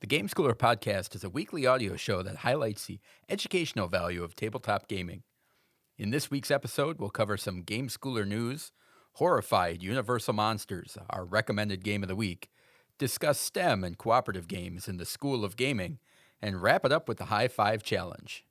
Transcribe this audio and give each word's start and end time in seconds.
The 0.00 0.06
Game 0.06 0.28
Schooler 0.28 0.54
podcast 0.54 1.14
is 1.14 1.24
a 1.24 1.28
weekly 1.28 1.66
audio 1.66 1.94
show 1.94 2.22
that 2.22 2.36
highlights 2.36 2.86
the 2.86 3.00
educational 3.28 3.86
value 3.86 4.24
of 4.24 4.34
tabletop 4.34 4.88
gaming. 4.88 5.24
In 5.98 6.08
this 6.08 6.30
week's 6.30 6.50
episode, 6.50 6.98
we'll 6.98 7.10
cover 7.10 7.36
some 7.36 7.60
Game 7.60 7.88
Schooler 7.88 8.26
news, 8.26 8.72
horrified 9.16 9.82
Universal 9.82 10.32
Monsters, 10.32 10.96
our 11.10 11.26
recommended 11.26 11.84
game 11.84 12.02
of 12.02 12.08
the 12.08 12.16
week, 12.16 12.48
discuss 12.96 13.38
STEM 13.38 13.84
and 13.84 13.98
cooperative 13.98 14.48
games 14.48 14.88
in 14.88 14.96
the 14.96 15.04
School 15.04 15.44
of 15.44 15.56
Gaming, 15.56 15.98
and 16.40 16.62
wrap 16.62 16.86
it 16.86 16.92
up 16.92 17.06
with 17.06 17.18
the 17.18 17.26
High 17.26 17.48
Five 17.48 17.82
Challenge. 17.82 18.46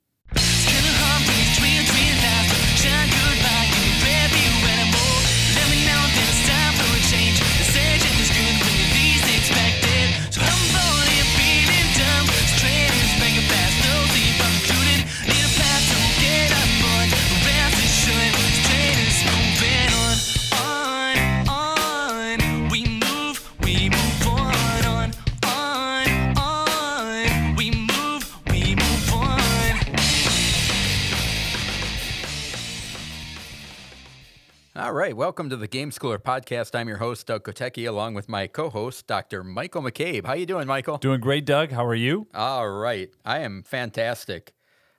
All 34.90 34.96
right, 34.96 35.16
welcome 35.16 35.48
to 35.50 35.56
the 35.56 35.68
Game 35.68 35.92
Schooler 35.92 36.18
podcast. 36.18 36.76
I'm 36.76 36.88
your 36.88 36.96
host, 36.96 37.28
Doug 37.28 37.44
Kotecki, 37.44 37.86
along 37.86 38.14
with 38.14 38.28
my 38.28 38.48
co-host, 38.48 39.06
Dr. 39.06 39.44
Michael 39.44 39.82
McCabe. 39.82 40.26
How 40.26 40.32
you 40.32 40.46
doing, 40.46 40.66
Michael? 40.66 40.98
Doing 40.98 41.20
great, 41.20 41.44
Doug. 41.44 41.70
How 41.70 41.86
are 41.86 41.94
you? 41.94 42.26
All 42.34 42.68
right, 42.68 43.08
I 43.24 43.38
am 43.38 43.62
fantastic. 43.62 44.52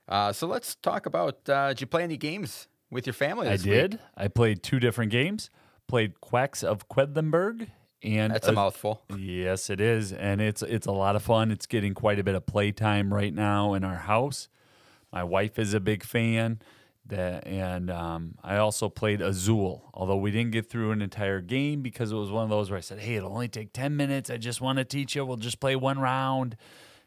Uh, 0.07 0.31
so 0.31 0.47
let's 0.47 0.75
talk 0.75 1.07
about. 1.07 1.39
Uh, 1.49 1.67
did 1.67 1.81
you 1.81 1.87
play 1.87 2.03
any 2.03 2.15
games 2.15 2.69
with 2.89 3.05
your 3.05 3.13
family? 3.13 3.49
I 3.49 3.51
This 3.51 3.65
week? 3.65 3.73
did. 3.73 3.99
I 4.15 4.29
played 4.29 4.63
two 4.63 4.79
different 4.79 5.11
games. 5.11 5.49
Played 5.89 6.21
Quacks 6.21 6.63
of 6.63 6.87
Quedlinburg, 6.87 7.67
and 8.01 8.33
That's 8.33 8.47
a 8.47 8.53
mouthful. 8.53 9.01
Yes, 9.17 9.69
it 9.69 9.81
is, 9.81 10.13
and 10.13 10.39
it's 10.39 10.61
it's 10.61 10.87
a 10.87 10.93
lot 10.93 11.17
of 11.17 11.21
fun. 11.23 11.51
It's 11.51 11.65
getting 11.65 11.93
quite 11.95 12.17
a 12.17 12.23
bit 12.23 12.35
of 12.35 12.45
playtime 12.45 13.13
right 13.13 13.33
now 13.33 13.73
in 13.73 13.83
our 13.83 13.97
house. 13.97 14.47
My 15.11 15.25
wife 15.25 15.59
is 15.59 15.73
a 15.73 15.81
big 15.81 16.05
fan. 16.05 16.61
That 17.11 17.45
and 17.45 17.89
um, 17.91 18.35
I 18.43 18.57
also 18.57 18.89
played 18.89 19.21
Azul, 19.21 19.89
although 19.93 20.17
we 20.17 20.31
didn't 20.31 20.51
get 20.51 20.69
through 20.69 20.91
an 20.91 21.01
entire 21.01 21.41
game 21.41 21.81
because 21.81 22.11
it 22.11 22.15
was 22.15 22.31
one 22.31 22.43
of 22.43 22.49
those 22.49 22.71
where 22.71 22.77
I 22.77 22.81
said, 22.81 22.99
"Hey, 22.99 23.15
it'll 23.15 23.31
only 23.31 23.47
take 23.49 23.73
ten 23.73 23.95
minutes. 23.95 24.29
I 24.29 24.37
just 24.37 24.61
want 24.61 24.77
to 24.79 24.85
teach 24.85 25.15
you. 25.15 25.25
We'll 25.25 25.37
just 25.37 25.59
play 25.59 25.75
one 25.75 25.99
round." 25.99 26.55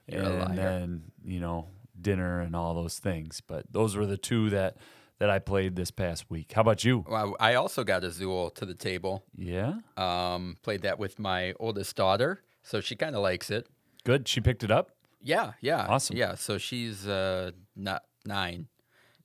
You're 0.06 0.22
and 0.22 0.58
then 0.58 1.02
you 1.24 1.40
know 1.40 1.68
dinner 2.00 2.40
and 2.40 2.54
all 2.54 2.74
those 2.74 2.98
things. 2.98 3.40
But 3.46 3.64
those 3.72 3.96
were 3.96 4.06
the 4.06 4.18
two 4.18 4.50
that 4.50 4.76
that 5.18 5.30
I 5.30 5.38
played 5.38 5.74
this 5.76 5.90
past 5.90 6.30
week. 6.30 6.52
How 6.52 6.60
about 6.60 6.84
you? 6.84 7.04
Well, 7.08 7.36
I 7.40 7.54
also 7.54 7.84
got 7.84 8.04
Azul 8.04 8.50
to 8.50 8.66
the 8.66 8.74
table. 8.74 9.24
Yeah, 9.36 9.74
Um, 9.96 10.56
played 10.62 10.82
that 10.82 10.98
with 10.98 11.18
my 11.18 11.54
oldest 11.58 11.96
daughter, 11.96 12.42
so 12.62 12.80
she 12.80 12.94
kind 12.96 13.14
of 13.16 13.22
likes 13.22 13.50
it. 13.50 13.68
good. 14.04 14.28
She 14.28 14.40
picked 14.40 14.62
it 14.64 14.70
up. 14.70 14.90
Yeah, 15.22 15.52
yeah, 15.62 15.86
Awesome. 15.88 16.16
Yeah, 16.16 16.34
so 16.34 16.58
she's 16.58 17.08
uh, 17.08 17.52
not 17.74 18.02
nine. 18.26 18.66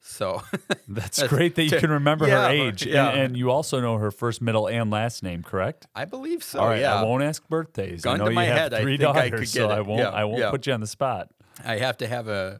So 0.01 0.41
That's, 0.87 1.17
That's 1.17 1.23
great 1.27 1.55
that 1.55 1.63
you 1.63 1.77
can 1.77 1.91
remember 1.91 2.27
yeah, 2.27 2.43
her 2.47 2.49
age, 2.49 2.83
and- 2.83 2.91
yeah. 2.91 3.09
and, 3.09 3.37
you 3.37 3.51
also 3.51 3.79
know 3.81 3.97
her 3.97 4.11
first, 4.11 4.41
middle, 4.41 4.67
and 4.67 4.89
last 4.89 5.23
name, 5.23 5.43
correct? 5.43 5.87
I 5.93 6.05
believe 6.05 6.43
so. 6.43 6.59
All 6.59 6.67
right, 6.67 6.81
yeah, 6.81 6.95
I 6.95 7.03
won't 7.03 7.21
ask 7.23 7.47
birthdays. 7.47 8.01
Gun 8.01 8.15
I 8.15 8.17
know 8.17 8.25
to 8.25 8.31
you 8.31 8.35
my 8.35 8.45
have 8.45 8.57
head, 8.57 8.73
I 8.73 8.81
three 8.81 8.97
think 8.97 9.09
I 9.09 9.13
daughters, 9.29 9.39
could 9.39 9.49
so 9.49 9.67
get 9.67 9.77
I 9.77 9.79
it. 9.79 9.85
won't. 9.85 9.99
Yeah, 9.99 10.09
I 10.09 10.23
won't 10.25 10.49
put 10.51 10.65
you 10.67 10.73
on 10.73 10.79
the 10.81 10.87
spot. 10.87 11.29
I 11.63 11.77
have 11.77 11.97
to 11.97 12.07
have 12.07 12.27
a 12.27 12.59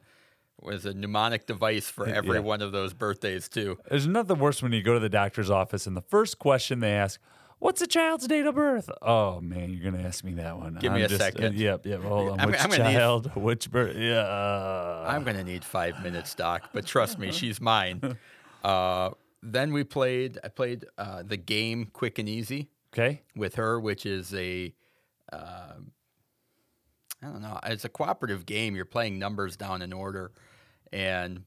was 0.62 0.86
a 0.86 0.94
mnemonic 0.94 1.46
device 1.48 1.90
for 1.90 2.06
every 2.06 2.42
one 2.42 2.62
of 2.62 2.74
those 2.74 2.94
birthdays 2.94 3.48
too. 3.48 3.78
There's 3.90 4.06
nothing 4.08 4.40
worse 4.40 4.62
when 4.62 4.74
you 4.74 4.84
go 4.84 4.94
to 4.94 5.00
the 5.00 5.08
doctor's 5.10 5.50
office 5.50 5.88
and 5.88 5.96
the 5.96 6.02
first 6.02 6.38
question 6.38 6.82
they 6.82 6.92
ask, 6.92 7.20
"What's 7.60 7.82
a 7.82 7.88
child's 7.88 8.28
date 8.28 8.46
of 8.46 8.56
birth?" 8.56 8.90
Oh 9.02 9.40
man, 9.42 9.70
you're 9.72 9.92
gonna 9.92 10.04
ask 10.04 10.24
me 10.24 10.34
that 10.34 10.58
one. 10.58 10.76
Give 10.82 10.92
me 10.92 11.00
I'm 11.00 11.06
a 11.06 11.08
just- 11.08 11.22
uh, 11.22 11.26
second. 11.26 11.56
yep, 11.56 11.86
yep. 11.86 12.02
Hold 12.04 12.30
on. 12.32 12.40
I'm- 12.40 12.50
Which 12.52 12.64
I'm 12.64 12.70
gonna 12.70 12.84
need- 12.90 12.94
child? 12.96 13.32
Which 13.36 13.70
birth? 13.72 13.96
Yeah. 13.96 15.04
I'm 15.08 15.24
gonna 15.24 15.44
need 15.44 15.64
five 15.64 16.02
minutes, 16.04 16.34
Doc, 16.36 16.70
but 16.74 16.86
trust 16.86 17.20
me, 17.20 17.32
she's 17.32 17.62
mine. 17.62 18.18
Uh, 18.62 19.12
then 19.42 19.72
we 19.72 19.86
played. 19.86 20.38
I 20.44 20.50
played 20.50 20.84
uh, 20.98 21.24
the 21.24 21.38
game 21.38 21.86
Quick 21.94 22.20
and 22.20 22.28
Easy 22.28 22.68
okay. 22.94 23.22
with 23.38 23.56
her, 23.56 23.80
which 23.80 24.06
is 24.06 24.34
a. 24.34 24.74
Uh, 25.32 25.76
I 27.24 27.26
don't 27.26 27.42
know. 27.42 27.58
It's 27.64 27.86
a 27.86 27.90
cooperative 27.90 28.46
game. 28.46 28.76
You're 28.76 28.84
playing 28.84 29.18
numbers 29.18 29.56
down 29.56 29.82
in 29.82 29.94
order, 29.94 30.34
and 30.92 31.44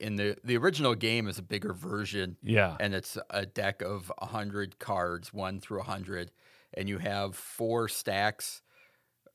in 0.00 0.16
the 0.16 0.36
the 0.44 0.56
original 0.56 0.94
game 0.94 1.28
is 1.28 1.38
a 1.38 1.42
bigger 1.42 1.72
version. 1.72 2.36
Yeah. 2.42 2.76
and 2.80 2.94
it's 2.94 3.18
a 3.30 3.46
deck 3.46 3.82
of 3.82 4.12
100 4.18 4.78
cards, 4.78 5.32
1 5.32 5.60
through 5.60 5.78
100, 5.78 6.30
and 6.74 6.88
you 6.88 6.98
have 6.98 7.34
four 7.36 7.88
stacks, 7.88 8.62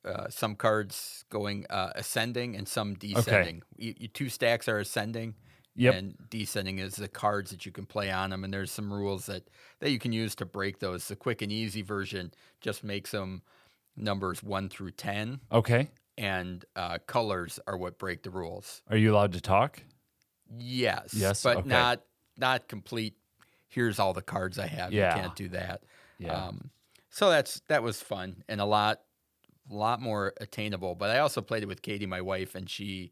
uh, 0.06 0.30
some 0.30 0.56
cards 0.56 1.24
going 1.30 1.66
uh, 1.70 1.92
ascending 1.96 2.56
and 2.56 2.68
some 2.68 2.96
descending. 2.96 3.62
You, 3.78 3.94
you, 3.98 4.08
two 4.08 4.30
stacks 4.30 4.68
are 4.68 4.80
ascending, 4.80 5.36
Yep. 5.76 5.94
and 5.96 6.18
descending 6.30 6.80
is 6.80 6.96
the 6.96 7.08
cards 7.08 7.52
that 7.52 7.66
you 7.66 7.72
can 7.72 7.86
play 7.86 8.12
on 8.12 8.30
them, 8.32 8.44
and 8.44 8.54
there's 8.54 8.72
some 8.72 8.92
rules 8.92 9.28
that, 9.28 9.50
that 9.80 9.90
you 9.92 10.00
can 10.00 10.12
use 10.12 10.36
to 10.36 10.46
break 10.46 10.80
those. 10.80 11.08
The 11.08 11.16
quick 11.16 11.42
and 11.42 11.52
easy 11.52 11.82
version 11.82 12.34
just 12.60 12.84
makes 12.84 13.12
them 13.12 13.42
numbers 13.96 14.44
1 14.44 14.70
through 14.70 14.92
10, 14.92 15.40
Okay. 15.52 15.90
and 16.18 16.66
uh, 16.76 16.98
colors 17.08 17.60
are 17.68 17.78
what 17.78 17.98
break 18.00 18.24
the 18.24 18.30
rules. 18.32 18.82
Are 18.90 18.98
you 18.98 19.14
allowed 19.14 19.34
to 19.34 19.42
talk? 19.42 19.82
Yes. 20.58 21.14
Yes, 21.14 21.44
But 21.44 21.58
okay. 21.58 21.70
not 21.70 22.02
not 22.38 22.68
complete. 22.68 23.16
Here's 23.70 24.00
all 24.00 24.14
the 24.14 24.22
cards 24.22 24.60
I 24.60 24.68
have. 24.68 24.92
Yeah. 24.92 25.16
You 25.16 25.22
can't 25.22 25.36
do 25.36 25.50
that. 25.50 25.84
Yeah. 26.18 26.34
Um, 26.34 26.70
so 27.10 27.30
that's 27.30 27.62
that 27.68 27.84
was 27.84 28.02
fun 28.02 28.44
and 28.50 28.60
a 28.62 28.66
lot 28.66 29.02
lot 29.70 30.02
more 30.02 30.34
attainable. 30.42 30.96
But 30.96 31.10
I 31.12 31.20
also 31.20 31.42
played 31.42 31.64
it 31.64 31.68
with 31.68 31.82
Katie, 31.82 32.06
my 32.06 32.22
wife, 32.22 32.56
and 32.56 32.70
she. 32.70 33.12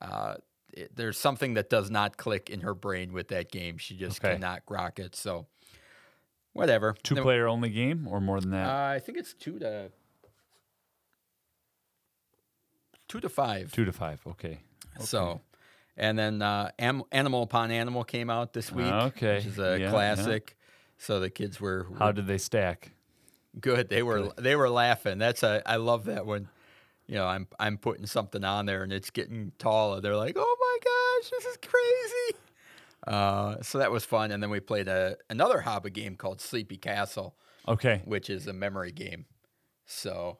Uh, 0.00 0.34
it, 0.74 0.96
there's 0.96 1.18
something 1.18 1.54
that 1.54 1.68
does 1.70 1.90
not 1.90 2.16
click 2.16 2.48
in 2.50 2.60
her 2.60 2.74
brain 2.74 3.12
with 3.12 3.28
that 3.28 3.52
game. 3.52 3.76
She 3.78 3.94
just 3.94 4.24
Okay. 4.24 4.32
cannot 4.34 4.64
grok 4.66 4.98
it. 4.98 5.14
So, 5.14 5.46
whatever. 6.54 6.96
Two 7.02 7.14
Then- 7.14 7.22
player 7.24 7.46
only 7.46 7.68
game 7.68 8.08
or 8.08 8.20
more 8.20 8.40
than 8.40 8.50
that? 8.50 8.68
Uh, 8.68 8.94
I 8.94 8.98
think 8.98 9.18
it's 9.18 9.34
two 9.34 9.58
to 9.58 9.92
two 13.08 13.20
to 13.20 13.28
five. 13.28 13.70
Two 13.72 13.84
to 13.84 13.92
five. 13.92 14.20
Okay. 14.26 14.60
So, 15.00 15.40
and 15.96 16.18
then 16.18 16.42
uh, 16.42 16.70
Am- 16.78 17.02
Animal 17.12 17.42
Upon 17.42 17.70
Animal 17.70 18.04
came 18.04 18.30
out 18.30 18.52
this 18.52 18.72
week. 18.72 18.86
Okay, 18.92 19.36
which 19.36 19.46
is 19.46 19.58
a 19.58 19.78
yeah, 19.78 19.84
yeah. 19.86 19.90
classic. 19.90 20.56
So 20.98 21.18
the 21.20 21.30
kids 21.30 21.60
were, 21.60 21.86
were 21.90 21.98
How 21.98 22.12
did 22.12 22.26
they 22.26 22.38
stack? 22.38 22.92
good. 23.60 23.88
They 23.88 24.02
were 24.02 24.30
they 24.38 24.56
were 24.56 24.70
laughing. 24.70 25.18
That's 25.18 25.42
a 25.42 25.62
I 25.66 25.76
love 25.76 26.04
that 26.06 26.24
when, 26.26 26.48
you 27.06 27.16
know, 27.16 27.26
I'm 27.26 27.46
I'm 27.58 27.76
putting 27.76 28.06
something 28.06 28.44
on 28.44 28.66
there 28.66 28.82
and 28.82 28.92
it's 28.92 29.10
getting 29.10 29.52
taller. 29.58 30.00
They're 30.00 30.16
like, 30.16 30.36
oh 30.38 30.56
my 30.60 30.78
gosh, 30.84 31.30
this 31.30 31.44
is 31.44 31.56
crazy. 31.58 32.38
Uh, 33.06 33.56
so 33.62 33.78
that 33.78 33.90
was 33.90 34.04
fun. 34.04 34.30
And 34.30 34.42
then 34.42 34.48
we 34.50 34.60
played 34.60 34.88
a 34.88 35.16
another 35.28 35.60
hobby 35.60 35.90
game 35.90 36.14
called 36.16 36.40
Sleepy 36.40 36.76
Castle, 36.76 37.34
Okay. 37.68 38.00
which 38.04 38.30
is 38.30 38.46
a 38.46 38.52
memory 38.52 38.92
game. 38.92 39.26
So 39.86 40.38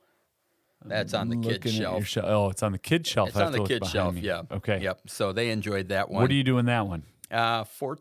that's 0.87 1.15
on 1.15 1.29
the 1.29 1.37
kid 1.37 1.53
Looking 1.65 1.73
shelf. 1.73 2.07
shel- 2.07 2.27
oh, 2.27 2.51
it's 2.51 2.63
on 2.63 2.73
the 2.73 2.79
kid 2.79 3.07
shelf. 3.07 3.31
It's 3.31 3.39
on 3.39 3.53
the 3.53 3.59
look 3.59 3.69
kid 3.69 3.87
shelf. 3.87 4.15
me. 4.15 4.23
Yeah. 4.23 4.43
Okay. 4.51 4.81
Yep. 4.81 5.01
So 5.07 5.33
they 5.33 5.51
enjoyed 5.51 5.89
that 5.89 6.11
one. 6.11 6.23
What 6.23 6.29
do 6.31 6.35
you 6.37 6.45
do 6.45 6.59
in 6.59 6.67
that 6.67 6.87
one? 6.87 7.03
Uh, 7.31 7.65
four. 7.65 7.99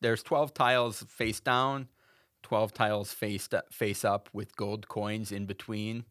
There's 0.00 0.22
twelve 0.22 0.54
tiles 0.54 1.02
face 1.08 1.40
down, 1.40 1.88
twelve 2.42 2.72
tiles 2.72 3.12
face 3.12 3.48
face 3.70 4.04
up 4.04 4.28
with 4.32 4.56
gold 4.56 4.88
coins 4.88 5.30
in 5.32 5.46
between 5.46 6.04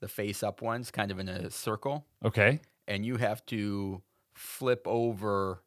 the 0.00 0.08
face 0.08 0.42
up 0.42 0.62
ones, 0.62 0.90
kind 0.90 1.10
of 1.10 1.18
in 1.18 1.28
a 1.28 1.50
circle, 1.50 2.06
Okay. 2.24 2.60
and 2.88 3.04
you 3.04 3.16
have 3.16 3.44
to 3.46 4.00
flip 4.34 4.82
over 4.86 5.62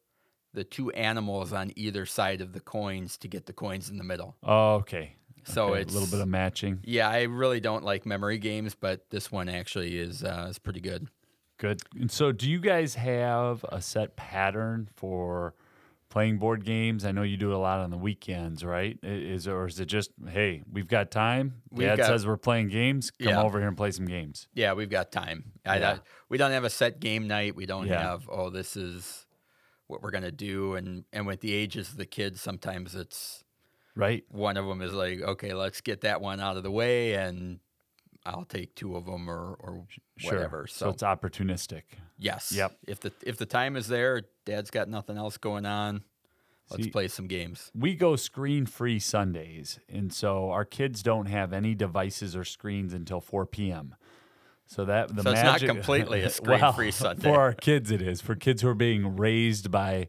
the 0.52 0.64
two 0.64 0.90
animals 0.92 1.52
on 1.52 1.72
either 1.76 2.04
side 2.06 2.40
of 2.40 2.52
the 2.52 2.60
coins 2.60 3.16
to 3.18 3.28
get 3.28 3.46
the 3.46 3.52
coins 3.52 3.90
in 3.90 3.96
the 3.98 4.02
middle. 4.04 4.36
Oh, 4.42 4.74
okay. 4.76 5.14
So 5.44 5.68
Okay, 5.70 5.82
it's 5.82 5.94
a 5.94 5.98
little 5.98 6.10
bit 6.10 6.20
of 6.22 6.28
matching. 6.28 6.80
Yeah, 6.84 7.08
I 7.08 7.22
really 7.22 7.60
don't 7.60 7.84
like 7.84 8.06
memory 8.06 8.38
games, 8.38 8.74
but 8.74 9.08
this 9.10 9.30
one 9.30 9.48
actually 9.48 9.98
is 9.98 10.22
uh, 10.24 10.46
is 10.50 10.58
pretty 10.58 10.80
good. 10.80 11.08
Good. 11.58 11.82
And 11.98 12.10
so, 12.10 12.32
do 12.32 12.50
you 12.50 12.58
guys 12.60 12.94
have 12.96 13.64
a 13.70 13.80
set 13.80 14.16
pattern 14.16 14.88
for 14.96 15.54
playing 16.10 16.38
board 16.38 16.64
games? 16.64 17.04
I 17.04 17.12
know 17.12 17.22
you 17.22 17.36
do 17.36 17.50
it 17.50 17.54
a 17.54 17.58
lot 17.58 17.78
on 17.80 17.90
the 17.90 17.96
weekends, 17.96 18.64
right? 18.64 18.98
Is 19.02 19.46
or 19.46 19.66
is 19.66 19.78
it 19.78 19.86
just, 19.86 20.10
hey, 20.28 20.62
we've 20.72 20.88
got 20.88 21.10
time? 21.12 21.62
We've 21.70 21.86
Dad 21.88 21.98
got- 21.98 22.06
says 22.08 22.26
we're 22.26 22.36
playing 22.38 22.68
games. 22.68 23.10
Come 23.12 23.28
Yeah. 23.28 23.42
over 23.42 23.58
here 23.60 23.68
and 23.68 23.76
play 23.76 23.92
some 23.92 24.06
games. 24.06 24.48
Yeah, 24.54 24.72
we've 24.72 24.90
got 24.90 25.12
time. 25.12 25.52
I, 25.64 25.78
Yeah. 25.78 25.90
I- 25.92 26.00
we 26.28 26.38
don't 26.38 26.50
have 26.50 26.64
a 26.64 26.70
set 26.70 26.98
game 27.00 27.28
night. 27.28 27.54
We 27.54 27.66
don't 27.66 27.86
Yeah. 27.86 28.00
have 28.02 28.28
oh 28.28 28.50
this 28.50 28.76
is 28.76 29.26
what 29.86 30.02
we're 30.02 30.10
gonna 30.10 30.32
do. 30.32 30.74
And 30.74 31.04
and 31.12 31.24
with 31.26 31.40
the 31.40 31.52
ages 31.54 31.90
of 31.90 31.98
the 31.98 32.06
kids, 32.06 32.40
sometimes 32.40 32.96
it's 32.96 33.43
Right. 33.96 34.24
one 34.28 34.56
of 34.56 34.66
them 34.66 34.82
is 34.82 34.92
like 34.92 35.20
okay, 35.20 35.54
let's 35.54 35.80
get 35.80 36.00
that 36.02 36.20
one 36.20 36.40
out 36.40 36.56
of 36.56 36.62
the 36.62 36.70
way, 36.70 37.14
and 37.14 37.60
I'll 38.26 38.44
take 38.44 38.74
two 38.74 38.96
of 38.96 39.06
them 39.06 39.28
or 39.30 39.54
or 39.60 39.86
Sure. 40.16 40.32
whatever. 40.34 40.66
So, 40.66 40.86
So, 40.86 40.90
it's 40.90 41.02
opportunistic. 41.02 41.82
yes, 42.18 42.52
Yep. 42.52 42.76
If 42.86 43.00
the 43.00 43.12
if 43.22 43.36
the 43.36 43.46
time 43.46 43.76
is 43.76 43.88
there, 43.88 44.22
Dad's 44.44 44.70
got 44.70 44.88
nothing 44.88 45.16
else 45.16 45.36
going 45.36 45.66
on. 45.66 46.04
Let's 46.70 46.84
See- 46.84 46.90
play 46.90 47.08
some 47.08 47.26
games. 47.26 47.70
We 47.74 47.94
go 47.94 48.16
screen 48.16 48.64
free 48.66 48.98
Sundays, 48.98 49.78
and 49.88 50.12
so 50.12 50.50
our 50.50 50.64
kids 50.64 51.02
don't 51.02 51.26
have 51.26 51.52
any 51.52 51.74
devices 51.74 52.34
or 52.34 52.44
screens 52.44 52.94
until 52.94 53.20
4 53.20 53.44
p.m. 53.44 53.94
So 54.66 54.86
that 54.86 55.14
the 55.14 55.22
So 55.22 55.30
it's 55.32 55.42
not 55.42 55.60
completely 55.60 56.22
a 56.22 56.30
screen-free 56.30 56.90
Sunday. 56.92 57.22
for 57.22 57.38
our 57.38 57.52
kids. 57.52 57.90
It 57.90 58.00
is 58.00 58.22
for 58.22 58.34
kids 58.34 58.62
who 58.62 58.68
are 58.68 58.74
being 58.74 59.16
raised 59.16 59.70
by 59.70 60.08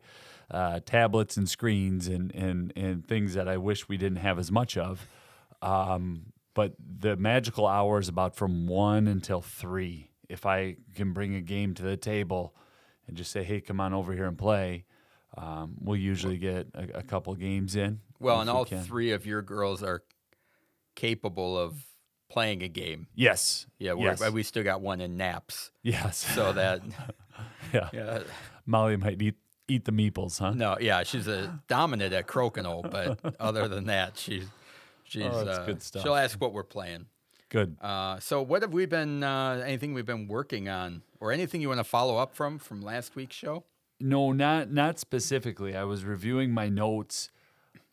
uh, 0.51 0.80
tablets 0.86 1.38
and 1.38 1.50
screens 1.50 2.07
and 2.07 2.33
and 2.36 2.71
and 2.75 3.06
things 3.07 3.33
that 3.33 3.47
I 3.47 3.57
wish 3.57 3.88
we 3.89 3.97
didn't 3.97 4.19
have 4.19 4.38
as 4.39 4.51
much 4.51 4.77
of. 4.77 5.07
Um, 5.62 6.33
but 6.53 6.74
the 6.80 7.15
magical 7.18 7.68
hour 7.68 8.00
is 8.00 8.07
about 8.07 8.36
from 8.36 8.68
one 8.68 9.07
until 9.07 9.42
three. 9.42 10.12
If 10.30 10.45
I 10.45 10.77
can 10.95 11.13
bring 11.13 11.36
a 11.36 11.42
game 11.42 11.74
to 11.75 11.83
the 11.83 11.97
table 11.97 12.56
and 13.07 13.15
just 13.18 13.31
say, 13.31 13.44
"Hey, 13.44 13.62
come 13.62 13.80
on 13.81 13.94
over 13.94 14.13
here 14.13 14.25
and 14.25 14.38
play," 14.38 14.86
um, 15.38 15.75
we'll 15.80 16.00
usually 16.00 16.38
get 16.38 16.68
a, 16.74 17.00
a 17.00 17.03
couple 17.03 17.33
games 17.36 17.75
in. 17.75 18.00
Well, 18.19 18.39
and 18.42 18.50
we 18.50 18.56
all 18.56 18.65
can. 18.65 18.81
three 18.83 19.12
of 19.12 19.25
your 19.25 19.42
girls 19.42 19.83
are 19.83 20.03
capable 20.95 21.57
of 21.57 21.86
playing 22.30 22.63
a 22.63 22.68
game. 22.68 23.07
Yes. 23.15 23.68
Yeah, 23.77 23.94
we're, 23.94 24.15
Yes. 24.18 24.31
we 24.31 24.44
still 24.44 24.63
got 24.63 24.81
one 24.81 25.01
in 25.01 25.18
naps, 25.18 25.71
Yes. 25.83 26.18
so 26.18 26.53
that 26.53 26.81
yeah. 27.74 27.89
yeah, 27.94 28.19
Molly 28.65 28.97
might 28.97 29.21
eat 29.21 29.36
eat 29.68 29.86
the 29.86 29.92
meeples, 29.92 30.40
huh? 30.40 30.52
no, 30.52 30.78
yeah, 30.80 31.04
she's 31.04 31.28
a 31.28 31.60
dominant 31.68 32.14
at 32.14 32.28
crokinole, 32.28 32.90
but 32.90 33.36
other 33.40 33.68
than 33.68 33.86
that, 33.86 34.18
she's 34.18 34.46
she's 35.04 35.24
Oh, 35.26 35.44
that's 35.44 35.60
uh, 35.60 35.66
good 35.66 35.82
stuff. 35.82 36.04
She'll 36.04 36.16
ask 36.16 36.40
what 36.40 36.54
we're 36.54 36.64
playing. 36.64 37.08
Good. 37.50 37.78
Uh, 37.80 38.20
so, 38.20 38.42
what 38.42 38.62
have 38.64 38.74
we 38.74 38.86
been? 38.86 39.24
Uh, 39.24 39.64
anything 39.66 39.94
we've 39.94 40.06
been 40.06 40.28
working 40.28 40.68
on, 40.68 41.04
or 41.20 41.32
anything 41.32 41.62
you 41.62 41.70
want 41.70 41.80
to 41.80 41.84
follow 41.86 42.18
up 42.18 42.36
from 42.36 42.58
from 42.58 42.82
last 42.82 43.16
week's 43.16 43.36
show? 43.36 43.64
No, 44.00 44.32
not 44.32 44.72
not 44.72 45.00
specifically. 45.00 45.76
I 45.76 45.84
was 45.84 46.04
reviewing 46.04 46.52
my 46.52 46.70
notes. 46.70 47.32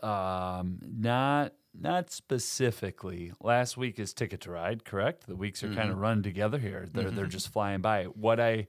Um, 0.00 0.80
not 0.82 1.52
not 1.78 2.10
specifically. 2.10 3.32
Last 3.40 3.76
week 3.76 3.98
is 3.98 4.12
Ticket 4.12 4.40
to 4.42 4.50
Ride, 4.50 4.84
correct? 4.84 5.26
The 5.26 5.36
weeks 5.36 5.62
are 5.62 5.72
kind 5.72 5.90
of 5.90 5.98
run 5.98 6.22
together 6.22 6.58
here. 6.58 6.88
They're 6.92 7.10
they're 7.10 7.26
just 7.26 7.52
flying 7.52 7.80
by. 7.80 8.04
What 8.04 8.40
I 8.40 8.66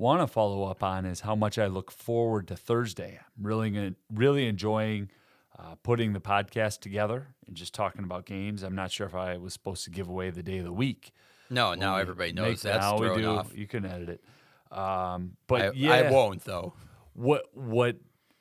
want 0.00 0.22
to 0.22 0.26
follow 0.26 0.64
up 0.64 0.82
on 0.82 1.04
is 1.04 1.20
how 1.20 1.34
much 1.36 1.58
I 1.58 1.66
look 1.66 1.90
forward 1.90 2.48
to 2.48 2.56
Thursday. 2.56 3.20
I'm 3.20 3.46
really 3.46 3.94
really 4.12 4.46
enjoying 4.46 5.10
uh, 5.58 5.74
putting 5.82 6.14
the 6.14 6.20
podcast 6.20 6.80
together 6.80 7.28
and 7.46 7.54
just 7.54 7.74
talking 7.74 8.02
about 8.02 8.24
games. 8.24 8.62
I'm 8.62 8.74
not 8.74 8.90
sure 8.90 9.06
if 9.06 9.14
I 9.14 9.36
was 9.36 9.52
supposed 9.52 9.84
to 9.84 9.90
give 9.90 10.08
away 10.08 10.30
the 10.30 10.42
day 10.42 10.58
of 10.58 10.64
the 10.64 10.72
week. 10.72 11.12
No, 11.50 11.74
now 11.74 11.96
We 11.96 12.00
everybody 12.02 12.32
knows 12.32 12.62
that's 12.62 12.78
now 12.80 12.98
we 12.98 13.20
do. 13.20 13.28
off. 13.28 13.52
You 13.54 13.66
can 13.66 13.84
edit 13.84 14.08
it. 14.08 14.76
Um, 14.76 15.36
but 15.46 15.60
I, 15.60 15.70
yeah, 15.74 15.92
I 15.92 16.10
won't 16.10 16.44
though. 16.44 16.72
what 17.12 17.44
what 17.52 17.96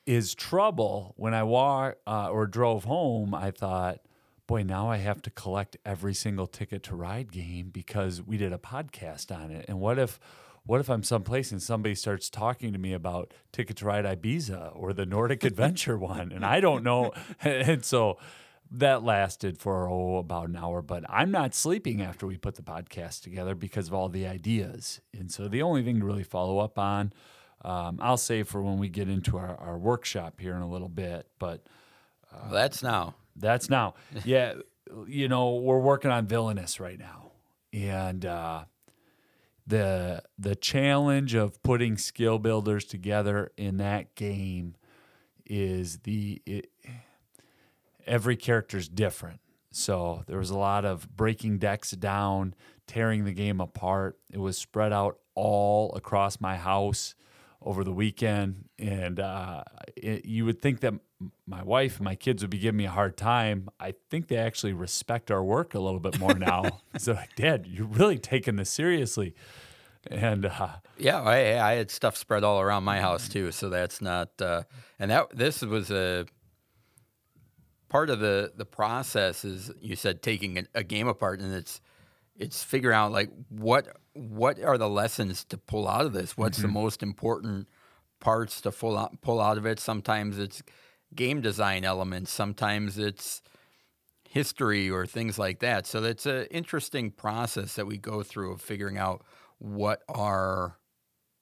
is 0.05 0.33
trouble 0.35 1.13
when 1.17 1.33
I 1.33 1.43
walk 1.43 1.97
uh, 2.07 2.29
or 2.29 2.47
drove 2.47 2.85
home, 2.85 3.35
I 3.35 3.51
thought, 3.51 3.99
boy, 4.47 4.63
now 4.63 4.89
I 4.89 4.97
have 4.97 5.21
to 5.23 5.29
collect 5.29 5.75
every 5.85 6.13
single 6.13 6.47
ticket 6.47 6.83
to 6.83 6.95
ride 6.95 7.31
game 7.31 7.69
because 7.69 8.21
we 8.21 8.37
did 8.37 8.53
a 8.53 8.57
podcast 8.57 9.35
on 9.35 9.51
it. 9.51 9.65
And 9.67 9.79
what 9.79 9.99
if 9.99 10.19
what 10.69 10.79
if 10.79 10.87
I'm 10.87 11.01
someplace 11.01 11.51
and 11.51 11.59
somebody 11.59 11.95
starts 11.95 12.29
talking 12.29 12.73
to 12.73 12.77
me 12.77 12.93
about 12.93 13.33
Ticket 13.51 13.77
to 13.77 13.85
Ride 13.85 14.05
Ibiza 14.05 14.71
or 14.75 14.93
the 14.93 15.03
Nordic 15.03 15.43
Adventure 15.51 15.97
one, 15.97 16.31
and 16.31 16.45
I 16.45 16.59
don't 16.59 16.83
know, 16.83 17.11
and 17.41 17.83
so 17.83 18.19
that 18.69 19.01
lasted 19.03 19.57
for 19.57 19.89
oh 19.89 20.17
about 20.17 20.47
an 20.47 20.55
hour. 20.55 20.83
But 20.83 21.05
I'm 21.09 21.31
not 21.31 21.55
sleeping 21.55 22.03
after 22.03 22.27
we 22.27 22.37
put 22.37 22.53
the 22.53 22.61
podcast 22.61 23.23
together 23.23 23.55
because 23.55 23.87
of 23.87 23.95
all 23.95 24.09
the 24.09 24.27
ideas, 24.27 25.01
and 25.11 25.31
so 25.31 25.47
the 25.47 25.63
only 25.63 25.81
thing 25.81 26.01
to 26.01 26.05
really 26.05 26.23
follow 26.23 26.59
up 26.59 26.77
on. 26.77 27.13
Um, 27.65 27.97
I'll 27.99 28.15
save 28.15 28.47
for 28.47 28.61
when 28.61 28.77
we 28.77 28.89
get 28.89 29.09
into 29.09 29.37
our, 29.37 29.55
our 29.57 29.77
workshop 29.79 30.39
here 30.39 30.53
in 30.55 30.61
a 30.61 30.69
little 30.69 30.87
bit, 30.87 31.25
but 31.39 31.63
Well, 32.31 32.51
that's 32.51 32.83
now. 32.83 33.15
that's 33.35 33.71
now. 33.71 33.95
Yeah, 34.23 34.53
you 35.07 35.27
know, 35.29 35.55
we're 35.55 35.79
working 35.79 36.11
on 36.11 36.27
Villainous 36.27 36.79
right 36.79 36.99
now. 36.99 37.31
And 37.73 38.23
uh, 38.23 38.65
the 39.69 40.23
the 40.37 40.55
challenge 40.55 41.35
of 41.35 41.61
putting 41.61 41.95
skill 41.97 42.39
builders 42.39 42.85
together 42.85 43.51
in 43.55 43.77
that 43.77 44.15
game 44.15 44.75
is 45.45 45.99
the 45.99 46.41
it, 46.45 46.71
every 48.05 48.35
character's 48.35 48.89
different. 48.89 49.39
So 49.71 50.23
there 50.27 50.39
was 50.39 50.49
a 50.49 50.57
lot 50.57 50.85
of 50.85 51.15
breaking 51.15 51.59
decks 51.59 51.91
down, 51.91 52.55
tearing 52.87 53.25
the 53.25 53.33
game 53.33 53.61
apart. 53.61 54.17
It 54.31 54.39
was 54.39 54.57
spread 54.57 54.91
out 54.91 55.19
all 55.35 55.93
across 55.95 56.41
my 56.41 56.57
house 56.57 57.13
over 57.61 57.83
the 57.83 57.93
weekend, 57.93 58.65
and 58.79 59.19
uh, 59.19 59.63
it, 59.95 60.25
you 60.25 60.45
would 60.45 60.61
think 60.61 60.79
that 60.79 60.95
my 61.45 61.63
wife 61.63 61.97
and 61.97 62.05
my 62.05 62.15
kids 62.15 62.43
would 62.43 62.49
be 62.49 62.59
giving 62.59 62.77
me 62.77 62.85
a 62.85 62.91
hard 62.91 63.17
time. 63.17 63.69
I 63.79 63.93
think 64.09 64.27
they 64.27 64.37
actually 64.37 64.73
respect 64.73 65.29
our 65.31 65.43
work 65.43 65.73
a 65.73 65.79
little 65.79 65.99
bit 65.99 66.19
more 66.19 66.33
now. 66.33 66.79
so 66.97 67.13
like, 67.13 67.35
Dad, 67.35 67.67
you're 67.67 67.87
really 67.87 68.17
taking 68.17 68.55
this 68.55 68.69
seriously, 68.69 69.35
and 70.09 70.45
uh, 70.45 70.69
Yeah, 70.97 71.21
I, 71.21 71.71
I 71.71 71.73
had 71.73 71.91
stuff 71.91 72.15
spread 72.15 72.43
all 72.43 72.61
around 72.61 72.83
my 72.83 73.01
house 73.01 73.27
too, 73.27 73.51
so 73.51 73.69
that's 73.69 74.01
not. 74.01 74.29
Uh, 74.41 74.63
and 74.97 75.11
that 75.11 75.35
this 75.35 75.61
was 75.61 75.91
a 75.91 76.25
part 77.89 78.09
of 78.09 78.19
the 78.19 78.53
the 78.55 78.65
process. 78.65 79.43
Is 79.43 79.71
you 79.81 79.95
said 79.95 80.21
taking 80.21 80.59
a, 80.59 80.63
a 80.75 80.83
game 80.83 81.07
apart, 81.07 81.41
and 81.41 81.53
it's 81.53 81.81
it's 82.37 82.63
figuring 82.63 82.95
out 82.95 83.11
like 83.11 83.29
what 83.49 83.89
what 84.13 84.61
are 84.63 84.77
the 84.77 84.89
lessons 84.89 85.43
to 85.45 85.57
pull 85.57 85.87
out 85.87 86.05
of 86.05 86.13
this. 86.13 86.37
What's 86.37 86.59
the 86.59 86.67
most 86.69 87.03
important 87.03 87.67
parts 88.21 88.61
to 88.61 88.71
pull 88.71 88.97
out 88.97 89.21
pull 89.21 89.41
out 89.41 89.57
of 89.57 89.65
it? 89.65 89.79
Sometimes 89.79 90.39
it's 90.39 90.63
game 91.15 91.41
design 91.41 91.83
elements. 91.83 92.31
Sometimes 92.31 92.97
it's 92.97 93.41
history 94.29 94.89
or 94.89 95.05
things 95.05 95.39
like 95.39 95.59
that. 95.59 95.87
So 95.87 96.03
it's 96.03 96.25
an 96.25 96.45
interesting 96.51 97.11
process 97.11 97.75
that 97.75 97.87
we 97.87 97.97
go 97.97 98.21
through 98.23 98.53
of 98.53 98.61
figuring 98.61 98.97
out 98.97 99.23
what 99.57 100.03
are 100.07 100.77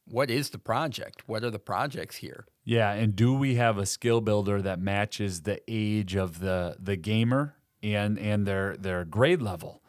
what 0.09 0.31
is 0.31 0.51
the 0.51 0.57
project? 0.57 1.23
What 1.27 1.43
are 1.43 1.51
the 1.51 1.59
projects 1.59 2.17
here? 2.17 2.45
Yeah, 2.63 2.91
and 2.93 3.15
do 3.15 3.33
we 3.33 3.55
have 3.55 3.77
a 3.77 3.85
skill 3.85 4.21
builder 4.21 4.61
that 4.61 4.79
matches 4.79 5.41
the 5.41 5.61
age 5.67 6.15
of 6.15 6.39
the 6.39 6.77
the 6.79 6.95
gamer 6.95 7.55
and 7.83 8.17
and 8.17 8.45
their 8.45 8.77
their 8.77 9.05
grade 9.05 9.41
level? 9.41 9.83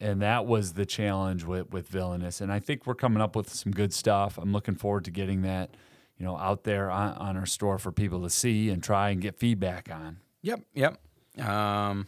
And 0.00 0.22
that 0.22 0.46
was 0.46 0.74
the 0.74 0.86
challenge 0.86 1.44
with 1.44 1.70
with 1.70 1.88
Villainous. 1.88 2.40
And 2.40 2.52
I 2.52 2.60
think 2.60 2.86
we're 2.86 2.94
coming 2.94 3.22
up 3.22 3.36
with 3.36 3.52
some 3.52 3.72
good 3.72 3.92
stuff. 3.92 4.38
I'm 4.38 4.52
looking 4.52 4.74
forward 4.74 5.04
to 5.04 5.10
getting 5.10 5.42
that, 5.42 5.76
you 6.18 6.26
know, 6.26 6.36
out 6.36 6.64
there 6.64 6.90
on, 6.90 7.12
on 7.14 7.36
our 7.36 7.46
store 7.46 7.78
for 7.78 7.92
people 7.92 8.22
to 8.22 8.30
see 8.30 8.70
and 8.70 8.82
try 8.82 9.10
and 9.10 9.20
get 9.20 9.38
feedback 9.38 9.88
on. 9.90 10.18
Yep, 10.42 10.60
yep. 10.74 10.98
Um, 11.46 12.06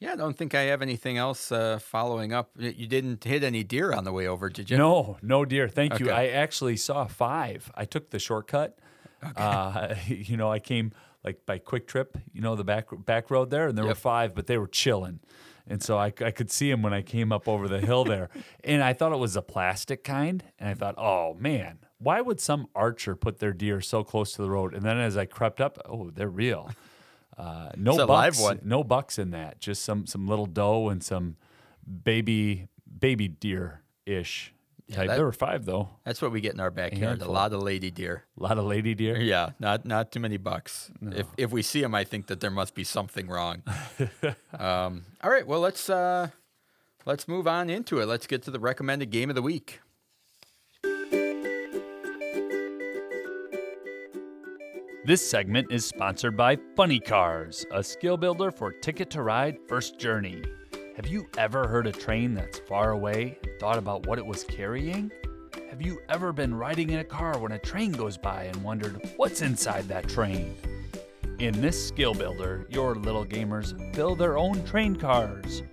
yeah, 0.00 0.14
I 0.14 0.16
don't 0.16 0.36
think 0.36 0.54
I 0.54 0.62
have 0.62 0.82
anything 0.82 1.16
else 1.16 1.52
uh, 1.52 1.78
following 1.78 2.32
up. 2.32 2.50
You 2.58 2.88
didn't 2.88 3.22
hit 3.22 3.44
any 3.44 3.62
deer 3.62 3.92
on 3.92 4.02
the 4.02 4.12
way 4.12 4.26
over, 4.26 4.48
did 4.48 4.68
you? 4.68 4.76
No, 4.76 5.16
no, 5.22 5.44
deer. 5.44 5.68
Thank 5.68 6.00
you. 6.00 6.10
I 6.10 6.26
actually 6.26 6.76
saw 6.76 7.06
five. 7.06 7.70
I 7.76 7.84
took 7.84 8.10
the 8.10 8.18
shortcut. 8.18 8.78
Uh, 9.36 9.94
you 10.06 10.36
know, 10.36 10.50
I 10.50 10.58
came 10.58 10.90
like 11.22 11.46
by 11.46 11.60
QuikTrip, 11.60 12.20
you 12.32 12.40
know, 12.40 12.56
the 12.56 12.64
back 12.64 12.88
back 13.04 13.30
road 13.30 13.50
there, 13.50 13.68
and 13.68 13.78
there 13.78 13.86
were 13.86 13.94
five, 13.94 14.34
but 14.34 14.48
they 14.48 14.58
were 14.58 14.66
chilling. 14.66 15.20
And 15.66 15.82
so 15.82 15.96
I, 15.96 16.06
I 16.06 16.30
could 16.32 16.50
see 16.50 16.70
them 16.70 16.82
when 16.82 16.92
I 16.92 17.02
came 17.02 17.32
up 17.32 17.48
over 17.48 17.68
the 17.68 17.80
hill 17.80 18.04
there. 18.04 18.28
and 18.64 18.82
I 18.82 18.92
thought 18.92 19.12
it 19.12 19.18
was 19.18 19.36
a 19.36 19.42
plastic 19.42 20.04
kind. 20.04 20.42
And 20.58 20.68
I 20.68 20.74
thought, 20.74 20.96
oh, 20.98 21.34
man, 21.34 21.78
why 22.02 22.20
would 22.20 22.40
some 22.40 22.66
archer 22.74 23.14
put 23.14 23.38
their 23.38 23.52
deer 23.52 23.80
so 23.80 24.02
close 24.02 24.32
to 24.34 24.42
the 24.42 24.50
road? 24.50 24.74
And 24.74 24.82
then 24.84 24.98
as 24.98 25.16
I 25.16 25.24
crept 25.26 25.60
up, 25.60 25.78
oh, 25.88 26.10
they're 26.10 26.28
real. 26.28 26.70
Uh, 27.36 27.70
no 27.76 27.92
a 27.92 28.04
live 28.04 28.06
bucks, 28.34 28.40
one. 28.40 28.60
no 28.62 28.84
bucks 28.84 29.18
in 29.18 29.30
that. 29.30 29.58
Just 29.60 29.84
some 29.84 30.06
some 30.06 30.28
little 30.28 30.46
doe 30.46 30.88
and 30.90 31.02
some 31.02 31.36
baby 32.04 32.68
baby 32.98 33.28
deer 33.28 33.80
ish 34.06 34.52
type. 34.90 35.08
that- 35.08 35.16
there 35.16 35.24
were 35.24 35.32
five 35.32 35.64
though. 35.64 35.88
That's 36.04 36.20
what 36.20 36.30
we 36.30 36.40
get 36.40 36.52
in 36.52 36.60
our 36.60 36.70
backyard. 36.70 37.22
A 37.22 37.30
lot 37.30 37.52
of 37.52 37.62
lady 37.62 37.90
deer. 37.90 38.24
A 38.38 38.42
lot 38.42 38.58
of 38.58 38.64
lady 38.64 38.94
deer. 38.94 39.18
Yeah, 39.18 39.50
not 39.58 39.86
not 39.86 40.12
too 40.12 40.20
many 40.20 40.36
bucks. 40.36 40.90
If 41.00 41.26
if 41.38 41.50
we 41.50 41.62
see 41.62 41.80
them, 41.80 41.94
I 41.94 42.04
think 42.04 42.26
that 42.26 42.40
there 42.40 42.50
must 42.50 42.74
be 42.74 42.84
something 42.84 43.28
wrong. 43.28 43.62
um, 44.58 45.04
all 45.22 45.30
right, 45.30 45.46
well 45.46 45.60
let's 45.60 45.88
uh, 45.88 46.28
let's 47.06 47.26
move 47.26 47.46
on 47.46 47.70
into 47.70 48.00
it. 48.00 48.06
Let's 48.06 48.26
get 48.26 48.42
to 48.42 48.50
the 48.50 48.60
recommended 48.60 49.10
game 49.10 49.30
of 49.30 49.36
the 49.36 49.42
week. 49.42 49.80
This 55.04 55.28
segment 55.28 55.72
is 55.72 55.84
sponsored 55.84 56.36
by 56.36 56.56
Funny 56.76 57.00
Cars, 57.00 57.66
a 57.72 57.82
skill 57.82 58.16
builder 58.16 58.52
for 58.52 58.70
Ticket 58.70 59.10
to 59.10 59.22
Ride 59.22 59.58
First 59.66 59.98
Journey. 59.98 60.44
Have 60.94 61.08
you 61.08 61.26
ever 61.36 61.66
heard 61.66 61.88
a 61.88 61.92
train 61.92 62.34
that's 62.34 62.60
far 62.60 62.92
away 62.92 63.36
and 63.42 63.50
thought 63.58 63.78
about 63.78 64.06
what 64.06 64.20
it 64.20 64.24
was 64.24 64.44
carrying? 64.44 65.10
Have 65.68 65.82
you 65.82 66.00
ever 66.08 66.32
been 66.32 66.54
riding 66.54 66.90
in 66.90 67.00
a 67.00 67.04
car 67.04 67.36
when 67.40 67.50
a 67.50 67.58
train 67.58 67.90
goes 67.90 68.16
by 68.16 68.44
and 68.44 68.62
wondered 68.62 69.10
what's 69.16 69.42
inside 69.42 69.88
that 69.88 70.08
train? 70.08 70.54
In 71.40 71.60
this 71.60 71.88
skill 71.88 72.14
builder, 72.14 72.64
your 72.70 72.94
little 72.94 73.26
gamers 73.26 73.74
build 73.92 74.20
their 74.20 74.38
own 74.38 74.64
train 74.64 74.94
cars. 74.94 75.64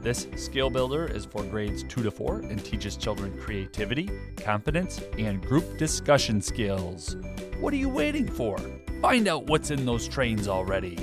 This 0.00 0.28
skill 0.36 0.70
builder 0.70 1.06
is 1.06 1.24
for 1.24 1.42
grades 1.42 1.82
2 1.82 2.04
to 2.04 2.12
4 2.12 2.42
and 2.42 2.64
teaches 2.64 2.96
children 2.96 3.36
creativity, 3.40 4.08
confidence, 4.36 5.00
and 5.18 5.42
group 5.42 5.76
discussion 5.76 6.40
skills. 6.40 7.16
What 7.58 7.72
are 7.72 7.78
you 7.78 7.88
waiting 7.88 8.28
for? 8.28 8.56
Find 9.00 9.28
out 9.28 9.46
what's 9.46 9.70
in 9.70 9.86
those 9.86 10.08
trains 10.08 10.48
already. 10.48 10.98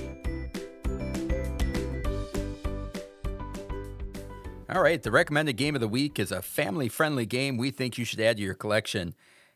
All 4.70 4.82
right, 4.82 5.02
the 5.02 5.12
recommended 5.12 5.54
game 5.54 5.76
of 5.76 5.82
the 5.82 5.88
week 5.88 6.18
is 6.18 6.32
a 6.32 6.42
family 6.42 6.90
friendly 6.90 7.26
game 7.28 7.58
we 7.58 7.70
think 7.70 7.98
you 7.98 8.06
should 8.06 8.20
add 8.20 8.38
to 8.38 8.44
your 8.44 8.56
collection, 8.56 9.14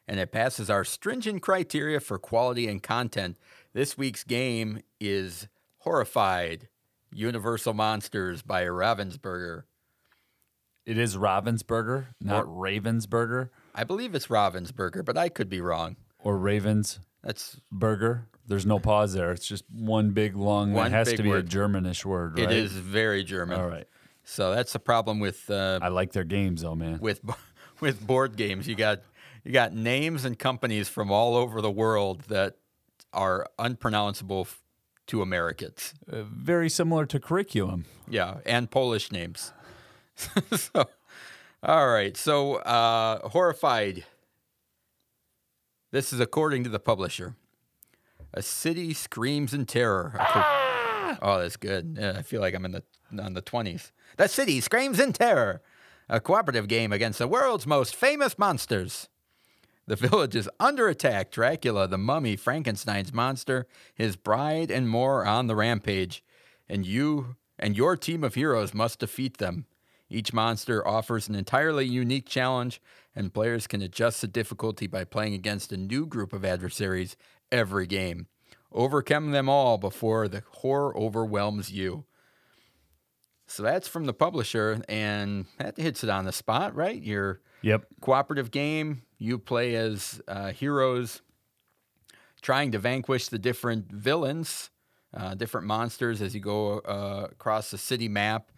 and 0.07 0.19
it 0.19 0.31
passes 0.31 0.69
our 0.69 0.83
stringent 0.83 1.41
criteria 1.41 1.99
for 1.99 2.19
quality 2.19 2.67
and 2.67 2.83
content. 2.83 3.37
This 3.73 3.97
week's 3.97 4.23
game 4.23 4.81
is 4.99 5.47
Horrified 5.79 6.67
Universal 7.11 7.73
Monsters 7.73 8.43
by 8.43 8.65
Ravensburger. 8.65 9.63
It 10.85 10.97
is 10.97 11.17
Ravensburger, 11.17 12.07
not 12.21 12.45
Ravensburger 12.45 13.49
I 13.73 13.83
believe 13.83 14.15
it's 14.15 14.27
Ravensburger, 14.27 15.03
but 15.03 15.17
I 15.17 15.29
could 15.29 15.49
be 15.49 15.61
wrong. 15.61 15.97
or 16.19 16.37
Ravensburger. 16.37 16.99
That's 17.27 17.59
burger. 17.73 18.25
There's 18.47 18.65
no 18.65 18.79
pause 18.79 19.11
there. 19.11 19.33
It's 19.33 19.45
just 19.45 19.65
one 19.69 20.11
big 20.11 20.37
long. 20.37 20.71
One 20.71 20.87
it 20.87 20.91
has 20.91 21.11
to 21.11 21.21
be 21.21 21.27
word. 21.27 21.45
a 21.45 21.47
Germanish 21.47 22.05
word, 22.05 22.39
right? 22.39 22.49
it 22.49 22.57
is 22.57 22.71
very 22.71 23.25
German. 23.25 23.59
All 23.59 23.67
right. 23.67 23.85
So 24.23 24.55
that's 24.55 24.71
the 24.71 24.79
problem 24.79 25.19
with 25.19 25.49
uh, 25.49 25.79
I 25.81 25.89
like 25.89 26.13
their 26.13 26.23
games 26.23 26.61
though, 26.61 26.73
man. 26.73 26.99
with 27.01 27.19
with 27.81 28.07
board 28.07 28.37
games. 28.37 28.65
You 28.65 28.75
got 28.75 29.01
you 29.43 29.51
got 29.51 29.73
names 29.73 30.23
and 30.23 30.39
companies 30.39 30.87
from 30.87 31.11
all 31.11 31.35
over 31.35 31.59
the 31.61 31.69
world 31.69 32.21
that 32.29 32.55
are 33.11 33.45
unpronounceable 33.59 34.47
to 35.07 35.21
Americans. 35.21 35.95
Uh, 36.09 36.23
very 36.23 36.69
similar 36.69 37.05
to 37.07 37.19
curriculum. 37.19 37.83
Yeah, 38.09 38.37
and 38.45 38.71
Polish 38.71 39.11
names. 39.11 39.51
so, 40.15 40.85
all 41.61 41.89
right. 41.89 42.15
So, 42.15 42.55
uh, 42.55 43.27
horrified. 43.27 44.05
This 45.91 46.11
is 46.11 46.19
according 46.19 46.63
to 46.65 46.69
the 46.69 46.79
publisher. 46.79 47.35
A 48.33 48.41
city 48.41 48.93
screams 48.93 49.53
in 49.53 49.65
terror. 49.65 50.13
A 50.15 50.25
co- 50.25 50.41
ah! 50.43 51.17
Oh, 51.21 51.39
that's 51.39 51.57
good. 51.57 51.97
Yeah, 51.99 52.13
I 52.17 52.21
feel 52.21 52.41
like 52.41 52.53
I'm 52.53 52.65
in 52.65 52.71
the 52.71 52.83
on 53.23 53.33
the 53.33 53.41
twenties. 53.41 53.93
The 54.17 54.27
city 54.27 54.59
screams 54.59 54.99
in 54.99 55.13
terror. 55.13 55.61
A 56.09 56.19
cooperative 56.19 56.67
game 56.67 56.91
against 56.91 57.19
the 57.19 57.27
world's 57.27 57.65
most 57.65 57.95
famous 57.95 58.37
monsters. 58.37 59.09
The 59.87 59.95
village 59.95 60.35
is 60.35 60.49
under 60.59 60.89
attack. 60.89 61.31
Dracula, 61.31 61.87
the 61.87 61.97
mummy, 61.97 62.35
Frankenstein's 62.35 63.13
monster, 63.13 63.65
his 63.95 64.17
bride, 64.17 64.69
and 64.69 64.89
more 64.89 65.21
are 65.23 65.27
on 65.27 65.47
the 65.47 65.55
rampage. 65.55 66.23
And 66.67 66.85
you 66.85 67.37
and 67.57 67.77
your 67.77 67.95
team 67.95 68.23
of 68.23 68.35
heroes 68.35 68.73
must 68.73 68.99
defeat 68.99 69.37
them. 69.37 69.65
Each 70.09 70.33
monster 70.33 70.87
offers 70.87 71.27
an 71.27 71.35
entirely 71.35 71.85
unique 71.85 72.27
challenge, 72.27 72.81
and 73.15 73.33
players 73.33 73.67
can 73.67 73.81
adjust 73.81 74.21
the 74.21 74.27
difficulty 74.27 74.87
by 74.87 75.03
playing 75.03 75.33
against 75.33 75.71
a 75.71 75.77
new 75.77 76.05
group 76.05 76.33
of 76.33 76.45
adversaries 76.45 77.17
every 77.51 77.87
game. 77.87 78.27
Overcome 78.71 79.31
them 79.31 79.49
all 79.49 79.77
before 79.77 80.27
the 80.27 80.43
horror 80.49 80.95
overwhelms 80.97 81.71
you. 81.71 82.05
So 83.47 83.63
that's 83.63 83.87
from 83.87 84.05
the 84.05 84.13
publisher, 84.13 84.81
and 84.89 85.45
that 85.57 85.77
hits 85.77 86.03
it 86.03 86.09
on 86.09 86.25
the 86.25 86.31
spot, 86.31 86.75
right? 86.75 87.01
You're 87.01 87.41
Yep. 87.61 87.87
cooperative 88.01 88.51
game. 88.51 89.01
You 89.17 89.39
play 89.39 89.75
as 89.75 90.21
uh, 90.27 90.51
heroes 90.51 91.21
trying 92.41 92.71
to 92.71 92.79
vanquish 92.79 93.29
the 93.29 93.39
different 93.39 93.91
villains, 93.91 94.69
uh, 95.13 95.33
different 95.35 95.65
monsters 95.65 96.21
as 96.21 96.35
you 96.35 96.41
go 96.41 96.79
uh, 96.79 97.27
across 97.31 97.71
the 97.71 97.77
city 97.77 98.07
map. 98.07 98.51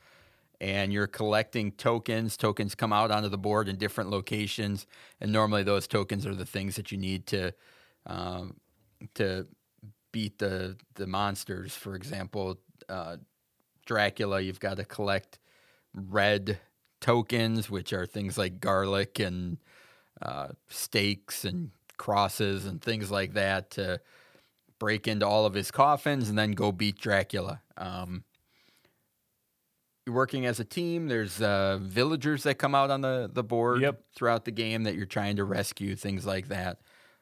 And 0.61 0.91
you're 0.91 1.07
collecting 1.07 1.71
tokens. 1.71 2.35
Tokens 2.35 2.75
come 2.75 2.91
out 2.91 3.11
onto 3.11 3.29
the 3.29 3.37
board 3.37 3.69
in 3.69 3.77
different 3.77 4.09
locations, 4.09 4.87
and 5.21 5.31
normally 5.31 5.63
those 5.63 5.87
tokens 5.87 6.25
are 6.25 6.35
the 6.35 6.45
things 6.45 6.75
that 6.75 6.91
you 6.91 6.97
need 6.97 7.25
to 7.27 7.53
um, 8.05 8.55
to 9.15 9.47
beat 10.11 10.37
the 10.39 10.75
the 10.95 11.07
monsters. 11.07 11.75
For 11.75 11.95
example, 11.95 12.59
uh, 12.89 13.17
Dracula, 13.85 14.41
you've 14.41 14.59
got 14.59 14.77
to 14.77 14.85
collect 14.85 15.39
red 15.93 16.59
tokens, 16.99 17.69
which 17.69 17.93
are 17.93 18.05
things 18.05 18.37
like 18.37 18.59
garlic 18.59 19.19
and 19.19 19.57
uh, 20.21 20.49
stakes 20.67 21.45
and 21.45 21.71
crosses 21.97 22.65
and 22.65 22.81
things 22.81 23.11
like 23.11 23.33
that 23.33 23.71
to 23.71 24.01
break 24.79 25.07
into 25.07 25.27
all 25.27 25.45
of 25.45 25.53
his 25.53 25.71
coffins 25.71 26.29
and 26.29 26.37
then 26.37 26.51
go 26.51 26.71
beat 26.71 26.97
Dracula. 26.97 27.61
Um, 27.77 28.23
you're 30.09 30.15
working 30.15 30.45
as 30.47 30.59
a 30.59 30.65
team. 30.65 31.07
There's 31.07 31.39
uh, 31.41 31.77
villagers 31.81 32.43
that 32.43 32.55
come 32.55 32.73
out 32.73 32.89
on 32.89 33.01
the, 33.01 33.29
the 33.31 33.43
board 33.43 33.81
Yep. 33.81 34.01
throughout 34.15 34.43
the 34.45 34.51
game 34.51 34.83
that 34.83 34.95
you're 34.95 35.05
trying 35.05 35.35
to 35.35 35.43
rescue, 35.43 35.95
things 35.95 36.25
like 36.25 36.47
that. 36.47 36.81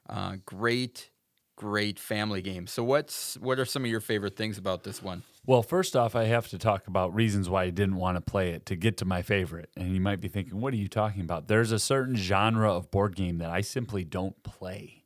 Uh, 0.09 0.37
great, 0.45 1.11
great 1.57 1.99
family 1.99 2.41
game. 2.41 2.65
So, 2.65 2.83
what's 2.83 3.35
what 3.39 3.59
are 3.59 3.65
some 3.65 3.83
of 3.83 3.91
your 3.91 3.99
favorite 3.99 4.37
things 4.37 4.57
about 4.57 4.83
this 4.83 5.03
one? 5.03 5.23
Well, 5.45 5.61
first 5.61 5.95
off, 5.97 6.15
I 6.15 6.25
have 6.25 6.47
to 6.49 6.57
talk 6.57 6.87
about 6.87 7.13
reasons 7.13 7.49
why 7.49 7.63
I 7.63 7.69
didn't 7.71 7.97
want 7.97 8.15
to 8.15 8.21
play 8.21 8.51
it 8.51 8.65
to 8.67 8.75
get 8.77 8.95
to 8.97 9.05
my 9.05 9.21
favorite. 9.21 9.69
And 9.75 9.93
you 9.93 9.99
might 10.01 10.21
be 10.21 10.29
thinking, 10.29 10.61
what 10.61 10.73
are 10.73 10.77
you 10.77 10.87
talking 10.87 11.21
about? 11.21 11.47
There's 11.47 11.71
a 11.73 11.79
certain 11.79 12.15
genre 12.15 12.71
of 12.73 12.89
board 12.89 13.15
game 13.15 13.37
that 13.39 13.49
I 13.49 13.61
simply 13.61 14.03
don't 14.05 14.41
play 14.43 15.03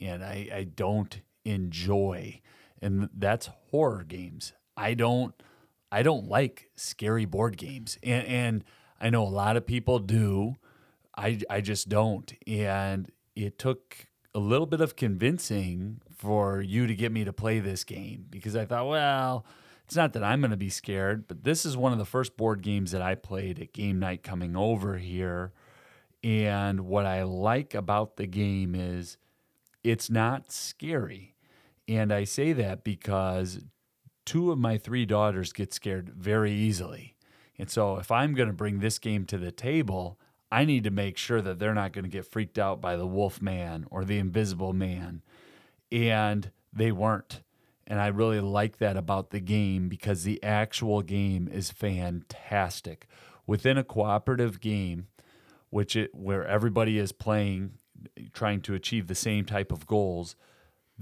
and 0.00 0.24
I, 0.24 0.48
I 0.52 0.64
don't 0.64 1.20
enjoy. 1.44 2.40
And 2.80 3.08
that's 3.16 3.48
horror 3.70 4.04
games. 4.04 4.52
I 4.76 4.94
don't 4.94 5.34
I 5.92 6.02
don't 6.02 6.26
like 6.26 6.70
scary 6.74 7.26
board 7.26 7.58
games. 7.58 7.98
And 8.02 8.26
and 8.26 8.64
I 9.00 9.10
know 9.10 9.22
a 9.22 9.28
lot 9.28 9.58
of 9.58 9.66
people 9.66 9.98
do. 9.98 10.56
I 11.16 11.38
I 11.50 11.60
just 11.60 11.90
don't. 11.90 12.32
And 12.46 13.12
it 13.36 13.58
took 13.58 14.06
a 14.34 14.38
little 14.38 14.66
bit 14.66 14.80
of 14.80 14.96
convincing 14.96 16.00
for 16.16 16.62
you 16.62 16.86
to 16.86 16.94
get 16.94 17.12
me 17.12 17.24
to 17.24 17.32
play 17.32 17.60
this 17.60 17.84
game 17.84 18.24
because 18.30 18.56
I 18.56 18.64
thought, 18.64 18.88
well, 18.88 19.44
it's 19.84 19.94
not 19.94 20.14
that 20.14 20.24
I'm 20.24 20.40
going 20.40 20.52
to 20.52 20.56
be 20.56 20.70
scared, 20.70 21.28
but 21.28 21.44
this 21.44 21.66
is 21.66 21.76
one 21.76 21.92
of 21.92 21.98
the 21.98 22.06
first 22.06 22.38
board 22.38 22.62
games 22.62 22.92
that 22.92 23.02
I 23.02 23.14
played 23.14 23.60
at 23.60 23.74
game 23.74 23.98
night 23.98 24.22
coming 24.22 24.56
over 24.56 24.96
here. 24.96 25.52
And 26.24 26.82
what 26.86 27.04
I 27.04 27.24
like 27.24 27.74
about 27.74 28.16
the 28.16 28.26
game 28.26 28.74
is 28.74 29.18
it's 29.84 30.08
not 30.08 30.50
scary. 30.50 31.34
And 31.88 32.12
I 32.12 32.24
say 32.24 32.54
that 32.54 32.84
because 32.84 33.60
two 34.24 34.52
of 34.52 34.58
my 34.58 34.78
three 34.78 35.06
daughters 35.06 35.52
get 35.52 35.72
scared 35.72 36.10
very 36.10 36.52
easily. 36.52 37.16
And 37.58 37.70
so 37.70 37.96
if 37.96 38.10
I'm 38.10 38.34
going 38.34 38.48
to 38.48 38.54
bring 38.54 38.80
this 38.80 38.98
game 38.98 39.24
to 39.26 39.38
the 39.38 39.52
table, 39.52 40.18
I 40.50 40.64
need 40.64 40.84
to 40.84 40.90
make 40.90 41.16
sure 41.16 41.40
that 41.40 41.58
they're 41.58 41.74
not 41.74 41.92
going 41.92 42.04
to 42.04 42.10
get 42.10 42.26
freaked 42.26 42.58
out 42.58 42.80
by 42.80 42.96
the 42.96 43.06
wolf 43.06 43.40
man 43.40 43.86
or 43.90 44.04
the 44.04 44.18
invisible 44.18 44.72
man. 44.72 45.22
And 45.90 46.50
they 46.72 46.92
weren't. 46.92 47.42
And 47.86 48.00
I 48.00 48.08
really 48.08 48.40
like 48.40 48.78
that 48.78 48.96
about 48.96 49.30
the 49.30 49.40
game 49.40 49.88
because 49.88 50.24
the 50.24 50.42
actual 50.42 51.02
game 51.02 51.48
is 51.52 51.70
fantastic. 51.70 53.06
Within 53.46 53.76
a 53.76 53.84
cooperative 53.84 54.60
game, 54.60 55.08
which 55.70 55.96
it 55.96 56.14
where 56.14 56.46
everybody 56.46 56.98
is 56.98 57.12
playing 57.12 57.72
trying 58.32 58.60
to 58.62 58.74
achieve 58.74 59.06
the 59.06 59.14
same 59.14 59.44
type 59.44 59.72
of 59.72 59.86
goals, 59.86 60.36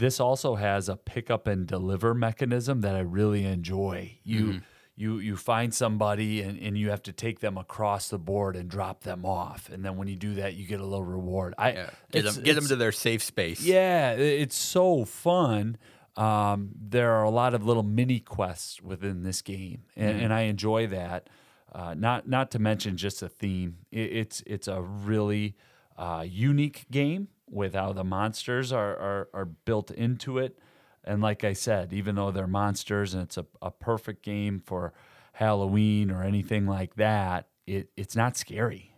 this 0.01 0.19
also 0.19 0.57
has 0.57 0.89
a 0.89 0.97
pick 0.97 1.31
up 1.31 1.47
and 1.47 1.67
deliver 1.67 2.15
mechanism 2.15 2.81
that 2.81 2.97
I 2.97 3.01
really 3.01 3.45
enjoy. 3.45 4.19
You 4.25 4.63
you 4.97 5.19
you 5.19 5.37
find 5.37 5.73
somebody 5.73 6.43
and, 6.43 6.59
and 6.59 6.77
you 6.77 6.91
have 6.91 7.03
to 7.05 7.13
take 7.13 7.41
them 7.41 7.57
across 7.57 8.09
the 8.09 8.19
board 8.19 8.57
and 8.57 8.69
drop 8.69 9.03
them 9.05 9.25
off. 9.25 9.71
And 9.71 9.85
then 9.85 9.97
when 9.97 10.09
you 10.09 10.17
do 10.17 10.35
that, 10.35 10.55
you 10.55 10.67
get 10.67 10.81
a 10.81 10.85
little 10.85 11.05
reward. 11.05 11.55
I 11.57 11.71
Get 12.11 12.25
them, 12.25 12.43
get 12.43 12.55
them 12.57 12.67
to 12.67 12.77
their 12.77 12.93
safe 12.93 13.23
space. 13.23 13.63
yeah, 13.63 14.13
it's 14.13 14.57
so 14.57 15.05
fun. 15.05 15.79
Um, 16.17 16.73
there 16.75 17.13
are 17.13 17.23
a 17.23 17.31
lot 17.31 17.55
of 17.55 17.65
little 17.65 17.85
mini 17.85 18.21
quests 18.21 18.83
within 18.83 19.23
this 19.23 19.43
game, 19.43 19.85
and, 19.97 20.21
and 20.21 20.33
I 20.35 20.43
enjoy 20.43 20.89
that. 20.89 21.29
Uh, 21.73 21.95
not 21.95 22.29
not 22.29 22.51
to 22.51 22.59
mention 22.59 22.97
just 22.97 23.21
the 23.21 23.29
theme. 23.29 23.77
It, 23.93 24.13
it's 24.13 24.43
it's 24.45 24.67
a 24.69 24.83
really 24.83 25.55
uh, 25.97 26.25
unique 26.29 26.87
game 26.91 27.29
with 27.51 27.75
how 27.75 27.93
the 27.93 28.05
monsters 28.05 28.73
are, 28.73 28.97
are 28.97 29.29
are 29.35 29.45
built 29.45 29.91
into 29.91 30.39
it. 30.39 30.59
And 31.05 31.21
like 31.23 31.45
I 31.45 31.53
said, 31.55 31.93
even 31.93 32.15
though 32.15 32.31
they're 32.31 32.47
monsters 32.47 33.15
and 33.15 33.23
it's 33.23 33.37
a, 33.39 33.47
a 33.63 33.71
perfect 33.71 34.23
game 34.23 34.61
for 34.65 34.93
Halloween 35.33 36.11
or 36.11 36.23
anything 36.23 36.67
like 36.67 36.95
that, 36.97 37.49
it 37.67 37.91
it's 37.97 38.15
not 38.15 38.37
scary. 38.37 38.95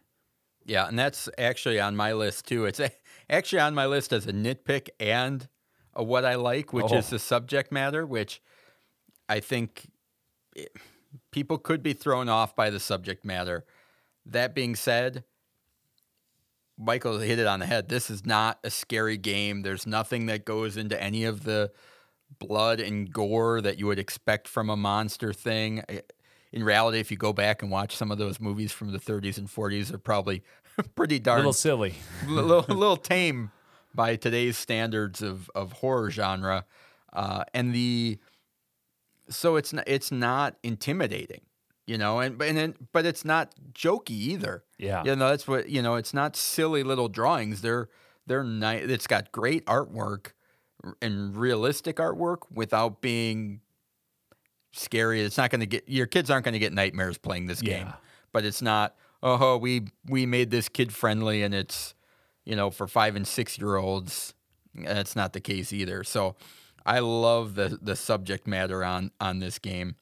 Yeah, 0.64 0.87
and 0.87 0.99
that's 0.99 1.28
actually 1.38 1.80
on 1.80 1.97
my 1.97 2.12
list 2.12 2.47
too. 2.47 2.66
It's 2.66 2.80
a, 2.80 2.90
actually 3.30 3.61
on 3.61 3.75
my 3.75 3.87
list 3.87 4.12
as 4.12 4.26
a 4.26 4.32
nitpick 4.32 4.90
and 5.00 5.49
a 5.94 6.02
what 6.02 6.25
I 6.25 6.35
like, 6.37 6.73
which 6.73 6.92
is 6.92 7.06
Oh. 7.09 7.11
the 7.11 7.18
subject 7.18 7.73
matter, 7.73 8.04
which 8.06 8.40
I 9.28 9.40
think 9.40 9.90
eh, 10.56 10.66
people 11.30 11.59
could 11.59 11.82
be 11.82 11.92
thrown 11.92 12.28
off 12.28 12.54
by 12.56 12.71
the 12.71 12.80
subject 12.80 13.25
matter. 13.25 13.64
That 14.26 14.54
being 14.54 14.75
said, 14.76 15.25
Michael 16.79 17.19
hit 17.19 17.38
it 17.38 17.47
on 17.47 17.61
the 17.61 17.67
head. 17.67 17.88
This 17.88 18.11
is 18.11 18.25
not 18.25 18.59
a 18.64 18.71
scary 18.71 19.17
game. 19.17 19.62
There's 19.62 19.87
nothing 19.87 20.26
that 20.26 20.45
goes 20.45 20.76
into 20.76 21.00
any 21.00 21.25
of 21.25 21.45
the 21.45 21.71
blood 22.38 22.81
and 22.81 23.12
gore 23.12 23.61
that 23.61 23.79
you 23.79 23.87
would 23.87 23.99
expect 23.99 24.49
from 24.49 24.71
a 24.71 24.76
monster 24.76 25.33
thing. 25.33 25.85
In 26.52 26.64
reality, 26.64 26.99
if 26.99 27.11
you 27.11 27.17
go 27.17 27.33
back 27.33 27.62
and 27.62 27.71
watch 27.71 27.97
some 27.97 28.11
of 28.11 28.19
those 28.19 28.41
movies 28.41 28.73
from 28.73 28.93
the 28.93 28.99
30s 28.99 29.38
and 29.38 29.49
40s, 29.49 29.88
they're 29.88 29.99
probably 29.99 30.43
pretty 30.95 31.19
darn 31.19 31.38
little 31.38 31.52
silly. 31.52 31.95
a 32.26 32.31
little, 32.31 32.62
little 32.75 32.97
tame 32.97 33.50
by 33.95 34.17
today's 34.17 34.57
standards 34.57 35.23
of, 35.23 35.50
of 35.55 35.73
horror 35.73 36.11
genre. 36.11 36.64
Uh, 37.12 37.45
and 37.52 37.75
the 37.75 38.19
so 39.29 39.57
it's 39.57 39.73
not, 39.73 39.85
it's 39.87 40.11
not 40.11 40.57
intimidating, 40.62 41.43
you 41.87 41.99
know, 41.99 42.21
and 42.21 42.39
but 42.39 42.49
and 42.49 42.57
then, 42.57 42.75
but 42.93 43.07
it's 43.07 43.25
not 43.25 43.55
jokey 43.73 44.11
either. 44.11 44.65
Yeah. 44.79 45.03
You 45.05 45.17
know, 45.17 45.31
that's 45.31 45.49
what 45.49 45.69
you 45.69 45.83
know. 45.83 45.97
It's 45.97 46.15
not 46.15 46.37
silly 46.37 46.83
little 46.83 47.09
drawings. 47.09 47.61
They're 47.61 47.89
they're 48.27 48.45
nice. 48.45 48.89
It's 48.89 49.07
got 49.07 49.33
great 49.33 49.65
artwork 49.67 50.33
and 51.01 51.37
realistic 51.37 51.97
artwork 51.97 52.39
without 52.53 53.01
being 53.01 53.61
scary. 54.73 55.23
It's 55.23 55.37
not 55.37 55.51
going 55.51 55.61
to 55.61 55.67
get 55.67 55.89
your 55.89 56.07
kids 56.07 56.31
aren't 56.31 56.45
going 56.45 56.55
to 56.55 56.59
get 56.59 56.73
nightmares 56.73 57.19
playing 57.19 57.47
this 57.47 57.61
game. 57.61 57.87
Yeah. 57.87 57.95
But 58.33 58.45
it's 58.45 58.62
not. 58.62 58.95
Oh, 59.23 59.57
we 59.57 59.87
we 60.07 60.27
made 60.27 60.51
this 60.51 60.69
kid 60.69 60.93
friendly, 60.93 61.43
and 61.43 61.55
it's 61.55 61.95
you 62.45 62.55
know 62.55 62.71
for 62.71 62.87
five 62.87 63.17
and 63.17 63.27
six 63.27 63.59
year 63.59 63.77
olds. 63.77 64.35
That's 64.75 65.17
not 65.17 65.33
the 65.33 65.41
case 65.41 65.73
either. 65.73 66.05
So 66.05 66.37
I 66.87 67.01
love 67.01 67.57
the 67.57 67.79
the 67.83 67.97
subject 67.97 68.47
matter 68.47 68.85
on 68.85 69.11
on 69.21 69.41
this 69.41 69.59
game 69.59 69.97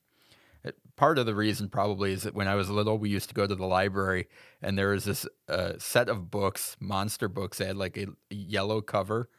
part 1.01 1.17
of 1.17 1.25
the 1.25 1.35
reason 1.35 1.71
probably 1.71 2.13
is 2.13 2.25
that 2.25 2.35
when 2.35 2.47
I 2.47 2.57
was 2.57 2.69
little, 2.69 2.99
we 2.99 3.09
used 3.09 3.31
to 3.31 3.35
go 3.35 3.47
to 3.47 3.55
the 3.55 3.65
library 3.65 4.29
and 4.61 4.77
there 4.77 4.91
was 4.91 5.05
this 5.05 5.27
uh, 5.49 5.73
set 5.79 6.11
of 6.11 6.31
books, 6.31 6.77
monster 6.79 7.27
books. 7.27 7.57
They 7.57 7.65
had 7.65 7.77
like 7.79 7.97
a 7.97 8.09
yellow 8.29 8.83
cover 8.83 9.31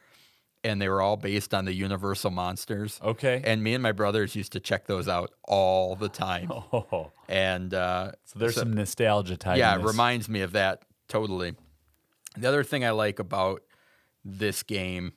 and 0.64 0.82
they 0.82 0.88
were 0.88 1.00
all 1.00 1.16
based 1.16 1.54
on 1.54 1.64
the 1.64 1.72
Universal 1.72 2.32
monsters. 2.32 2.98
Okay. 3.00 3.42
And 3.44 3.62
me 3.62 3.74
and 3.74 3.82
my 3.82 3.92
brothers 3.92 4.34
used 4.34 4.50
to 4.54 4.60
check 4.60 4.88
those 4.88 5.06
out 5.06 5.30
all 5.44 5.94
the 5.94 6.08
time. 6.08 6.50
oh, 6.72 7.12
And 7.28 7.72
uh, 7.72 8.10
so 8.24 8.40
there's 8.40 8.56
some 8.56 8.72
nostalgia 8.72 9.36
tied. 9.36 9.58
yeah, 9.58 9.76
it 9.76 9.84
reminds 9.84 10.28
me 10.28 10.40
of 10.40 10.52
that 10.52 10.82
totally. 11.06 11.54
The 12.36 12.48
other 12.48 12.64
thing 12.64 12.84
I 12.84 12.90
like 12.90 13.20
about 13.20 13.62
this 14.24 14.64
game, 14.64 15.12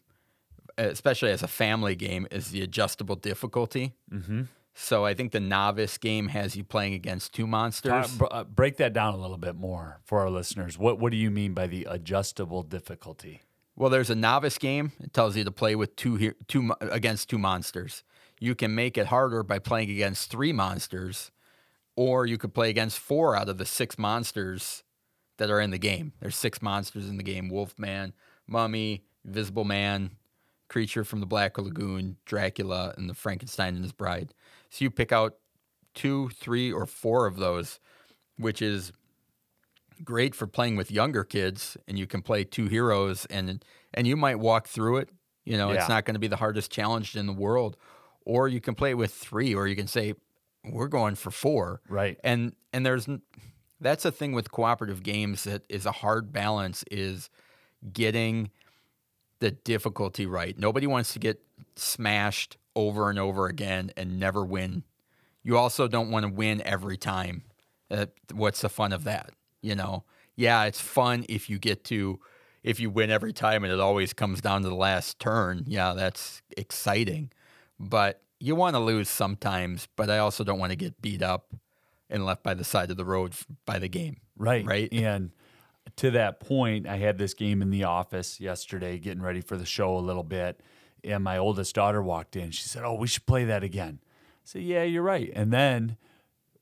especially 0.78 1.32
as 1.32 1.42
a 1.42 1.48
family 1.48 1.96
game, 1.96 2.28
is 2.30 2.52
the 2.52 2.62
adjustable 2.62 3.16
difficulty. 3.16 3.94
Mm-hmm. 4.14 4.44
So 4.78 5.06
I 5.06 5.14
think 5.14 5.32
the 5.32 5.40
novice 5.40 5.98
game 5.98 6.28
has 6.28 6.58
you 6.58 6.66
playing 6.66 6.94
against 6.94 7.34
two 7.34 7.48
monsters. 7.48 8.20
uh, 8.30 8.44
break 8.44 8.76
that 8.78 8.92
down 8.92 9.14
a 9.14 9.18
little 9.18 9.38
bit 9.38 9.56
more 9.56 10.02
for 10.04 10.20
our 10.20 10.30
listeners. 10.30 10.78
What 10.78 11.00
What 11.00 11.12
do 11.12 11.18
you 11.18 11.32
mean 11.32 11.54
by 11.54 11.68
the 11.68 11.88
adjustable 11.90 12.62
difficulty? 12.62 13.42
Well, 13.78 13.90
there's 13.90 14.10
a 14.10 14.16
novice 14.16 14.58
game. 14.58 14.92
It 15.00 15.14
tells 15.14 15.38
you 15.38 15.46
to 15.46 15.52
play 15.52 15.76
with 15.76 15.96
two 15.96 16.34
two 16.50 16.74
against 16.82 17.30
two 17.30 17.38
monsters. 17.38 18.04
You 18.38 18.54
can 18.54 18.76
make 18.76 18.98
it 18.98 19.08
harder 19.08 19.44
by 19.44 19.60
playing 19.60 19.90
against 19.90 20.30
three 20.30 20.52
monsters, 20.52 21.32
or 21.96 22.26
you 22.26 22.38
could 22.38 22.54
play 22.54 22.70
against 22.70 23.00
four 23.00 23.34
out 23.34 23.48
of 23.48 23.58
the 23.58 23.66
six 23.66 23.98
monsters 23.98 24.84
that 25.38 25.50
are 25.50 25.62
in 25.62 25.72
the 25.72 25.78
game. 25.78 26.12
There's 26.20 26.36
six 26.36 26.62
monsters 26.62 27.08
in 27.08 27.16
the 27.16 27.24
game: 27.24 27.50
Wolfman, 27.50 28.14
Mummy, 28.46 29.06
Invisible 29.24 29.64
Man, 29.64 30.12
Creature 30.68 31.06
from 31.06 31.22
the 31.22 31.26
Black 31.26 31.58
Lagoon, 31.58 32.18
Dracula, 32.26 32.94
and 32.98 33.10
the 33.10 33.14
Frankenstein 33.14 33.76
and 33.76 33.84
his 33.84 33.94
bride. 33.94 34.34
So 34.76 34.84
you 34.84 34.92
pick 34.92 35.14
out 35.14 35.36
two, 35.94 36.28
three, 36.36 36.70
or 36.70 36.86
four 36.86 37.28
of 37.28 37.38
those, 37.38 37.80
which 38.38 38.62
is 38.62 38.92
great 40.04 40.36
for 40.36 40.48
playing 40.48 40.76
with 40.76 40.92
younger 40.92 41.24
kids 41.24 41.78
and 41.88 41.98
you 41.98 42.06
can 42.06 42.22
play 42.22 42.44
two 42.44 42.66
heroes 42.68 43.26
and 43.28 43.64
and 43.94 44.06
you 44.06 44.18
might 44.18 44.38
walk 44.38 44.68
through 44.68 44.98
it 44.98 45.08
you 45.46 45.58
know 45.58 45.72
Yeah. 45.72 45.80
it's 45.80 45.88
not 45.88 46.04
going 46.04 46.16
to 46.16 46.20
be 46.20 46.28
the 46.28 46.36
hardest 46.36 46.70
challenge 46.70 47.16
in 47.16 47.28
the 47.28 47.32
world 47.34 47.78
or 48.26 48.50
you 48.50 48.60
can 48.60 48.76
play 48.76 48.94
with 48.94 49.14
three 49.14 49.56
or 49.56 49.68
you 49.68 49.76
can 49.78 49.88
say 49.88 50.14
we're 50.66 50.90
going 50.90 51.16
for 51.16 51.32
four 51.32 51.80
Right. 51.88 52.20
and 52.26 52.54
and 52.74 52.86
there's 52.86 53.08
that's 53.80 54.04
a 54.04 54.12
thing 54.12 54.34
with 54.34 54.52
cooperative 54.52 55.02
games 55.02 55.46
that 55.46 55.64
is 55.70 55.86
a 55.86 55.94
hard 55.94 56.34
balance 56.34 56.84
is 56.92 57.30
getting 57.94 58.52
the 59.40 59.52
difficulty 59.52 60.26
right 60.26 60.60
nobody 60.60 60.88
wants 60.88 61.14
to 61.14 61.20
get 61.20 61.42
smashed 61.78 62.58
over 62.76 63.10
and 63.10 63.20
over 63.20 63.48
again 63.48 63.92
and 63.98 64.20
never 64.20 64.44
win 64.44 64.84
you 65.44 65.58
also 65.58 65.88
don't 65.88 66.12
want 66.12 66.26
to 66.26 66.32
win 66.32 66.62
every 66.66 66.98
time 66.98 67.44
uh, 67.92 68.06
what's 68.34 68.62
the 68.62 68.70
fun 68.70 68.92
of 68.94 69.04
that 69.04 69.32
you 69.62 69.76
know 69.76 70.04
yeah 70.36 70.64
it's 70.64 70.82
fun 70.82 71.26
if 71.30 71.50
you 71.50 71.58
get 71.60 71.84
to 71.84 72.20
if 72.64 72.80
you 72.80 72.90
win 72.90 73.10
every 73.10 73.34
time 73.34 73.64
and 73.64 73.72
it 73.72 73.80
always 73.80 74.14
comes 74.14 74.42
down 74.42 74.62
to 74.62 74.70
the 74.70 74.76
last 74.76 75.20
turn 75.20 75.64
yeah 75.68 75.94
that's 75.94 76.42
exciting 76.58 77.32
but 77.80 78.22
you 78.40 78.56
want 78.56 78.76
to 78.76 78.80
lose 78.80 79.10
sometimes 79.10 79.88
but 79.96 80.10
i 80.10 80.18
also 80.18 80.44
don't 80.44 80.60
want 80.60 80.72
to 80.72 80.76
get 80.76 81.02
beat 81.02 81.22
up 81.22 81.54
and 82.10 82.26
left 82.26 82.44
by 82.44 82.54
the 82.54 82.64
side 82.64 82.92
of 82.92 82.98
the 82.98 83.06
road 83.06 83.34
by 83.66 83.80
the 83.80 83.88
game 83.88 84.18
Right. 84.38 84.66
Right. 84.66 84.92
And 84.92 85.32
to 85.98 86.12
that 86.12 86.40
point, 86.40 86.88
I 86.88 86.98
had 86.98 87.18
this 87.18 87.34
game 87.34 87.62
in 87.62 87.70
the 87.70 87.86
office 87.86 88.40
yesterday, 88.40 88.98
getting 89.00 89.22
ready 89.22 89.42
for 89.42 89.58
the 89.58 89.66
show 89.66 89.98
a 89.98 90.00
little 90.00 90.24
bit. 90.24 90.60
And 91.06 91.24
my 91.24 91.38
oldest 91.38 91.76
daughter 91.76 92.02
walked 92.02 92.36
in. 92.36 92.52
She 92.52 92.64
said, 92.64 92.84
Oh, 92.84 92.96
we 92.96 93.08
should 93.08 93.26
play 93.26 93.46
that 93.46 93.64
again. 93.64 94.00
I 94.02 94.08
said, 94.44 94.62
Yeah, 94.64 94.84
you're 94.84 95.04
right. 95.04 95.32
And 95.36 95.52
then 95.54 95.98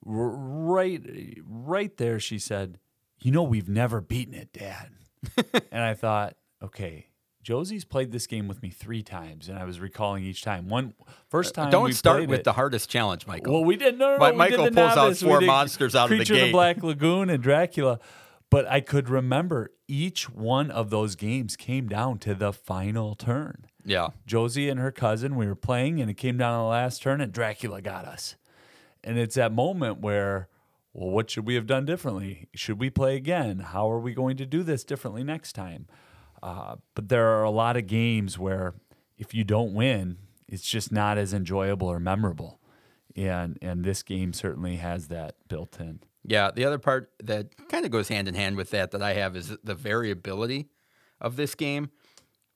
r- 0.06 0.14
right 0.14 1.02
right 1.48 1.96
there, 1.98 2.20
she 2.20 2.40
said, 2.40 2.80
You 3.22 3.32
know, 3.32 3.44
we've 3.44 3.70
never 3.70 4.02
beaten 4.02 4.34
it, 4.34 4.52
Dad. 4.54 4.90
and 5.72 5.84
I 5.84 5.94
thought, 5.94 6.36
okay. 6.62 7.08
Josie's 7.42 7.84
played 7.84 8.14
this 8.14 8.26
game 8.26 8.48
with 8.48 8.62
me 8.62 8.70
three 8.70 9.04
times, 9.04 9.50
and 9.50 9.60
I 9.60 9.66
was 9.66 9.82
recalling 9.82 10.24
each 10.24 10.44
time. 10.44 10.70
One 10.70 10.94
first 11.28 11.54
time, 11.54 11.68
Uh, 11.68 11.72
don't 11.72 11.94
start 11.94 12.26
with 12.28 12.40
it- 12.40 12.44
the 12.46 12.54
hardest 12.54 12.90
challenge 12.90 13.28
michael 13.28 13.52
well, 13.54 13.66
we 13.66 13.76
did 13.76 14.00
no, 14.00 14.12
no, 14.12 14.18
no 14.18 14.30
did 14.32 14.38
Michael 14.38 14.66
the 14.66 14.72
pulls 14.72 14.92
out 14.92 14.96
novice. 14.96 15.22
We 15.24 15.30
four 15.30 15.42
monsters 15.42 15.94
out 15.94 16.06
of 16.06 16.10
the 16.12 16.16
Creature 16.18 16.36
of 16.36 16.40
the 16.40 16.52
Black 16.54 16.82
Lagoon 16.84 17.30
and 17.30 17.44
Dracula, 17.44 18.00
but 18.50 18.66
I 18.68 18.80
could 18.80 19.10
remember 19.10 19.72
each 19.90 20.30
one 20.30 20.72
of 20.72 20.90
those 20.90 21.16
games 21.16 21.58
came 21.58 21.90
down 21.90 22.18
to 22.20 22.34
the 22.34 22.54
final 22.54 23.14
turn. 23.14 23.66
Yeah 23.86 24.10
Josie 24.26 24.70
and 24.70 24.80
her 24.80 24.92
cousin, 24.92 25.36
we 25.36 25.48
were 25.48 25.56
playing, 25.56 26.02
and 26.02 26.10
it 26.10 26.16
came 26.16 26.38
down 26.38 26.58
to 26.58 26.64
the 26.64 26.68
last 26.68 27.02
turn, 27.02 27.22
and 27.22 27.32
Dracula 27.32 27.82
got 27.82 28.06
us. 28.06 28.36
And 29.04 29.18
it's 29.18 29.36
that 29.36 29.52
moment 29.52 30.00
where, 30.00 30.48
well, 30.94 31.10
what 31.10 31.30
should 31.30 31.46
we 31.46 31.56
have 31.56 31.68
done 31.68 31.86
differently? 31.86 32.48
Should 32.56 32.80
we 32.80 32.90
play 32.90 33.16
again? 33.16 33.60
How 33.60 33.92
are 33.92 34.00
we 34.00 34.14
going 34.14 34.38
to 34.38 34.46
do 34.46 34.64
this 34.64 34.84
differently 34.84 35.24
next 35.24 35.54
time? 35.54 35.88
Uh, 36.42 36.76
but 36.96 37.10
there 37.10 37.28
are 37.38 37.44
a 37.44 37.50
lot 37.50 37.78
of 37.78 37.88
games 37.88 38.40
where 38.40 38.74
if 39.18 39.34
you 39.34 39.44
don't 39.44 39.74
win, 39.74 40.18
it's 40.48 40.64
just 40.64 40.92
not 40.92 41.18
as 41.18 41.34
enjoyable 41.34 41.88
or 41.88 42.00
memorable. 42.00 42.60
And 43.16 43.58
and 43.62 43.84
this 43.84 44.02
game 44.04 44.34
certainly 44.34 44.78
has 44.78 45.08
that 45.10 45.36
built 45.48 45.80
in. 45.80 46.00
Yeah, 46.26 46.52
the 46.52 46.66
other 46.66 46.80
part 46.80 47.12
that 47.24 47.48
kind 47.70 47.86
of 47.86 47.92
goes 47.92 48.08
hand 48.08 48.28
in 48.28 48.34
hand 48.34 48.56
with 48.56 48.72
that 48.72 48.92
that 48.92 49.02
I 49.02 49.14
have 49.14 49.36
is 49.36 49.56
the 49.64 49.76
variability 49.76 50.70
of 51.22 51.36
this 51.36 51.54
game. 51.54 51.92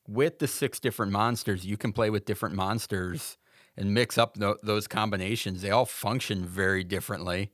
With 0.08 0.40
the 0.40 0.48
six 0.48 0.80
different 0.80 1.12
monsters, 1.12 1.66
you 1.66 1.78
can 1.78 1.92
play 1.92 2.10
with 2.10 2.26
different 2.26 2.56
monsters 2.56 3.38
and 3.76 3.94
mix 3.94 4.18
up 4.18 4.36
tho- 4.38 4.58
those 4.64 4.88
combinations. 4.88 5.62
They 5.62 5.70
all 5.70 5.86
function 5.86 6.46
very 6.46 6.84
differently 6.84 7.52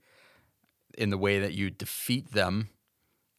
in 0.98 1.10
the 1.10 1.18
way 1.18 1.40
that 1.40 1.54
you 1.54 1.70
defeat 1.70 2.32
them. 2.32 2.70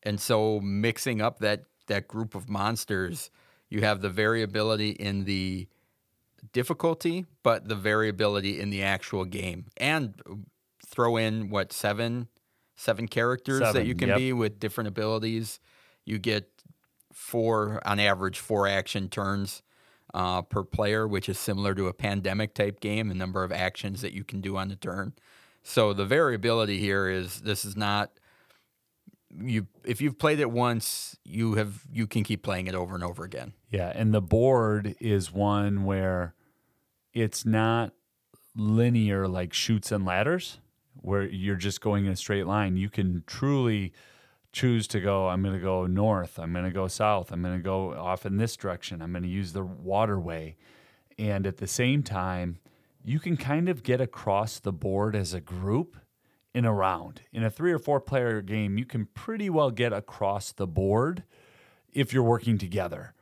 And 0.03 0.21
so 0.21 0.61
mixing 0.61 1.21
up 1.23 1.39
that 1.39 1.65
that 1.87 2.09
group 2.09 2.35
of 2.35 2.49
monsters, 2.49 3.31
you 3.69 3.81
have 3.83 4.01
the 4.01 4.09
variability 4.11 4.91
in 4.91 5.25
the 5.25 5.69
difficulty, 6.53 7.27
but 7.43 7.69
the 7.69 7.75
variability 7.75 8.61
in 8.61 8.71
the 8.71 8.83
actual 8.83 9.25
game. 9.25 9.67
And 9.77 10.15
throw 10.87 11.17
in 11.17 11.51
what 11.51 11.73
seven 11.73 12.29
seven 12.77 13.07
characters 13.07 13.61
that 13.73 13.87
you 13.87 13.95
can 13.95 14.09
yep. 14.09 14.19
be 14.19 14.33
with 14.33 14.59
different 14.59 14.89
abilities. 14.89 15.61
You 16.05 16.19
get 16.19 16.54
four 17.15 17.81
on 17.87 17.99
average 17.99 18.39
four 18.39 18.67
action 18.67 19.09
turns 19.09 19.63
uh, 20.13 20.43
per 20.43 20.63
player, 20.63 21.09
which 21.09 21.29
is 21.29 21.39
similar 21.39 21.75
to 21.75 21.89
a 21.89 21.93
pandemic 21.93 22.55
type 22.55 22.81
game. 22.81 23.09
The 23.09 23.15
number 23.15 23.43
of 23.43 23.53
actions 23.53 24.03
that 24.03 24.13
you 24.13 24.25
can 24.25 24.41
do 24.41 24.57
on 24.57 24.69
the 24.69 24.77
turn. 24.77 25.15
So 25.63 25.93
the 25.93 26.05
variability 26.05 26.79
here 26.79 27.09
is 27.09 27.41
this 27.41 27.65
is 27.65 27.77
not 27.77 28.11
you 29.37 29.67
if 29.85 30.01
you've 30.01 30.19
played 30.19 30.41
it 30.41 30.51
once, 30.51 31.17
you 31.25 31.55
have 31.55 31.83
you 31.91 32.07
can 32.07 32.23
keep 32.23 32.43
playing 32.43 32.67
it 32.67 32.75
over 32.75 32.95
and 32.95 33.03
over 33.03 33.25
again. 33.25 33.55
Yeah, 33.71 33.91
and 33.95 34.13
the 34.13 34.21
board 34.21 34.95
is 35.01 35.33
one 35.33 35.85
where 35.85 36.35
it's 37.13 37.45
not 37.45 37.93
linear 38.57 39.27
like 39.27 39.53
Chutes 39.53 39.91
and 39.91 40.05
Ladders 40.05 40.59
where 41.01 41.23
you're 41.23 41.57
just 41.57 41.81
going 41.81 42.07
in 42.07 42.13
a 42.13 42.17
straight 42.17 42.47
line. 42.47 42.77
You 42.77 42.89
can 42.89 43.25
truly 43.27 43.93
choose 44.55 44.87
to 44.89 45.01
go 45.01 45.29
I'm 45.29 45.43
going 45.43 45.55
to 45.55 45.61
go 45.61 45.87
north, 45.87 46.39
I'm 46.39 46.53
going 46.53 46.65
to 46.65 46.71
go 46.71 46.89
south, 46.89 47.33
I'm 47.33 47.43
going 47.43 47.57
to 47.57 47.63
go 47.63 47.93
off 47.93 48.25
in 48.25 48.39
this 48.39 48.57
direction. 48.57 49.03
I'm 49.03 49.13
going 49.13 49.25
to 49.25 49.29
use 49.29 49.53
the 49.53 49.65
waterway. 49.65 50.57
And 51.19 51.47
at 51.47 51.59
the 51.59 51.67
same 51.67 52.03
time, 52.03 52.59
you 53.05 53.19
can 53.19 53.37
kind 53.37 53.69
of 53.69 53.83
get 53.83 54.01
across 54.01 54.59
the 54.59 54.73
board 54.73 55.15
as 55.15 55.35
a 55.35 55.41
group 55.41 55.97
in 56.55 56.65
a 56.65 56.73
round. 56.73 57.21
In 57.33 57.43
a 57.43 57.51
3 57.51 57.73
or 57.73 57.79
4 57.79 58.01
player 58.01 58.41
game, 58.41 58.79
you 58.79 58.87
can 58.87 59.07
pretty 59.07 59.51
well 59.51 59.71
get 59.71 59.93
across 59.93 60.53
the 60.53 60.67
board 60.67 61.25
if 61.93 62.13
you're 62.13 62.23
working 62.23 62.57
together. 62.57 63.13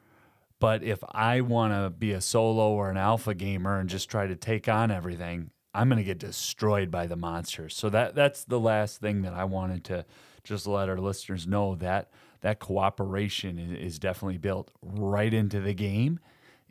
But 0.60 0.84
if 0.84 1.02
I 1.10 1.40
want 1.40 1.72
to 1.72 1.90
be 1.90 2.12
a 2.12 2.20
solo 2.20 2.70
or 2.70 2.90
an 2.90 2.96
alpha 2.96 3.34
gamer 3.34 3.80
and 3.80 3.88
just 3.88 4.08
try 4.08 4.26
to 4.26 4.36
take 4.36 4.68
on 4.68 4.90
everything, 4.90 5.50
I'm 5.74 5.88
going 5.88 5.98
to 5.98 6.04
get 6.04 6.18
destroyed 6.18 6.90
by 6.90 7.06
the 7.06 7.16
monsters. 7.16 7.74
So 7.74 7.90
that 7.90 8.14
that's 8.14 8.44
the 8.44 8.60
last 8.60 9.00
thing 9.00 9.22
that 9.22 9.32
I 9.32 9.44
wanted 9.44 9.82
to 9.84 10.04
just 10.44 10.66
let 10.66 10.88
our 10.88 10.98
listeners 10.98 11.46
know 11.46 11.74
that 11.76 12.10
that 12.40 12.58
cooperation 12.58 13.58
is, 13.58 13.98
definitely 13.98 14.38
built 14.38 14.70
right 14.82 15.32
into 15.32 15.60
the 15.60 15.74
game. 15.74 16.18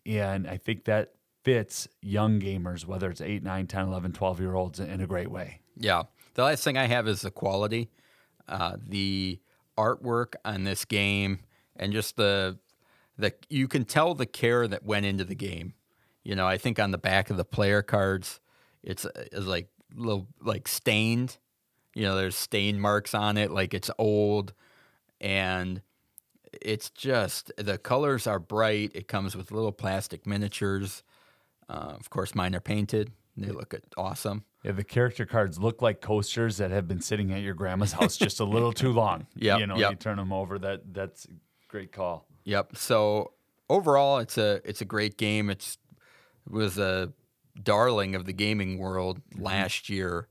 And 0.05 0.47
I 0.47 0.57
think 0.57 0.83
that 0.85 1.13
fits 1.43 1.87
young 2.01 2.39
gamers, 2.41 2.85
whether 2.85 3.09
it's 3.09 3.21
8, 3.21 3.41
9, 3.41 3.67
10, 3.67 3.87
11, 3.87 4.11
12 4.11 4.39
year 4.39 4.55
olds, 4.55 4.79
in 4.79 4.99
a 5.01 5.07
great 5.07 5.31
way. 5.31 5.61
Yeah. 5.77 6.03
The 6.33 6.43
last 6.43 6.63
thing 6.63 6.77
I 6.77 6.87
have 6.87 7.07
is 7.07 7.21
the 7.21 7.31
quality, 7.31 7.89
uh, 8.47 8.77
the 8.85 9.39
artwork 9.77 10.35
on 10.43 10.63
this 10.63 10.85
game, 10.85 11.39
and 11.75 11.93
just 11.93 12.15
the 12.17 12.59
the 13.17 13.33
you 13.49 13.67
can 13.67 13.85
tell 13.85 14.13
the 14.13 14.25
care 14.25 14.67
that 14.67 14.85
went 14.85 15.05
into 15.05 15.23
the 15.23 15.35
game. 15.35 15.73
You 16.23 16.35
know, 16.35 16.47
I 16.47 16.57
think 16.57 16.79
on 16.79 16.91
the 16.91 16.97
back 16.97 17.29
of 17.29 17.37
the 17.37 17.45
player 17.45 17.81
cards, 17.81 18.39
it's, 18.83 19.05
it's 19.15 19.45
like 19.45 19.69
little 19.95 20.27
like 20.41 20.67
stained. 20.67 21.37
You 21.93 22.03
know, 22.03 22.15
there's 22.15 22.35
stain 22.35 22.79
marks 22.79 23.13
on 23.13 23.37
it, 23.37 23.51
like 23.51 23.73
it's 23.73 23.91
old, 23.97 24.53
and 25.19 25.81
it's 26.61 26.89
just 26.89 27.51
the 27.57 27.77
colors 27.77 28.27
are 28.27 28.39
bright. 28.39 28.91
It 28.93 29.07
comes 29.07 29.35
with 29.35 29.51
little 29.51 29.71
plastic 29.71 30.25
miniatures. 30.25 31.03
Uh, 31.69 31.93
of 31.99 32.09
course, 32.09 32.35
mine 32.35 32.55
are 32.55 32.61
painted. 32.61 33.11
They 33.37 33.51
look 33.51 33.73
awesome. 33.97 34.43
Yeah, 34.63 34.73
the 34.73 34.83
character 34.83 35.25
cards 35.25 35.57
look 35.57 35.81
like 35.81 36.01
coasters 36.01 36.57
that 36.57 36.69
have 36.71 36.87
been 36.87 37.01
sitting 37.01 37.31
at 37.31 37.41
your 37.41 37.53
grandma's 37.53 37.93
house 37.93 38.17
just 38.17 38.39
a 38.39 38.43
little 38.43 38.73
too 38.73 38.91
long. 38.93 39.25
Yeah, 39.35 39.57
you 39.57 39.67
know, 39.67 39.77
yep. 39.77 39.91
you 39.91 39.95
turn 39.95 40.17
them 40.17 40.33
over. 40.33 40.59
That 40.59 40.93
that's 40.93 41.25
a 41.25 41.29
great 41.69 41.91
call. 41.91 42.27
Yep. 42.43 42.75
So 42.75 43.31
overall, 43.69 44.19
it's 44.19 44.37
a 44.37 44.61
it's 44.65 44.81
a 44.81 44.85
great 44.85 45.17
game. 45.17 45.49
It's 45.49 45.77
it 46.45 46.51
was 46.51 46.77
a 46.77 47.13
darling 47.61 48.15
of 48.15 48.25
the 48.25 48.33
gaming 48.33 48.77
world 48.77 49.21
last 49.37 49.89
year, 49.89 50.27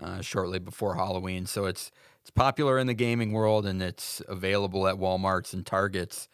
uh, 0.00 0.20
shortly 0.20 0.58
before 0.58 0.94
Halloween. 0.94 1.46
So 1.46 1.66
it's 1.66 1.90
it's 2.20 2.30
popular 2.30 2.78
in 2.78 2.86
the 2.86 2.94
gaming 2.94 3.32
world 3.32 3.66
and 3.66 3.82
it's 3.82 4.22
available 4.28 4.88
at 4.88 4.96
WalMarts 4.96 5.52
and 5.52 5.64
Targets. 5.64 6.28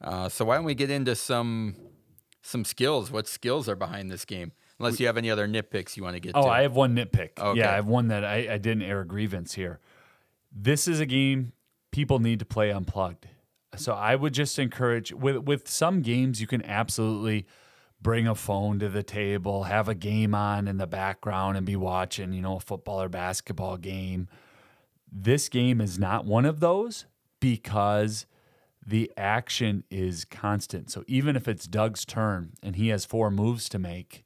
Uh, 0.00 0.28
so 0.28 0.44
why 0.44 0.56
don't 0.56 0.64
we 0.64 0.74
get 0.74 0.90
into 0.90 1.14
some 1.14 1.76
some 2.42 2.64
skills? 2.64 3.10
What 3.10 3.26
skills 3.28 3.68
are 3.68 3.76
behind 3.76 4.10
this 4.10 4.24
game? 4.24 4.52
Unless 4.78 5.00
you 5.00 5.06
have 5.06 5.16
any 5.16 5.30
other 5.30 5.48
nitpicks 5.48 5.96
you 5.96 6.02
want 6.02 6.16
to 6.16 6.20
get 6.20 6.32
Oh, 6.34 6.42
to. 6.42 6.48
I 6.48 6.62
have 6.62 6.74
one 6.76 6.94
nitpick. 6.94 7.38
Okay. 7.38 7.60
Yeah, 7.60 7.72
I 7.72 7.76
have 7.76 7.86
one 7.88 8.08
that 8.08 8.24
I, 8.24 8.54
I 8.54 8.58
didn't 8.58 8.82
air 8.82 9.00
a 9.00 9.06
grievance 9.06 9.54
here. 9.54 9.80
This 10.52 10.86
is 10.86 11.00
a 11.00 11.06
game 11.06 11.52
people 11.92 12.18
need 12.18 12.40
to 12.40 12.44
play 12.44 12.70
unplugged. 12.70 13.26
So 13.76 13.94
I 13.94 14.16
would 14.16 14.34
just 14.34 14.58
encourage 14.58 15.12
with 15.12 15.36
with 15.38 15.68
some 15.68 16.02
games 16.02 16.40
you 16.40 16.46
can 16.46 16.62
absolutely 16.64 17.46
bring 18.00 18.26
a 18.26 18.34
phone 18.34 18.78
to 18.78 18.88
the 18.88 19.02
table, 19.02 19.64
have 19.64 19.88
a 19.88 19.94
game 19.94 20.34
on 20.34 20.68
in 20.68 20.76
the 20.76 20.86
background 20.86 21.56
and 21.56 21.66
be 21.66 21.76
watching, 21.76 22.32
you 22.32 22.42
know, 22.42 22.56
a 22.56 22.60
football 22.60 23.02
or 23.02 23.08
basketball 23.08 23.76
game. 23.76 24.28
This 25.10 25.48
game 25.48 25.80
is 25.80 25.98
not 25.98 26.24
one 26.24 26.44
of 26.44 26.60
those 26.60 27.06
because 27.40 28.26
the 28.86 29.10
action 29.16 29.82
is 29.90 30.24
constant. 30.24 30.90
So 30.90 31.02
even 31.06 31.34
if 31.36 31.48
it's 31.48 31.66
Doug's 31.66 32.04
turn 32.04 32.52
and 32.62 32.76
he 32.76 32.88
has 32.88 33.04
four 33.04 33.30
moves 33.30 33.68
to 33.70 33.78
make, 33.78 34.24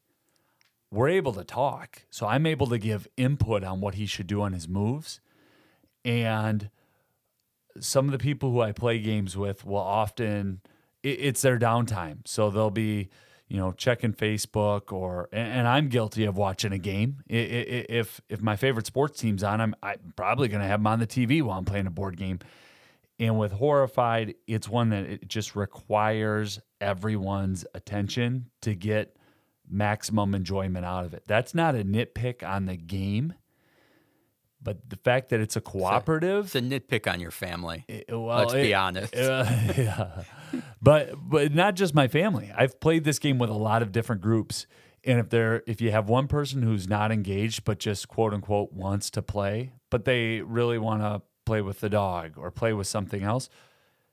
we're 0.90 1.08
able 1.08 1.32
to 1.34 1.44
talk. 1.44 2.02
So 2.10 2.26
I'm 2.26 2.46
able 2.46 2.66
to 2.66 2.78
give 2.78 3.06
input 3.16 3.64
on 3.64 3.80
what 3.80 3.94
he 3.94 4.04
should 4.06 4.26
do 4.26 4.42
on 4.42 4.52
his 4.52 4.68
moves. 4.68 5.20
And 6.04 6.68
some 7.78 8.06
of 8.06 8.12
the 8.12 8.18
people 8.18 8.50
who 8.50 8.60
I 8.60 8.72
play 8.72 8.98
games 8.98 9.36
with 9.36 9.64
will 9.64 9.76
often, 9.76 10.60
it's 11.02 11.42
their 11.42 11.58
downtime. 11.58 12.26
So 12.26 12.50
they'll 12.50 12.70
be, 12.70 13.08
you 13.50 13.56
know, 13.56 13.72
checking 13.72 14.12
Facebook 14.12 14.92
or, 14.92 15.28
and, 15.32 15.66
I'm 15.66 15.88
guilty 15.88 16.24
of 16.24 16.36
watching 16.36 16.72
a 16.72 16.78
game. 16.78 17.16
If, 17.28 18.20
if 18.28 18.40
my 18.40 18.54
favorite 18.54 18.86
sports 18.86 19.18
team's 19.18 19.42
on, 19.42 19.60
I'm, 19.60 19.74
I'm 19.82 20.12
probably 20.14 20.46
going 20.46 20.62
to 20.62 20.68
have 20.68 20.78
them 20.78 20.86
on 20.86 21.00
the 21.00 21.06
TV 21.06 21.42
while 21.42 21.58
I'm 21.58 21.64
playing 21.64 21.88
a 21.88 21.90
board 21.90 22.16
game. 22.16 22.38
And 23.18 23.40
with 23.40 23.50
Horrified, 23.50 24.36
it's 24.46 24.68
one 24.68 24.90
that 24.90 25.04
it 25.04 25.28
just 25.28 25.56
requires 25.56 26.60
everyone's 26.80 27.66
attention 27.74 28.50
to 28.62 28.76
get 28.76 29.16
maximum 29.68 30.32
enjoyment 30.36 30.86
out 30.86 31.04
of 31.04 31.12
it. 31.12 31.24
That's 31.26 31.52
not 31.52 31.74
a 31.74 31.82
nitpick 31.82 32.48
on 32.48 32.66
the 32.66 32.76
game, 32.76 33.34
but 34.62 34.88
the 34.88 34.96
fact 34.96 35.30
that 35.30 35.40
it's 35.40 35.56
a 35.56 35.60
cooperative. 35.60 36.44
it's 36.46 36.54
a 36.54 36.60
nitpick 36.60 37.12
on 37.12 37.18
your 37.18 37.32
family. 37.32 37.84
it- 37.88 38.04
well, 38.08 38.38
Let's 38.38 38.52
be 38.52 38.74
honest. 38.74 39.14
uh, 39.16 39.44
yeah. 39.76 40.22
But 40.82 41.12
but 41.28 41.52
not 41.54 41.74
just 41.76 41.94
my 41.94 42.08
family. 42.08 42.52
I've 42.56 42.80
played 42.80 43.04
this 43.04 43.18
game 43.18 43.38
with 43.38 43.50
a 43.50 43.54
lot 43.54 43.82
of 43.82 43.92
different 43.92 44.20
groups. 44.22 44.66
And 45.04 45.18
if 45.18 45.30
there 45.30 45.62
if 45.66 45.80
you 45.80 45.90
have 45.90 46.08
one 46.08 46.26
person 46.28 46.62
who's 46.62 46.86
not 46.88 47.10
engaged 47.12 47.64
but 47.64 47.78
just 47.78 48.08
quote 48.08 48.34
unquote 48.34 48.72
wants 48.72 49.10
to 49.10 49.22
play, 49.22 49.72
but 49.90 50.04
they 50.04 50.40
really 50.42 50.78
want 50.78 51.02
to 51.02 51.22
play 51.46 51.62
with 51.62 51.80
the 51.80 51.88
dog 51.88 52.34
or 52.36 52.50
play 52.50 52.72
with 52.72 52.86
something 52.86 53.22
else, 53.22 53.48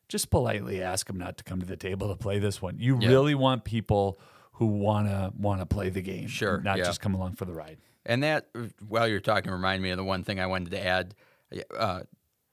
just 0.07 0.29
politely 0.29 0.81
ask 0.81 1.07
them 1.07 1.17
not 1.17 1.37
to 1.37 1.43
come 1.43 1.59
to 1.59 1.65
the 1.65 1.75
table 1.77 2.07
to 2.09 2.15
play 2.15 2.39
this 2.39 2.61
one. 2.61 2.77
You 2.79 2.97
Yeah. 3.01 3.09
really 3.09 3.35
want 3.35 3.63
people 3.65 4.19
who 4.53 4.65
want 4.67 5.07
to 5.07 5.31
want 5.37 5.59
to 5.59 5.65
play 5.65 5.89
the 5.89 6.01
game, 6.01 6.27
Sure, 6.27 6.61
not 6.61 6.77
yeah. 6.77 6.85
just 6.85 7.01
come 7.01 7.13
along 7.13 7.33
for 7.33 7.45
the 7.45 7.53
ride. 7.53 7.77
And 8.05 8.23
that, 8.23 8.47
while 8.87 9.07
you're 9.07 9.19
talking, 9.19 9.51
remind 9.51 9.83
me 9.83 9.89
of 9.91 9.97
the 9.97 10.03
one 10.03 10.23
thing 10.23 10.39
I 10.39 10.47
wanted 10.47 10.71
to 10.71 10.83
add. 10.85 11.13
Uh, 11.77 12.03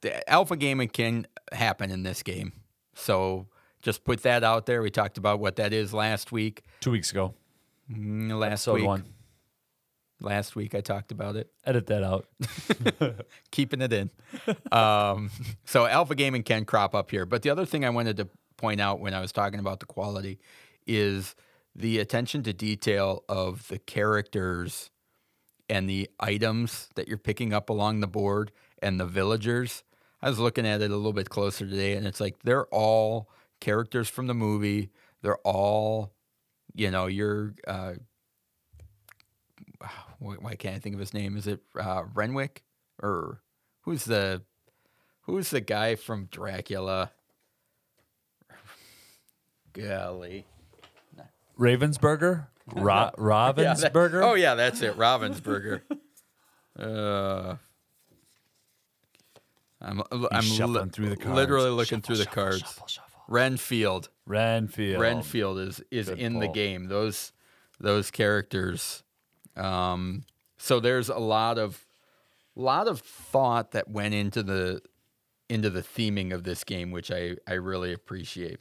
the 0.01 0.29
alpha 0.29 0.57
gaming 0.57 0.89
can 0.89 1.25
happen 1.53 1.89
in 1.89 2.03
this 2.03 2.21
game. 2.21 2.51
So 2.93 3.47
just 3.85 4.03
put 4.03 4.23
that 4.23 4.43
out 4.43 4.65
there. 4.65 4.81
We 4.81 4.89
talked 4.89 5.17
about 5.17 5.39
what 5.39 5.55
that 5.57 5.71
is 5.71 5.93
last 5.93 6.31
week. 6.31 6.63
Two 6.81 6.91
weeks 6.91 7.11
ago, 7.11 7.33
Mm, 7.91 8.31
Last 8.39 8.47
episode 8.67 8.73
week, 8.73 8.85
one. 8.85 9.03
last 10.19 10.55
week 10.55 10.73
I 10.73 10.81
talked 10.81 11.11
about 11.11 11.35
it. 11.35 11.51
Edit 11.65 11.85
that 11.87 12.03
out. 12.03 12.25
keeping 13.51 13.79
it 13.81 13.93
in. 13.93 14.09
um, 14.71 15.29
so 15.65 15.85
alpha 15.85 16.15
gaming 16.15 16.41
can 16.41 16.65
crop 16.65 16.95
up 16.95 17.11
here, 17.11 17.27
but 17.27 17.43
the 17.43 17.51
other 17.51 17.65
thing 17.65 17.85
I 17.85 17.91
wanted 17.91 18.17
to 18.17 18.27
point 18.57 18.81
out 18.81 18.99
when 18.99 19.13
I 19.13 19.21
was 19.21 19.31
talking 19.31 19.59
about 19.59 19.79
the 19.79 19.85
quality 19.85 20.39
is 20.87 21.35
the 21.75 21.99
attention 21.99 22.41
to 22.43 22.53
detail 22.53 23.23
of 23.29 23.67
the 23.67 23.77
characters 23.77 24.89
and 25.69 25.87
the 25.89 26.09
items 26.19 26.89
that 26.95 27.07
you're 27.07 27.17
picking 27.19 27.53
up 27.53 27.69
along 27.69 27.99
the 27.99 28.07
board 28.07 28.51
and 28.81 28.99
the 28.99 29.05
villagers. 29.05 29.83
I 30.23 30.29
was 30.29 30.39
looking 30.39 30.65
at 30.65 30.81
it 30.81 30.89
a 30.89 30.95
little 30.95 31.13
bit 31.13 31.29
closer 31.29 31.67
today, 31.67 31.93
and 31.93 32.07
it's 32.07 32.19
like 32.19 32.39
they're 32.43 32.65
all 32.67 33.29
characters 33.65 34.07
from 34.07 34.27
the 34.27 34.33
movie. 34.35 34.91
They're 35.21 35.37
all, 35.37 36.13
you 36.73 36.91
know, 36.91 37.07
you're. 37.07 37.55
Uh, 37.67 37.93
why 40.19 40.55
can't 40.55 40.75
I 40.75 40.79
think 40.79 40.93
of 40.95 40.99
his 40.99 41.13
name? 41.13 41.35
Is 41.37 41.47
it 41.47 41.61
uh, 41.79 42.03
Renwick 42.13 42.63
or 43.01 43.41
who's 43.81 44.05
the 44.05 44.43
who's 45.21 45.49
the 45.49 45.61
guy 45.61 45.95
from 45.95 46.25
Dracula? 46.31 47.11
Golly, 49.73 50.45
Ravensburger, 51.59 52.47
Ro- 52.73 53.09
Yeah, 53.57 53.73
that- 53.73 53.93
oh 54.23 54.35
yeah, 54.35 54.55
that's 54.55 54.81
it, 54.81 54.95
Ravensburger. 54.97 55.81
uh, 56.79 57.55
I'm 59.81 60.01
I'm 60.31 60.41
shuffling 60.43 60.89
through 60.91 61.09
the 61.09 61.17
cards. 61.17 61.35
literally 61.35 61.69
looking 61.71 61.99
Shuffle, 61.99 62.15
through 62.15 62.23
the 62.23 62.29
cards. 62.31 62.59
shuffle, 62.59 62.87
shuffle. 62.87 63.14
Renfield. 63.27 64.09
Renfield. 64.25 65.01
Renfield 65.01 65.59
is 65.59 65.81
is 65.91 66.09
Good 66.09 66.19
in 66.19 66.39
the 66.39 66.47
game. 66.47 66.87
Those 66.87 67.31
those 67.79 68.11
characters. 68.11 69.03
Um, 69.55 70.23
so 70.57 70.79
there's 70.79 71.09
a 71.09 71.17
lot 71.17 71.57
of 71.57 71.85
lot 72.55 72.87
of 72.87 73.01
thought 73.01 73.71
that 73.71 73.89
went 73.89 74.13
into 74.13 74.43
the 74.43 74.81
into 75.49 75.69
the 75.69 75.81
theming 75.81 76.33
of 76.33 76.43
this 76.43 76.63
game, 76.63 76.91
which 76.91 77.11
I 77.11 77.35
I 77.47 77.53
really 77.53 77.93
appreciate. 77.93 78.59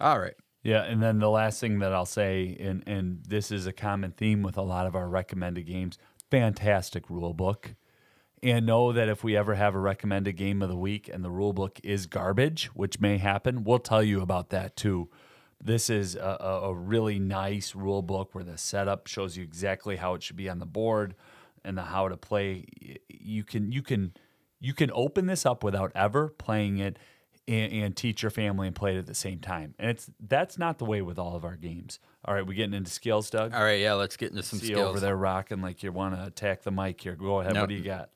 All 0.00 0.18
right. 0.18 0.34
Yeah, 0.62 0.82
and 0.82 1.02
then 1.02 1.20
the 1.20 1.30
last 1.30 1.58
thing 1.58 1.78
that 1.78 1.92
I'll 1.92 2.06
say, 2.06 2.56
and 2.60 2.82
and 2.86 3.22
this 3.26 3.50
is 3.50 3.66
a 3.66 3.72
common 3.72 4.12
theme 4.12 4.42
with 4.42 4.58
a 4.58 4.62
lot 4.62 4.86
of 4.86 4.94
our 4.94 5.08
recommended 5.08 5.66
games, 5.66 5.96
fantastic 6.30 7.08
rule 7.08 7.32
book. 7.32 7.74
And 8.42 8.64
know 8.64 8.92
that 8.92 9.08
if 9.08 9.22
we 9.22 9.36
ever 9.36 9.54
have 9.54 9.74
a 9.74 9.78
recommended 9.78 10.32
game 10.32 10.62
of 10.62 10.70
the 10.70 10.76
week 10.76 11.10
and 11.12 11.22
the 11.22 11.30
rule 11.30 11.52
book 11.52 11.78
is 11.84 12.06
garbage, 12.06 12.66
which 12.74 12.98
may 12.98 13.18
happen, 13.18 13.64
we'll 13.64 13.78
tell 13.78 14.02
you 14.02 14.22
about 14.22 14.48
that 14.50 14.76
too. 14.76 15.10
This 15.62 15.90
is 15.90 16.16
a, 16.16 16.38
a, 16.40 16.74
really 16.74 17.18
nice 17.18 17.74
rule 17.74 18.00
book 18.00 18.34
where 18.34 18.44
the 18.44 18.56
setup 18.56 19.06
shows 19.06 19.36
you 19.36 19.42
exactly 19.42 19.96
how 19.96 20.14
it 20.14 20.22
should 20.22 20.36
be 20.36 20.48
on 20.48 20.58
the 20.58 20.64
board 20.64 21.14
and 21.62 21.76
the 21.76 21.82
how 21.82 22.08
to 22.08 22.16
play. 22.16 22.64
You 23.10 23.44
can 23.44 23.70
you 23.70 23.82
can 23.82 24.14
you 24.58 24.72
can 24.72 24.90
open 24.94 25.26
this 25.26 25.44
up 25.44 25.62
without 25.62 25.92
ever 25.94 26.28
playing 26.28 26.78
it 26.78 26.98
and, 27.46 27.72
and 27.72 27.96
teach 27.96 28.22
your 28.22 28.30
family 28.30 28.68
and 28.68 28.76
play 28.76 28.94
it 28.94 28.98
at 28.98 29.06
the 29.06 29.14
same 29.14 29.40
time. 29.40 29.74
And 29.78 29.90
it's 29.90 30.10
that's 30.20 30.56
not 30.56 30.78
the 30.78 30.84
way 30.84 31.02
with 31.02 31.18
all 31.18 31.36
of 31.36 31.44
our 31.44 31.56
games. 31.56 31.98
All 32.24 32.34
right, 32.34 32.46
we 32.46 32.54
getting 32.54 32.74
into 32.74 32.90
skills, 32.90 33.28
Doug. 33.30 33.52
All 33.52 33.62
right, 33.62 33.80
yeah, 33.80 33.94
let's 33.94 34.16
get 34.16 34.30
into 34.30 34.42
some 34.42 34.58
See 34.58 34.66
skills. 34.66 34.88
over 34.88 35.00
there 35.00 35.16
rocking 35.16 35.60
like 35.60 35.82
you 35.82 35.90
want 35.90 36.14
to 36.14 36.24
attack 36.24 36.62
the 36.62 36.70
mic 36.70 37.00
here. 37.00 37.16
Go 37.16 37.40
ahead. 37.40 37.54
No. 37.54 37.60
What 37.60 37.68
do 37.68 37.74
you 37.74 37.84
got? 37.84 38.10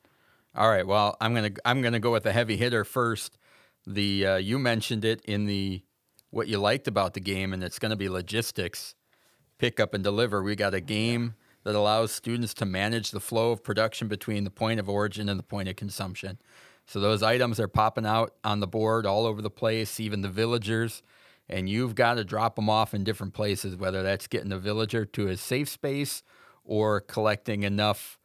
All 0.57 0.69
right. 0.69 0.87
Well, 0.87 1.17
I'm 1.19 1.33
gonna 1.33 1.51
I'm 1.65 1.81
gonna 1.81 1.99
go 1.99 2.13
with 2.13 2.23
the 2.23 2.31
heavy 2.31 2.55
hitter 2.55 2.85
first. 2.85 3.37
The 3.85 4.25
uh, 4.25 4.35
you 4.37 4.57
mentioned 4.57 5.03
it 5.03 5.19
in 5.25 5.47
the 5.47 5.83
what 6.29 6.47
you 6.47 6.59
liked 6.59 6.87
about 6.87 7.13
the 7.13 7.19
game, 7.19 7.51
and 7.51 7.61
it's 7.61 7.77
gonna 7.77 7.97
be 7.97 8.07
logistics, 8.07 8.95
pick 9.57 9.81
up 9.81 9.93
and 9.93 10.01
deliver. 10.01 10.41
We 10.41 10.55
got 10.55 10.73
a 10.73 10.79
game 10.79 11.35
that 11.65 11.75
allows 11.75 12.13
students 12.13 12.53
to 12.53 12.65
manage 12.65 13.11
the 13.11 13.19
flow 13.19 13.51
of 13.51 13.65
production 13.65 14.07
between 14.07 14.45
the 14.45 14.49
point 14.49 14.79
of 14.79 14.87
origin 14.87 15.27
and 15.27 15.37
the 15.37 15.43
point 15.43 15.67
of 15.67 15.75
consumption. 15.75 16.37
So 16.85 17.01
those 17.01 17.21
items 17.21 17.59
are 17.59 17.67
popping 17.67 18.05
out 18.05 18.35
on 18.45 18.61
the 18.61 18.67
board 18.67 19.05
all 19.05 19.25
over 19.25 19.41
the 19.41 19.49
place, 19.49 19.99
even 19.99 20.21
the 20.21 20.29
villagers, 20.29 21.03
and 21.49 21.67
you've 21.67 21.95
got 21.95 22.13
to 22.13 22.23
drop 22.23 22.55
them 22.55 22.69
off 22.69 22.93
in 22.93 23.03
different 23.03 23.33
places, 23.33 23.75
whether 23.75 24.03
that's 24.03 24.27
getting 24.27 24.49
the 24.49 24.59
villager 24.59 25.03
to 25.03 25.27
a 25.27 25.35
safe 25.35 25.67
space 25.67 26.23
or 26.63 27.01
collecting 27.01 27.63
enough 27.63 28.17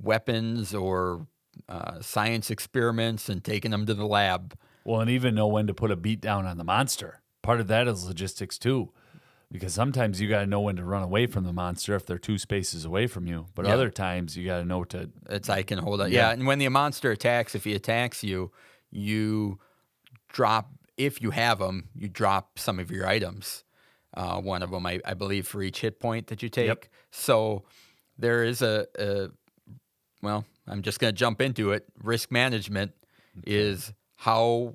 weapons 0.00 0.74
or 0.74 1.28
uh, 1.68 2.00
science 2.00 2.50
experiments 2.50 3.28
and 3.28 3.42
taking 3.44 3.70
them 3.70 3.86
to 3.86 3.94
the 3.94 4.06
lab. 4.06 4.56
Well, 4.84 5.00
and 5.00 5.10
even 5.10 5.34
know 5.34 5.46
when 5.46 5.66
to 5.66 5.74
put 5.74 5.90
a 5.90 5.96
beat 5.96 6.20
down 6.20 6.46
on 6.46 6.58
the 6.58 6.64
monster. 6.64 7.20
Part 7.42 7.60
of 7.60 7.66
that 7.68 7.86
is 7.88 8.06
logistics 8.06 8.58
too, 8.58 8.92
because 9.50 9.74
sometimes 9.74 10.20
you 10.20 10.28
got 10.28 10.40
to 10.40 10.46
know 10.46 10.60
when 10.60 10.76
to 10.76 10.84
run 10.84 11.02
away 11.02 11.26
from 11.26 11.44
the 11.44 11.52
monster 11.52 11.94
if 11.94 12.06
they're 12.06 12.18
two 12.18 12.38
spaces 12.38 12.84
away 12.84 13.06
from 13.06 13.26
you. 13.26 13.46
But 13.54 13.66
Yeah. 13.66 13.74
other 13.74 13.90
times 13.90 14.36
you 14.36 14.46
got 14.46 14.58
to 14.58 14.64
know 14.64 14.84
to. 14.84 15.10
It's 15.30 15.48
I 15.48 15.62
can 15.62 15.78
hold 15.78 16.00
it. 16.00 16.10
Yeah. 16.10 16.28
Yeah. 16.28 16.32
and 16.32 16.46
when 16.46 16.58
the 16.58 16.68
monster 16.68 17.10
attacks, 17.10 17.54
if 17.54 17.64
he 17.64 17.74
attacks 17.74 18.22
you, 18.24 18.50
you 18.90 19.58
drop 20.28 20.70
if 20.96 21.22
you 21.22 21.30
have 21.30 21.60
them, 21.60 21.88
you 21.94 22.08
drop 22.08 22.58
some 22.58 22.78
of 22.80 22.90
your 22.90 23.06
items. 23.06 23.62
Uh, 24.14 24.40
one 24.40 24.62
of 24.64 24.70
them, 24.72 24.84
I, 24.84 25.00
I 25.04 25.14
believe, 25.14 25.46
for 25.46 25.62
each 25.62 25.80
hit 25.80 26.00
point 26.00 26.26
that 26.28 26.42
you 26.42 26.48
take. 26.48 26.66
Yep. 26.66 26.86
So 27.12 27.64
there 28.18 28.42
is 28.42 28.62
a, 28.62 28.86
a 28.98 29.28
well, 30.22 30.44
I'm 30.68 30.82
just 30.82 31.00
going 31.00 31.12
to 31.14 31.18
jump 31.18 31.40
into 31.40 31.72
it. 31.72 31.84
Risk 32.02 32.30
management 32.30 32.92
is 33.46 33.92
how 34.16 34.74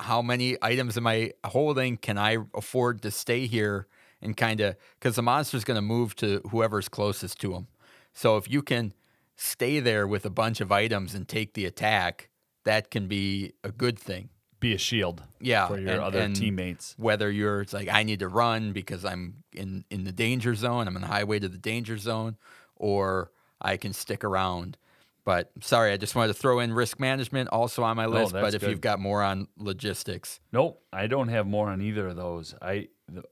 how 0.00 0.22
many 0.22 0.56
items 0.60 0.96
am 0.96 1.06
I 1.06 1.32
holding? 1.44 1.96
Can 1.96 2.18
I 2.18 2.38
afford 2.54 3.02
to 3.02 3.10
stay 3.10 3.46
here 3.46 3.86
and 4.20 4.36
kind 4.36 4.60
of 4.60 4.76
because 4.98 5.16
the 5.16 5.22
monster's 5.22 5.64
going 5.64 5.76
to 5.76 5.82
move 5.82 6.16
to 6.16 6.40
whoever's 6.50 6.88
closest 6.88 7.40
to 7.40 7.54
him. 7.54 7.68
So 8.12 8.36
if 8.36 8.50
you 8.50 8.62
can 8.62 8.92
stay 9.36 9.80
there 9.80 10.06
with 10.06 10.24
a 10.24 10.30
bunch 10.30 10.60
of 10.60 10.70
items 10.72 11.14
and 11.14 11.26
take 11.28 11.54
the 11.54 11.64
attack, 11.66 12.28
that 12.64 12.90
can 12.90 13.06
be 13.08 13.52
a 13.62 13.70
good 13.72 13.98
thing. 13.98 14.28
Be 14.60 14.72
a 14.74 14.78
shield 14.78 15.22
Yeah, 15.40 15.66
for 15.68 15.78
your 15.78 15.90
and- 15.90 16.00
other 16.00 16.20
and 16.20 16.34
teammates. 16.34 16.94
Whether 16.96 17.30
you're 17.30 17.60
it's 17.62 17.72
like 17.72 17.88
I 17.88 18.02
need 18.02 18.20
to 18.20 18.28
run 18.28 18.72
because 18.72 19.04
I'm 19.04 19.44
in 19.52 19.84
in 19.90 20.04
the 20.04 20.12
danger 20.12 20.54
zone, 20.54 20.88
I'm 20.88 20.96
on 20.96 21.02
the 21.02 21.08
highway 21.08 21.38
to 21.38 21.48
the 21.48 21.58
danger 21.58 21.98
zone, 21.98 22.36
or 22.76 23.30
I 23.60 23.76
can 23.76 23.92
stick 23.92 24.24
around. 24.24 24.78
But 25.24 25.50
sorry, 25.60 25.92
I 25.92 25.96
just 25.96 26.14
wanted 26.14 26.34
to 26.34 26.38
throw 26.38 26.60
in 26.60 26.72
risk 26.72 27.00
management 27.00 27.48
also 27.48 27.82
on 27.82 27.96
my 27.96 28.06
list. 28.06 28.32
but 28.32 28.54
if 28.54 28.60
good. 28.60 28.70
you've 28.70 28.80
got 28.80 29.00
more 29.00 29.22
on 29.22 29.48
logistics, 29.56 30.40
Nope, 30.52 30.82
I 30.92 31.06
don't 31.06 31.28
have 31.28 31.46
more 31.46 31.68
on 31.68 31.80
either 31.80 32.08
of 32.08 32.16
those. 32.16 32.54
I. 32.60 32.88
The, 33.08 33.22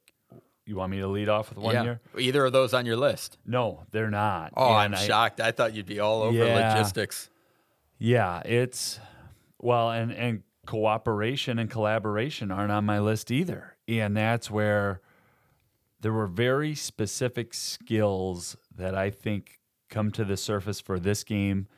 you 0.64 0.76
want 0.76 0.92
me 0.92 1.00
to 1.00 1.08
lead 1.08 1.28
off 1.28 1.48
with 1.48 1.58
one 1.58 1.74
yeah, 1.74 1.82
here? 1.82 2.00
either 2.18 2.44
of 2.44 2.52
those 2.52 2.72
on 2.72 2.86
your 2.86 2.96
list. 2.96 3.36
No, 3.44 3.82
they're 3.90 4.10
not. 4.12 4.52
Oh, 4.56 4.72
I'm 4.72 4.94
I- 4.94 4.98
shocked. 4.98 5.40
I 5.40 5.50
thought 5.50 5.74
you'd 5.74 5.86
be 5.86 5.98
all 5.98 6.22
over 6.22 6.36
Yeah. 6.36 6.72
logistics. 6.74 7.28
Yeah, 7.98 8.40
it's 8.44 8.98
well, 9.60 9.90
and 9.90 10.12
and 10.12 10.42
cooperation 10.66 11.58
and 11.58 11.68
collaboration 11.68 12.50
aren't 12.50 12.72
on 12.72 12.84
my 12.84 13.00
list 13.00 13.30
either, 13.30 13.76
and 13.88 14.16
that's 14.16 14.50
where 14.50 15.00
there 16.00 16.12
were 16.12 16.26
very 16.26 16.74
specific 16.74 17.54
skills 17.54 18.56
that 18.74 18.94
I 18.94 19.10
think 19.10 19.60
come 19.90 20.10
to 20.12 20.24
the 20.24 20.36
surface 20.36 20.80
for 20.80 20.98
this 20.98 21.22
game 21.22 21.68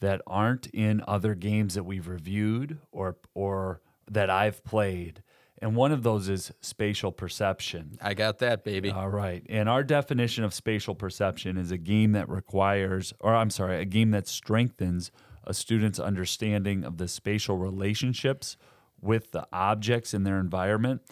that 0.00 0.22
aren't 0.26 0.68
in 0.68 1.02
other 1.06 1.34
games 1.34 1.74
that 1.74 1.84
we've 1.84 2.08
reviewed 2.08 2.78
or 2.92 3.16
or 3.34 3.80
that 4.10 4.30
I've 4.30 4.64
played. 4.64 5.22
And 5.60 5.74
one 5.74 5.90
of 5.90 6.04
those 6.04 6.28
is 6.28 6.52
spatial 6.60 7.10
perception. 7.10 7.98
I 8.00 8.14
got 8.14 8.38
that, 8.38 8.62
baby. 8.62 8.90
All 8.90 9.08
right. 9.08 9.44
And 9.48 9.68
our 9.68 9.82
definition 9.82 10.44
of 10.44 10.54
spatial 10.54 10.94
perception 10.94 11.56
is 11.56 11.72
a 11.72 11.78
game 11.78 12.12
that 12.12 12.28
requires, 12.28 13.12
or 13.18 13.34
I'm 13.34 13.50
sorry, 13.50 13.80
a 13.80 13.84
game 13.84 14.12
that 14.12 14.28
strengthens 14.28 15.10
a 15.42 15.52
student's 15.52 15.98
understanding 15.98 16.84
of 16.84 16.98
the 16.98 17.08
spatial 17.08 17.56
relationships 17.56 18.56
with 19.00 19.32
the 19.32 19.48
objects 19.52 20.14
in 20.14 20.22
their 20.22 20.38
environment 20.38 21.02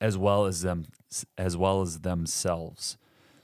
as 0.00 0.18
well 0.18 0.44
as 0.44 0.62
them 0.62 0.84
as 1.38 1.56
well 1.56 1.80
as 1.80 2.00
themselves. 2.00 2.98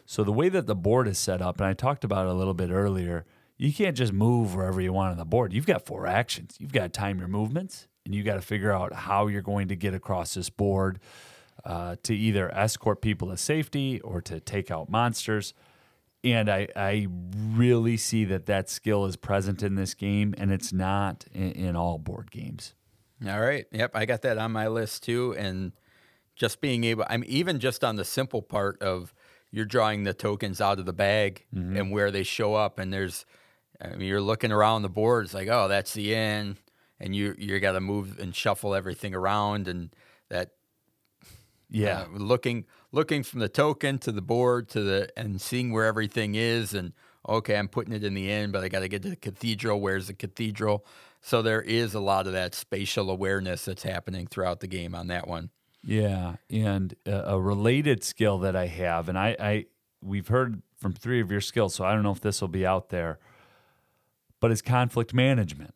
So 0.05 0.25
the 0.25 0.33
way 0.33 0.49
that 0.49 0.67
the 0.67 0.75
board 0.75 1.07
is 1.07 1.19
set 1.19 1.41
up, 1.41 1.59
and 1.59 1.67
I 1.67 1.73
talked 1.73 2.05
about 2.05 2.27
it 2.27 2.31
a 2.31 2.35
little 2.35 2.55
bit 2.55 2.71
earlier, 2.71 3.25
you 3.61 3.75
can't 3.75 3.94
just 3.94 4.12
move 4.14 4.55
wherever 4.55 4.81
you 4.81 4.90
want 4.90 5.12
on 5.12 5.18
the 5.18 5.25
board. 5.27 5.53
You've 5.53 5.66
got 5.66 5.85
four 5.85 6.07
actions. 6.07 6.57
You've 6.59 6.73
got 6.73 6.85
to 6.85 6.88
time 6.88 7.18
your 7.18 7.29
movements, 7.29 7.88
and 8.07 8.14
you 8.14 8.23
got 8.23 8.37
to 8.37 8.40
figure 8.40 8.73
out 8.73 8.94
how 8.94 9.27
you're 9.27 9.42
going 9.42 9.68
to 9.68 9.77
get 9.77 9.92
across 9.92 10.33
this 10.33 10.49
board 10.49 10.99
uh, 11.66 11.96
to 12.05 12.16
either 12.16 12.51
escort 12.55 13.03
people 13.03 13.29
to 13.29 13.37
safety 13.37 14.01
or 14.01 14.23
to 14.23 14.40
take 14.40 14.70
out 14.70 14.88
monsters. 14.88 15.53
And 16.25 16.49
I, 16.49 16.68
I 16.75 17.09
really 17.55 17.99
see 17.99 18.25
that 18.27 18.46
that 18.46 18.70
skill 18.70 19.05
is 19.05 19.16
present 19.16 19.62
in 19.62 19.75
this 19.75 19.92
game, 19.92 20.35
and 20.38 20.51
it's 20.51 20.73
not 20.73 21.27
in, 21.35 21.53
in 21.53 21.77
all 21.77 21.99
board 21.99 22.31
games. 22.31 22.75
All 23.27 23.40
right. 23.40 23.66
Yep, 23.73 23.90
I 23.94 24.07
got 24.07 24.23
that 24.23 24.38
on 24.38 24.53
my 24.53 24.68
list 24.68 25.03
too. 25.03 25.35
And 25.37 25.73
just 26.35 26.62
being 26.62 26.85
able, 26.85 27.05
I'm 27.11 27.25
even 27.27 27.61
just 27.61 27.85
on 27.85 27.96
the 27.96 28.07
simple 28.07 28.40
part 28.40 28.81
of 28.81 29.12
you're 29.51 29.66
drawing 29.66 30.05
the 30.05 30.14
tokens 30.14 30.62
out 30.62 30.79
of 30.79 30.87
the 30.87 30.94
bag 30.94 31.44
and 31.53 31.90
where 31.90 32.11
they 32.11 32.23
show 32.23 32.55
up, 32.55 32.79
and 32.79 32.90
there's, 32.90 33.27
I 33.81 33.88
mean, 33.97 34.09
you're 34.09 34.21
looking 34.21 34.53
around 34.53 34.83
the 34.83 34.88
board. 34.90 35.25
It's 35.25 35.35
like, 35.35 35.49
oh, 35.49 35.69
that's 35.69 35.95
the 35.95 36.14
end, 36.14 36.57
and 36.99 37.14
you 37.14 37.35
you 37.38 37.59
got 37.61 37.73
to 37.73 37.81
move 37.81 38.19
and 38.19 38.35
shuffle 38.35 38.75
everything 38.75 39.14
around, 39.14 39.69
and 39.69 39.95
that 40.29 40.51
Yeah. 41.69 42.05
uh, 42.05 42.07
looking 42.12 42.66
looking 42.93 43.23
from 43.23 43.40
the 43.40 43.49
token 43.49 43.99
to 43.99 44.12
the 44.12 44.23
board 44.23 44.69
to 44.71 44.83
the 44.83 45.09
and 45.16 45.40
seeing 45.40 45.73
where 45.73 45.85
everything 45.87 46.35
is 46.35 46.75
and 46.75 46.93
okay 47.29 47.57
i'm 47.57 47.69
putting 47.69 47.93
it 47.93 48.05
in 48.05 48.14
the 48.14 48.31
end, 48.31 48.53
but 48.53 48.64
i 48.64 48.69
got 48.69 48.81
to 48.81 48.88
get 48.88 49.03
to 49.03 49.11
the 49.11 49.16
cathedral 49.16 49.81
where's 49.81 50.07
the 50.09 50.14
cathedral 50.14 50.85
so 51.23 51.43
there 51.43 51.62
is 51.62 51.95
a 51.95 52.01
lot 52.01 52.27
of 52.27 52.33
that 52.33 52.55
spatial 52.55 53.11
awareness 53.11 53.64
that's 53.64 53.83
happening 53.83 54.27
throughout 54.27 54.61
the 54.61 54.66
game 54.66 54.95
on 54.95 55.07
that 55.09 55.27
one 55.29 55.51
Yeah, 55.83 56.37
and 56.51 56.95
a, 57.07 57.33
a 57.35 57.40
related 57.40 58.05
skill 58.05 58.38
that 58.40 58.55
I 58.55 58.66
have, 58.66 59.09
and 59.09 59.19
I, 59.19 59.37
I 59.40 59.66
we've 60.03 60.29
heard 60.29 60.62
from 60.77 60.93
three 60.93 61.21
of 61.21 61.31
your 61.31 61.40
skills, 61.40 61.75
so 61.75 61.85
I 61.85 61.95
don't 61.95 62.03
know 62.03 62.12
if 62.12 62.21
this 62.21 62.40
will 62.40 62.49
be 62.49 62.66
out 62.66 62.90
there, 62.90 63.19
but 64.40 64.50
it's 64.50 64.62
conflict 64.62 65.14
management. 65.14 65.74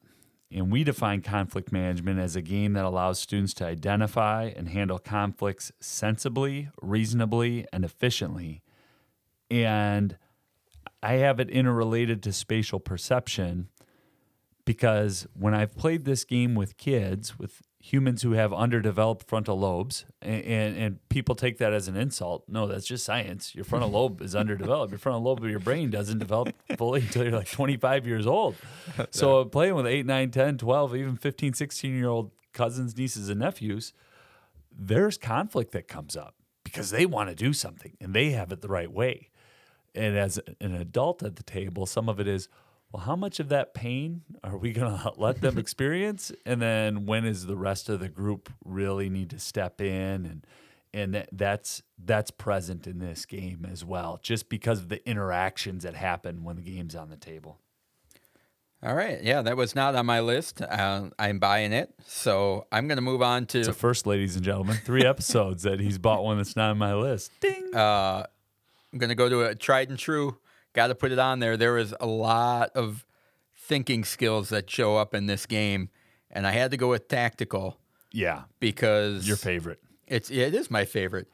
And 0.51 0.71
we 0.71 0.85
define 0.85 1.21
conflict 1.21 1.73
management 1.73 2.21
as 2.21 2.37
a 2.37 2.43
game 2.43 2.75
that 2.75 2.85
allows 2.85 3.19
students 3.19 3.55
to 3.55 3.67
identify 3.67 4.53
and 4.57 4.69
handle 4.69 4.99
conflicts 4.99 5.73
sensibly, 5.81 6.69
reasonably, 6.81 7.67
and 7.73 7.85
efficiently. 7.85 8.63
And 9.51 10.17
I 11.03 11.15
have 11.15 11.41
it 11.41 11.51
interrelated 11.51 12.23
to 12.23 12.33
spatial 12.33 12.79
perception 12.79 13.69
because 14.65 15.27
when 15.35 15.55
I've 15.55 15.77
played 15.77 16.05
this 16.05 16.25
game 16.25 16.55
with 16.55 16.77
kids, 16.77 17.39
with 17.39 17.63
humans 17.85 18.23
who 18.23 18.33
have 18.33 18.51
underdeveloped 18.51 19.29
frontal 19.29 19.59
lobes, 19.59 20.07
and, 20.23 20.43
and, 20.43 20.77
and 20.79 21.09
people 21.11 21.35
take 21.35 21.59
that 21.59 21.75
as 21.75 21.87
an 21.87 21.97
insult. 21.97 22.43
No, 22.49 22.67
that's 22.67 22.87
just 22.87 23.05
science. 23.05 23.55
Your 23.55 23.67
frontal 23.67 23.91
lobe 23.99 24.23
is 24.23 24.35
underdeveloped. 24.35 24.91
Your 24.91 24.99
frontal 24.99 25.23
lobe 25.23 25.45
of 25.45 25.51
your 25.51 25.61
brain 25.61 25.91
doesn't 25.91 26.19
develop 26.19 26.55
fully 26.79 27.03
until 27.03 27.25
you're 27.25 27.37
like 27.37 27.51
25 27.51 28.07
years 28.07 28.27
old. 28.27 28.57
So 29.11 29.45
playing 29.45 29.75
with 29.75 29.87
8, 29.87 30.07
9, 30.07 30.31
10, 30.31 30.59
12, 30.59 30.97
even 30.97 31.17
15, 31.17 31.53
16 31.53 31.95
year 31.95 32.09
old 32.09 32.31
cousins, 32.53 32.97
nieces, 32.97 33.29
and 33.29 33.41
nephews, 33.41 33.93
there's 34.73 35.19
conflict 35.19 35.73
that 35.73 35.89
comes 35.89 36.17
up 36.17 36.35
because 36.65 36.91
they 36.91 37.05
want 37.05 37.29
to 37.29 37.35
do 37.35 37.53
something 37.53 37.97
and 38.01 38.15
they 38.15 38.31
have 38.31 38.51
it 38.53 38.61
the 38.61 38.69
right 38.69 38.91
way. 38.91 39.31
And 39.95 40.17
as 40.17 40.39
an 40.61 40.75
adult 40.75 41.23
at 41.23 41.37
the 41.37 41.43
table, 41.43 41.87
some 41.87 42.09
of 42.09 42.19
it 42.19 42.27
is, 42.27 42.49
well, 42.95 43.03
how 43.03 43.17
much 43.17 43.41
of 43.41 43.49
that 43.49 43.75
pain 43.75 44.23
are 44.45 44.57
we 44.57 44.73
going 44.73 44.97
to 44.99 45.13
let 45.17 45.41
them 45.41 45.59
experience? 45.59 46.31
And 46.47 46.63
then 46.63 47.07
when 47.07 47.25
is 47.25 47.47
the 47.47 47.57
rest 47.57 47.89
of 47.89 47.99
the 47.99 48.09
group 48.09 48.53
really 48.65 49.11
need 49.11 49.31
to 49.31 49.39
step 49.41 49.81
in? 49.81 50.25
And 50.25 50.47
and 50.93 51.13
that, 51.13 51.29
that's 51.33 51.83
that's 51.99 52.31
present 52.31 52.87
in 52.87 53.01
this 53.01 53.27
game 53.27 53.67
as 53.69 53.85
well, 53.85 54.21
just 54.23 54.49
because 54.49 54.79
of 54.79 54.89
the 54.91 55.05
interactions 55.09 55.83
that 55.83 55.97
happen 55.97 56.45
when 56.45 56.55
the 56.55 56.63
game's 56.63 56.95
on 56.95 57.11
the 57.11 57.17
table. 57.17 57.59
all 58.81 58.95
right 58.95 59.21
yeah 59.25 59.43
that 59.43 59.57
was 59.57 59.75
not 59.75 59.97
on 59.97 60.07
my 60.07 60.21
list 60.21 60.61
uh, 60.63 61.09
i'm 61.19 61.39
buying 61.41 61.73
it 61.73 61.93
so 62.07 62.67
i'm 62.71 62.87
going 62.87 62.97
to 62.97 63.03
move 63.03 63.23
on 63.23 63.45
to 63.47 63.65
So 63.65 63.73
first, 63.73 64.07
ladies 64.07 64.37
and 64.37 64.45
gentlemen, 64.45 64.77
three 64.85 65.05
episodes 65.05 65.65
that 65.65 65.81
he's 65.81 65.99
bought 65.99 66.23
one 66.23 66.37
that's 66.37 66.55
not 66.55 66.71
on 66.71 66.79
my 66.79 66.95
list. 66.95 67.33
Ding. 67.41 67.75
uh, 67.75 68.25
I'm 68.93 68.99
going 69.01 69.09
to 69.09 69.17
go 69.17 69.29
to 69.29 69.43
a 69.47 69.55
tried 69.57 69.89
and 69.89 69.99
true. 69.99 70.37
Got 70.75 70.89
to 70.89 70.95
put 70.95 71.13
it 71.13 71.19
on 71.19 71.39
there. 71.39 71.57
There 71.57 71.79
is 71.79 71.95
a 72.01 72.07
lot 72.07 72.71
of 72.75 73.07
thinking 73.57 74.05
skills 74.05 74.51
that 74.51 74.69
show 74.69 74.97
up 74.97 75.15
in 75.15 75.27
this 75.27 75.47
game, 75.47 75.89
and 76.31 76.47
I 76.47 76.51
had 76.51 76.71
to 76.73 76.77
go 76.77 76.91
with 76.91 77.09
tactical 77.09 77.79
Yeah, 78.13 78.43
because 78.61 79.27
your 79.27 79.37
favorite. 79.37 79.81
It's 80.07 80.31
it 80.31 80.55
is 80.55 80.71
my 80.71 80.85
favorite, 80.85 81.29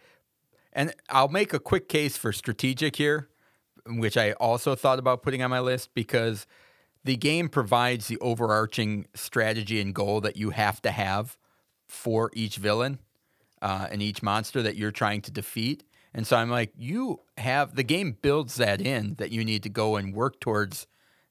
and 0.73 0.95
I'll 1.09 1.29
make 1.29 1.53
a 1.53 1.59
quick 1.59 1.89
case 1.89 2.17
for 2.17 2.33
strategic 2.33 2.97
here, 2.97 3.29
which 3.87 4.17
I 4.17 4.33
also 4.33 4.75
thought 4.75 4.99
about 4.99 5.23
putting 5.23 5.43
on 5.43 5.51
my 5.51 5.61
list 5.61 5.91
because 5.95 6.47
the 7.03 7.17
game 7.17 7.49
provides 7.49 8.09
the 8.09 8.19
overarching 8.19 9.07
strategy 9.15 9.81
and 9.81 9.95
goal 9.95 10.21
that 10.21 10.37
you 10.37 10.51
have 10.51 10.83
to 10.83 10.91
have 10.91 11.37
for 11.89 12.31
each 12.35 12.57
villain 12.57 12.99
uh, 13.63 13.89
and 13.91 14.03
each 14.03 14.23
monster 14.23 14.63
that 14.63 14.77
you're 14.77 14.91
trying 14.91 15.23
to 15.23 15.31
defeat. 15.31 15.83
And 16.13 16.27
so 16.27 16.37
I'm 16.37 16.51
like, 16.51 16.73
you 16.77 17.21
have 17.39 17.77
the 17.77 17.83
game 17.85 18.17
builds 18.21 18.57
that 18.57 18.81
in 18.81 19.15
that 19.19 19.31
you 19.31 19.45
need 19.45 19.63
to 19.63 19.69
go 19.69 19.97
and 19.97 20.15
work 20.15 20.41
towards 20.41 20.87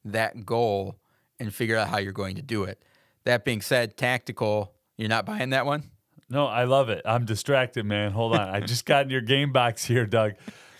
that 0.05 0.45
goal 0.45 0.95
and 1.39 1.53
figure 1.53 1.77
out 1.77 1.89
how 1.89 1.97
you're 1.97 2.13
going 2.13 2.35
to 2.37 2.41
do 2.41 2.63
it. 2.63 2.81
That 3.25 3.43
being 3.43 3.61
said, 3.61 3.97
tactical, 3.97 4.73
you're 4.97 5.09
not 5.09 5.25
buying 5.25 5.49
that 5.49 5.65
one? 5.65 5.83
No, 6.29 6.45
I 6.45 6.63
love 6.63 6.89
it. 6.89 7.01
I'm 7.05 7.25
distracted, 7.25 7.85
man. 7.85 8.11
Hold 8.11 8.35
on. 8.35 8.47
I 8.49 8.59
just 8.61 8.85
got 8.85 9.03
in 9.05 9.09
your 9.09 9.21
game 9.21 9.51
box 9.51 9.83
here, 9.83 10.05
Doug. 10.05 10.33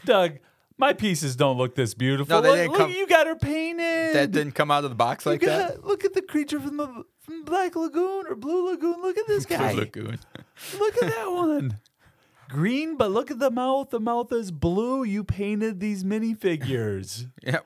Doug, 0.06 0.38
my 0.78 0.94
pieces 0.94 1.36
don't 1.36 1.58
look 1.58 1.76
this 1.76 1.94
beautiful. 1.94 2.38
No, 2.38 2.42
they 2.42 2.50
look, 2.50 2.58
didn't 2.58 2.72
look, 2.72 2.80
come- 2.82 2.92
you 2.92 3.08
got 3.08 3.28
her 3.28 3.36
painted. 3.36 4.16
That 4.16 4.32
didn't 4.32 4.54
come 4.54 4.72
out 4.72 4.84
of 4.86 4.92
the 4.92 4.96
box 4.96 5.26
like 5.26 5.42
You 5.42 5.48
that? 5.50 5.84
Look 5.86 6.06
at 6.06 6.14
the 6.14 6.22
creature 6.22 6.60
from 6.60 6.78
the 6.78 7.04
from 7.20 7.44
Black 7.44 7.76
Lagoon 7.76 8.26
or 8.30 8.36
Blue 8.36 8.70
Lagoon. 8.72 9.02
Look 9.02 9.18
at 9.18 9.28
this 9.28 9.46
guy. 9.48 9.74
Blue 9.74 9.82
Lagoon. 9.82 10.20
Look 10.78 10.96
at 11.04 11.10
that 11.16 11.32
one. 11.32 11.78
Green, 12.50 12.98
but 12.98 13.12
look 13.12 13.30
at 13.32 13.40
the 13.40 13.52
mouth. 13.52 13.92
The 13.92 14.00
mouth 14.00 14.32
is 14.34 14.52
blue. 14.52 15.04
You 15.04 15.24
painted 15.24 15.80
these 15.80 16.04
minifigures. 16.04 17.28
Yeah, 17.44 17.60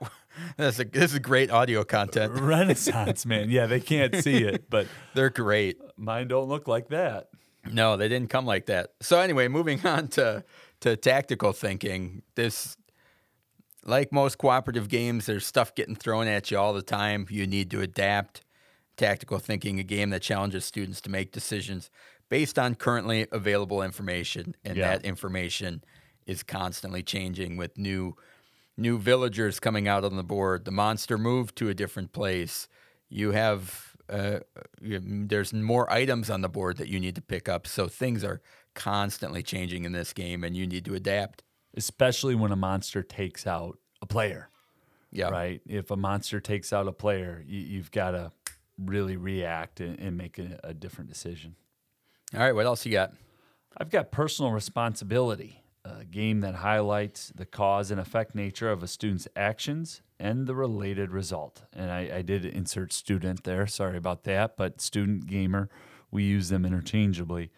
that's 0.57 0.79
a, 0.79 0.83
this 0.85 1.13
is 1.13 1.19
great 1.19 1.51
audio 1.51 1.83
content. 1.83 2.33
Renaissance, 2.39 3.25
man. 3.25 3.49
Yeah, 3.51 3.65
they 3.67 3.79
can't 3.79 4.15
see 4.15 4.43
it, 4.43 4.67
but 4.69 4.87
They're 5.13 5.29
great. 5.29 5.77
mine 5.95 6.27
don't 6.27 6.49
look 6.49 6.67
like 6.67 6.89
that. 6.89 7.29
No, 7.71 7.97
they 7.97 8.07
didn't 8.09 8.29
come 8.29 8.45
like 8.45 8.65
that. 8.65 8.93
So 9.01 9.19
anyway, 9.19 9.47
moving 9.47 9.85
on 9.85 10.07
to 10.09 10.43
to 10.81 10.97
tactical 10.97 11.53
thinking. 11.53 12.23
This 12.35 12.75
like 13.85 14.11
most 14.11 14.37
cooperative 14.37 14.89
games, 14.89 15.27
there's 15.27 15.45
stuff 15.45 15.75
getting 15.75 15.95
thrown 15.95 16.27
at 16.27 16.51
you 16.51 16.57
all 16.57 16.73
the 16.73 16.81
time. 16.81 17.25
You 17.29 17.47
need 17.47 17.71
to 17.71 17.81
adapt. 17.81 18.41
Tactical 18.95 19.39
thinking, 19.39 19.79
a 19.79 19.83
game 19.83 20.11
that 20.11 20.21
challenges 20.21 20.65
students 20.65 21.01
to 21.01 21.09
make 21.09 21.31
decisions 21.31 21.89
based 22.33 22.57
on 22.57 22.73
currently 22.73 23.27
available 23.31 23.83
information, 23.83 24.55
and 24.65 24.75
Yeah. 24.75 24.87
that 24.87 25.05
information 25.05 25.83
is 26.25 26.41
constantly 26.41 27.03
changing 27.03 27.57
with 27.57 27.77
new 27.77 28.15
new 28.75 28.97
villagers 28.97 29.59
coming 29.59 29.87
out 29.87 30.03
on 30.03 30.15
the 30.15 30.23
board. 30.23 30.65
The 30.65 30.71
monster 30.71 31.15
moved 31.15 31.55
to 31.57 31.69
a 31.69 31.75
different 31.75 32.11
place. 32.11 32.67
You 33.07 33.33
have 33.33 33.95
uh, 34.09 34.39
you, 34.81 34.99
there's 35.27 35.53
more 35.53 35.85
items 35.93 36.31
on 36.31 36.41
the 36.41 36.49
board 36.49 36.77
that 36.77 36.87
you 36.87 36.99
need 36.99 37.13
to 37.13 37.21
pick 37.21 37.47
up. 37.47 37.67
So 37.67 37.87
things 37.87 38.23
are 38.23 38.41
constantly 38.73 39.43
changing 39.43 39.85
in 39.85 39.91
this 39.91 40.11
game, 40.11 40.43
and 40.43 40.57
you 40.57 40.65
need 40.65 40.85
to 40.85 40.95
adapt. 40.95 41.43
Especially 41.77 42.33
when 42.33 42.51
a 42.51 42.55
monster 42.55 43.03
takes 43.03 43.45
out 43.45 43.77
a 44.01 44.07
player. 44.07 44.49
Yeah, 45.11 45.29
right? 45.29 45.61
If 45.67 45.91
a 45.91 45.97
monster 45.97 46.39
takes 46.39 46.73
out 46.73 46.87
a 46.87 46.93
player, 46.93 47.43
you, 47.45 47.59
you've 47.59 47.91
got 47.91 48.11
to 48.11 48.31
really 48.79 49.17
react 49.17 49.81
and, 49.81 49.99
and 49.99 50.17
make 50.17 50.39
a, 50.39 50.59
a 50.63 50.73
different 50.73 51.11
decision. 51.11 51.55
All 52.35 52.39
right, 52.39 52.55
what 52.55 52.65
else 52.65 52.83
you 52.83 52.91
got? 52.91 53.13
I've 53.77 53.91
got 53.91 54.11
personal 54.11 54.51
responsibility, 54.51 55.63
a 55.85 56.03
game 56.03 56.41
that 56.41 56.55
highlights 56.55 57.31
the 57.35 57.45
cause 57.45 57.91
and 57.91 57.99
effect 57.99 58.33
nature 58.33 58.71
of 58.71 58.81
a 58.81 58.87
student's 58.87 59.27
actions 59.35 60.01
and 60.19 60.47
the 60.47 60.55
related 60.55 61.11
result. 61.11 61.61
And 61.73 61.91
I, 61.91 62.09
I 62.11 62.21
did 62.23 62.43
insert 62.43 62.91
student 62.91 63.43
there. 63.43 63.67
Sorry 63.67 63.97
about 63.97 64.23
that, 64.23 64.57
but 64.57 64.81
student 64.81 65.27
gamer, 65.27 65.69
we 66.09 66.23
use 66.23 66.49
them 66.49 66.65
interchangeably. 66.65 67.51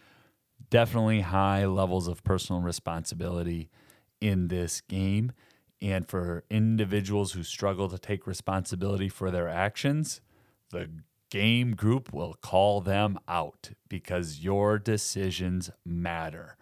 Definitely 0.69 1.21
high 1.21 1.65
levels 1.65 2.09
of 2.09 2.25
personal 2.25 2.61
responsibility 2.61 3.69
in 4.19 4.49
this 4.49 4.81
game. 4.81 5.31
And 5.81 6.05
for 6.05 6.43
individuals 6.49 7.31
who 7.31 7.43
struggle 7.43 7.88
to 7.88 7.97
take 7.97 8.27
responsibility 8.27 9.07
for 9.07 9.31
their 9.31 9.47
actions, 9.47 10.19
the 10.71 10.89
game 11.29 11.75
group 11.75 12.13
will 12.13 12.35
call 12.35 12.81
them 12.81 13.19
out 13.27 13.71
because 13.89 14.39
your 14.39 14.77
decisions 14.79 15.69
matter. 15.85 16.57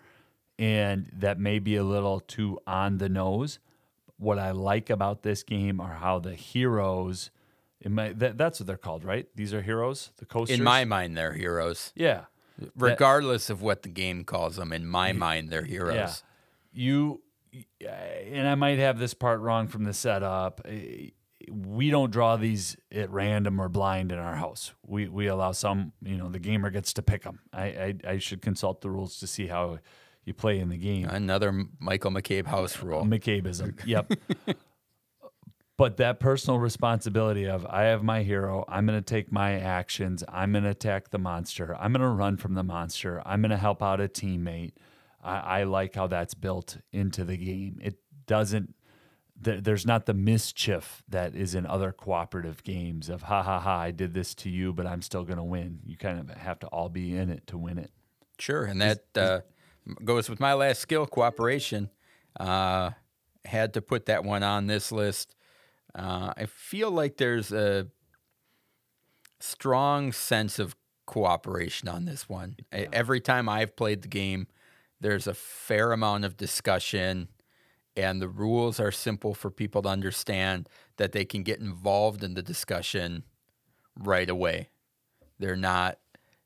And 0.59 1.09
that 1.13 1.39
may 1.39 1.59
be 1.59 1.75
a 1.75 1.83
little 1.83 2.19
too 2.19 2.59
on 2.65 2.97
the 2.97 3.09
nose. 3.09 3.59
What 4.17 4.39
I 4.39 4.51
like 4.51 4.89
about 4.89 5.23
this 5.23 5.43
game 5.43 5.81
are 5.81 5.95
how 5.95 6.19
the 6.19 6.35
heroes, 6.35 7.31
might, 7.83 8.19
that, 8.19 8.37
that's 8.37 8.59
what 8.59 8.67
they're 8.67 8.77
called, 8.77 9.03
right? 9.03 9.27
These 9.35 9.53
are 9.53 9.61
heroes, 9.61 10.11
the 10.17 10.25
coasters. 10.25 10.57
In 10.57 10.63
my 10.63 10.85
mind, 10.85 11.17
they're 11.17 11.33
heroes, 11.33 11.91
yeah, 11.95 12.25
regardless 12.77 13.49
of 13.49 13.61
what 13.61 13.81
the 13.81 13.89
game 13.89 14.23
calls 14.23 14.55
them. 14.55 14.71
In 14.71 14.85
my 14.85 15.11
mind, 15.11 15.49
they're 15.49 15.63
heroes. 15.63 15.95
Yeah. 15.95 16.13
You 16.75 17.21
and 17.85 18.47
I 18.47 18.55
might 18.55 18.79
have 18.79 18.97
this 18.97 19.13
part 19.13 19.39
wrong 19.41 19.67
from 19.67 19.83
the 19.83 19.93
setup. 19.93 20.61
We 21.49 21.89
don't 21.89 22.11
draw 22.11 22.37
these 22.37 22.77
at 22.91 23.09
random 23.09 23.59
or 23.59 23.69
blind 23.69 24.11
in 24.11 24.17
our 24.17 24.35
house. 24.35 24.73
We 24.85 25.07
we 25.07 25.27
allow 25.27 25.51
some, 25.51 25.93
you 26.01 26.17
know, 26.17 26.29
the 26.29 26.39
gamer 26.39 26.69
gets 26.69 26.93
to 26.93 27.01
pick 27.01 27.23
them. 27.23 27.39
I 27.51 27.63
I, 27.63 27.95
I 28.07 28.17
should 28.17 28.41
consult 28.41 28.81
the 28.81 28.89
rules 28.89 29.19
to 29.19 29.27
see 29.27 29.47
how 29.47 29.79
you 30.25 30.33
play 30.33 30.59
in 30.59 30.69
the 30.69 30.77
game. 30.77 31.07
Another 31.07 31.65
Michael 31.79 32.11
McCabe 32.11 32.47
house 32.47 32.81
rule. 32.81 33.03
McCabeism. 33.03 33.85
Yep. 33.85 34.13
but 35.77 35.97
that 35.97 36.19
personal 36.19 36.59
responsibility 36.59 37.45
of 37.45 37.65
I 37.65 37.83
have 37.83 38.03
my 38.03 38.23
hero, 38.23 38.63
I'm 38.67 38.85
going 38.85 38.97
to 38.97 39.03
take 39.03 39.31
my 39.31 39.59
actions, 39.59 40.23
I'm 40.29 40.51
going 40.53 40.63
to 40.63 40.69
attack 40.69 41.09
the 41.09 41.19
monster, 41.19 41.75
I'm 41.75 41.91
going 41.91 42.01
to 42.01 42.07
run 42.07 42.37
from 42.37 42.53
the 42.53 42.63
monster, 42.63 43.21
I'm 43.25 43.41
going 43.41 43.51
to 43.51 43.57
help 43.57 43.83
out 43.83 43.99
a 43.99 44.07
teammate. 44.07 44.73
I, 45.21 45.37
I 45.59 45.63
like 45.63 45.95
how 45.95 46.07
that's 46.07 46.33
built 46.33 46.77
into 46.91 47.23
the 47.23 47.37
game. 47.37 47.79
It 47.81 47.95
doesn't. 48.27 48.75
There, 49.43 49.61
there's 49.61 49.85
not 49.85 50.05
the 50.05 50.13
mischief 50.13 51.03
that 51.09 51.35
is 51.35 51.53
in 51.55 51.65
other 51.65 51.91
cooperative 51.91 52.63
games 52.63 53.09
of 53.09 53.23
ha 53.23 53.43
ha 53.43 53.59
ha 53.59 53.79
I 53.79 53.91
did 53.91 54.13
this 54.13 54.33
to 54.35 54.49
you 54.49 54.73
but 54.73 54.85
I'm 54.87 55.01
still 55.01 55.23
going 55.23 55.37
to 55.37 55.43
win. 55.43 55.79
You 55.85 55.97
kind 55.97 56.19
of 56.19 56.29
have 56.37 56.59
to 56.59 56.67
all 56.67 56.89
be 56.89 57.15
in 57.15 57.29
it 57.29 57.45
to 57.47 57.57
win 57.57 57.77
it. 57.77 57.91
Sure, 58.39 58.65
and 58.65 58.81
that 58.81 59.03
uh, 59.15 59.41
goes 60.03 60.29
with 60.29 60.39
my 60.39 60.53
last 60.53 60.79
skill, 60.81 61.05
cooperation. 61.05 61.89
Uh, 62.39 62.91
had 63.45 63.73
to 63.75 63.81
put 63.81 64.05
that 64.07 64.23
one 64.23 64.41
on 64.43 64.67
this 64.67 64.91
list. 64.91 65.35
Uh, 65.93 66.33
I 66.35 66.45
feel 66.47 66.89
like 66.89 67.17
there's 67.17 67.51
a 67.51 67.87
strong 69.39 70.11
sense 70.11 70.59
of 70.59 70.75
cooperation 71.05 71.87
on 71.87 72.05
this 72.05 72.27
one. 72.29 72.55
E- 72.75 72.85
Every 72.91 73.19
time 73.19 73.49
I've 73.49 73.75
played 73.75 74.01
the 74.01 74.07
game, 74.07 74.47
there's 74.99 75.27
a 75.27 75.33
fair 75.33 75.91
amount 75.91 76.25
of 76.25 76.37
discussion, 76.37 77.27
and 77.95 78.21
the 78.21 78.27
rules 78.29 78.79
are 78.79 78.91
simple 78.91 79.33
for 79.33 79.51
people 79.51 79.81
to 79.83 79.89
understand 79.89 80.69
that 80.97 81.11
they 81.11 81.25
can 81.25 81.43
get 81.43 81.59
involved 81.59 82.23
in 82.23 82.33
the 82.33 82.41
discussion 82.43 83.23
right 83.97 84.29
away. 84.29 84.69
They're 85.39 85.55
not 85.55 85.99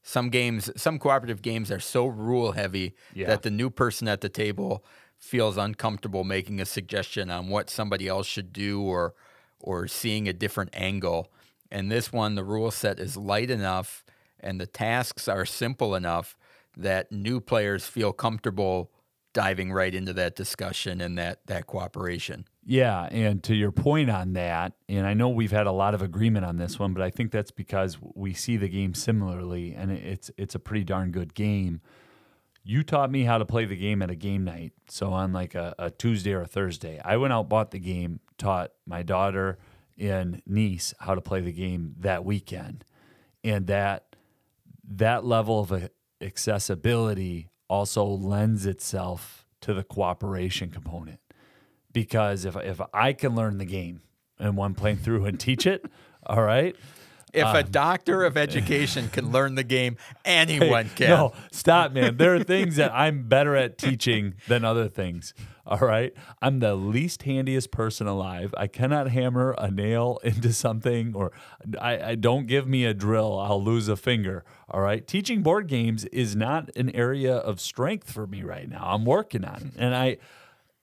some 0.04 0.30
games, 0.30 0.70
some 0.82 1.00
cooperative 1.00 1.42
games 1.42 1.72
are 1.72 1.80
so 1.80 2.06
rule 2.08 2.54
heavy 2.54 2.96
Yeah. 3.14 3.28
that 3.28 3.42
the 3.44 3.52
new 3.52 3.70
person 3.70 4.08
at 4.08 4.22
the 4.22 4.30
table 4.30 4.86
feels 5.18 5.58
uncomfortable 5.58 6.24
making 6.24 6.62
a 6.62 6.66
suggestion 6.66 7.30
on 7.30 7.50
what 7.50 7.70
somebody 7.70 8.08
else 8.08 8.28
should 8.28 8.54
do 8.54 8.82
or 8.82 9.16
or 9.60 9.88
seeing 9.88 10.28
a 10.28 10.34
different 10.34 10.70
angle. 10.74 11.32
And 11.72 11.92
this 11.92 12.14
one, 12.14 12.36
the 12.36 12.44
rule 12.44 12.72
set 12.72 13.00
is 13.00 13.18
light 13.18 13.50
enough 13.50 14.06
and 14.40 14.62
the 14.62 14.68
tasks 14.68 15.28
are 15.28 15.46
simple 15.46 15.96
enough 15.96 16.38
that 16.78 17.12
new 17.12 17.42
players 17.42 17.88
feel 17.88 18.14
comfortable 18.14 18.92
diving 19.38 19.72
right 19.72 19.94
into 19.94 20.14
that 20.14 20.36
discussion 20.36 21.00
and 21.00 21.16
that 21.16 21.46
that 21.46 21.68
cooperation. 21.68 22.44
Yeah, 22.66 23.08
and 23.12 23.44
to 23.44 23.54
your 23.54 23.72
point 23.72 24.10
on 24.10 24.34
that, 24.34 24.74
and 24.90 25.06
I 25.06 25.14
know 25.14 25.30
we've 25.30 25.52
had 25.52 25.68
a 25.68 25.72
lot 25.72 25.94
of 25.94 26.02
agreement 26.02 26.44
on 26.44 26.58
this 26.58 26.80
one, 26.80 26.92
but 26.92 27.04
I 27.04 27.12
think 27.12 27.32
that's 27.32 27.52
because 27.52 28.00
we 28.02 28.34
see 28.34 28.58
the 28.58 28.68
game 28.68 28.96
similarly, 28.96 29.76
and 29.76 29.92
it's 29.92 30.32
it's 30.38 30.56
a 30.56 30.60
pretty 30.60 30.84
darn 30.84 31.12
good 31.12 31.36
game. 31.36 31.82
You 32.64 32.82
taught 32.82 33.12
me 33.12 33.26
how 33.26 33.38
to 33.38 33.46
play 33.46 33.66
the 33.66 33.76
game 33.76 34.02
at 34.02 34.10
a 34.10 34.16
game 34.16 34.44
night, 34.44 34.74
so 34.90 35.14
on 35.14 35.34
like 35.34 35.54
a, 35.54 35.76
a 35.78 35.92
Tuesday 35.92 36.34
or 36.34 36.42
a 36.42 36.48
Thursday. 36.48 37.00
I 37.06 37.18
went 37.18 37.32
out, 37.32 37.48
bought 37.48 37.70
the 37.70 37.80
game, 37.80 38.22
taught 38.40 38.72
my 38.88 39.04
daughter 39.04 39.60
and 40.00 40.42
niece 40.48 40.96
how 41.00 41.14
to 41.14 41.22
play 41.22 41.42
the 41.42 41.54
game 41.54 41.94
that 42.00 42.26
weekend, 42.26 42.86
and 43.44 43.68
that 43.68 44.16
that 44.84 45.24
level 45.24 45.60
of 45.60 45.90
accessibility 46.22 47.52
also 47.70 48.06
lends 48.06 48.66
itself 48.66 49.46
to 49.62 49.74
the 49.74 49.84
cooperation 49.84 50.70
component 50.70 51.20
because 51.94 52.46
if 52.46 52.56
if 52.56 52.80
I 52.94 53.14
can 53.14 53.36
learn 53.36 53.58
the 53.58 53.66
game 53.66 54.02
and 54.40 54.56
one 54.56 54.76
playing 54.76 54.98
through 54.98 55.26
and 55.26 55.40
teach 55.40 55.66
it, 55.66 55.86
all 56.26 56.44
right. 56.44 56.76
If 57.38 57.46
Um, 57.46 57.56
a 57.56 57.64
doctor 57.64 58.24
of 58.24 58.36
education 58.38 59.10
can 59.10 59.32
learn 59.38 59.56
the 59.56 59.64
game, 59.64 59.98
anyone 60.26 60.90
can. 60.96 61.10
No, 61.10 61.34
stop, 61.52 61.92
man. 61.94 62.18
There 62.18 62.36
are 62.36 62.44
things 62.44 62.76
that 62.78 62.92
I'm 62.94 63.28
better 63.28 63.56
at 63.56 63.78
teaching 63.78 64.36
than 64.48 64.66
other 64.66 64.88
things. 64.88 65.34
All 65.66 65.80
right. 65.80 66.14
I'm 66.42 66.60
the 66.60 66.76
least 66.76 67.24
handiest 67.24 67.72
person 67.72 68.08
alive. 68.08 68.56
I 68.58 68.68
cannot 68.68 69.10
hammer 69.10 69.54
a 69.58 69.70
nail 69.70 70.18
into 70.24 70.54
something, 70.54 71.14
or 71.14 71.34
I, 71.80 72.12
I 72.12 72.16
don't 72.16 72.48
give 72.48 72.68
me 72.68 72.86
a 72.86 72.94
drill. 72.94 73.38
I'll 73.38 73.62
lose 73.62 73.90
a 73.90 73.98
finger. 73.98 74.46
All 74.70 74.80
right. 74.80 75.06
Teaching 75.06 75.42
board 75.44 75.68
games 75.68 76.06
is 76.06 76.36
not 76.38 76.70
an 76.78 76.90
area 76.96 77.36
of 77.36 77.60
strength 77.60 78.10
for 78.12 78.26
me 78.26 78.44
right 78.44 78.70
now. 78.70 78.84
I'm 78.86 79.04
working 79.04 79.44
on 79.44 79.56
it. 79.58 79.74
And 79.78 79.94
I, 79.94 80.18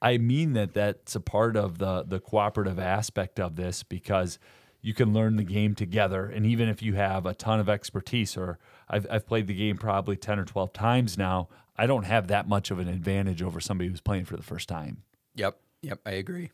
I 0.02 0.18
mean 0.18 0.52
that 0.52 0.74
that's 0.74 1.14
a 1.14 1.20
part 1.20 1.56
of 1.56 1.78
the 1.78 2.04
the 2.06 2.20
cooperative 2.20 2.78
aspect 2.78 3.40
of 3.40 3.56
this 3.56 3.82
because 3.82 4.38
you 4.84 4.92
can 4.92 5.14
learn 5.14 5.36
the 5.36 5.44
game 5.44 5.74
together. 5.74 6.26
And 6.26 6.44
even 6.44 6.68
if 6.68 6.82
you 6.82 6.92
have 6.92 7.24
a 7.24 7.32
ton 7.32 7.58
of 7.58 7.70
expertise, 7.70 8.36
or 8.36 8.58
I've, 8.86 9.06
I've 9.10 9.26
played 9.26 9.46
the 9.46 9.54
game 9.54 9.78
probably 9.78 10.14
10 10.14 10.38
or 10.38 10.44
12 10.44 10.74
times 10.74 11.16
now, 11.16 11.48
I 11.74 11.86
don't 11.86 12.04
have 12.04 12.28
that 12.28 12.46
much 12.46 12.70
of 12.70 12.78
an 12.78 12.88
advantage 12.88 13.40
over 13.40 13.60
somebody 13.60 13.88
who's 13.88 14.02
playing 14.02 14.26
for 14.26 14.36
the 14.36 14.42
first 14.42 14.68
time. 14.68 15.02
Yep. 15.36 15.58
Yep. 15.80 16.00
I 16.04 16.10
agree. 16.10 16.50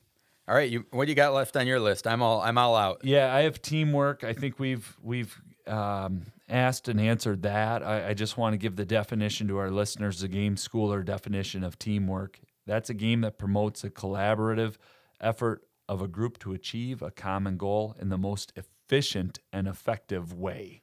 All 0.46 0.54
right. 0.54 0.70
You, 0.70 0.86
what 0.92 1.06
do 1.06 1.10
you 1.10 1.16
got 1.16 1.34
left 1.34 1.56
on 1.56 1.66
your 1.66 1.80
list? 1.80 2.06
I'm 2.06 2.22
all 2.22 2.40
I'm 2.40 2.56
all 2.56 2.76
out. 2.76 3.00
Yeah, 3.02 3.34
I 3.34 3.40
have 3.40 3.60
teamwork. 3.60 4.22
I 4.22 4.32
think 4.32 4.60
we've 4.60 4.96
we've 5.02 5.36
um, 5.66 6.26
asked 6.48 6.86
and 6.86 7.00
answered 7.00 7.42
that. 7.42 7.82
I, 7.82 8.10
I 8.10 8.14
just 8.14 8.38
want 8.38 8.54
to 8.54 8.58
give 8.58 8.76
the 8.76 8.86
definition 8.86 9.48
to 9.48 9.58
our 9.58 9.72
listeners, 9.72 10.20
the 10.20 10.28
game 10.28 10.54
schooler 10.54 11.04
definition 11.04 11.64
of 11.64 11.80
teamwork. 11.80 12.38
That's 12.64 12.90
a 12.90 12.94
game 12.94 13.22
that 13.22 13.38
promotes 13.38 13.82
a 13.82 13.90
collaborative 13.90 14.76
effort 15.20 15.64
of 15.90 16.00
a 16.00 16.06
group 16.06 16.38
to 16.38 16.52
achieve 16.52 17.02
a 17.02 17.10
common 17.10 17.56
goal 17.56 17.96
in 18.00 18.10
the 18.10 18.16
most 18.16 18.52
efficient 18.54 19.40
and 19.52 19.66
effective 19.66 20.32
way. 20.32 20.82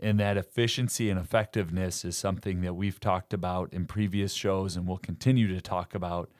And 0.00 0.18
that 0.18 0.38
efficiency 0.38 1.10
and 1.10 1.20
effectiveness 1.20 2.06
is 2.06 2.16
something 2.16 2.62
that 2.62 2.72
we've 2.72 2.98
talked 2.98 3.34
about 3.34 3.70
in 3.70 3.84
previous 3.84 4.32
shows 4.32 4.76
and 4.76 4.88
will 4.88 4.96
continue 4.96 5.46
to 5.48 5.60
talk 5.60 5.94
about. 5.94 6.30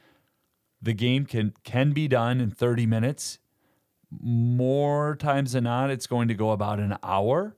The 0.80 0.94
game 0.94 1.26
can 1.26 1.53
can 1.62 1.92
be 1.92 2.09
done 2.09 2.40
in 2.40 2.51
30 2.51 2.86
minutes 2.86 3.38
more 4.11 5.14
times 5.14 5.53
than 5.53 5.64
not, 5.64 5.90
it's 5.90 6.07
going 6.07 6.28
to 6.28 6.34
go 6.34 6.53
about 6.53 6.80
an 6.80 6.96
hour, 7.03 7.55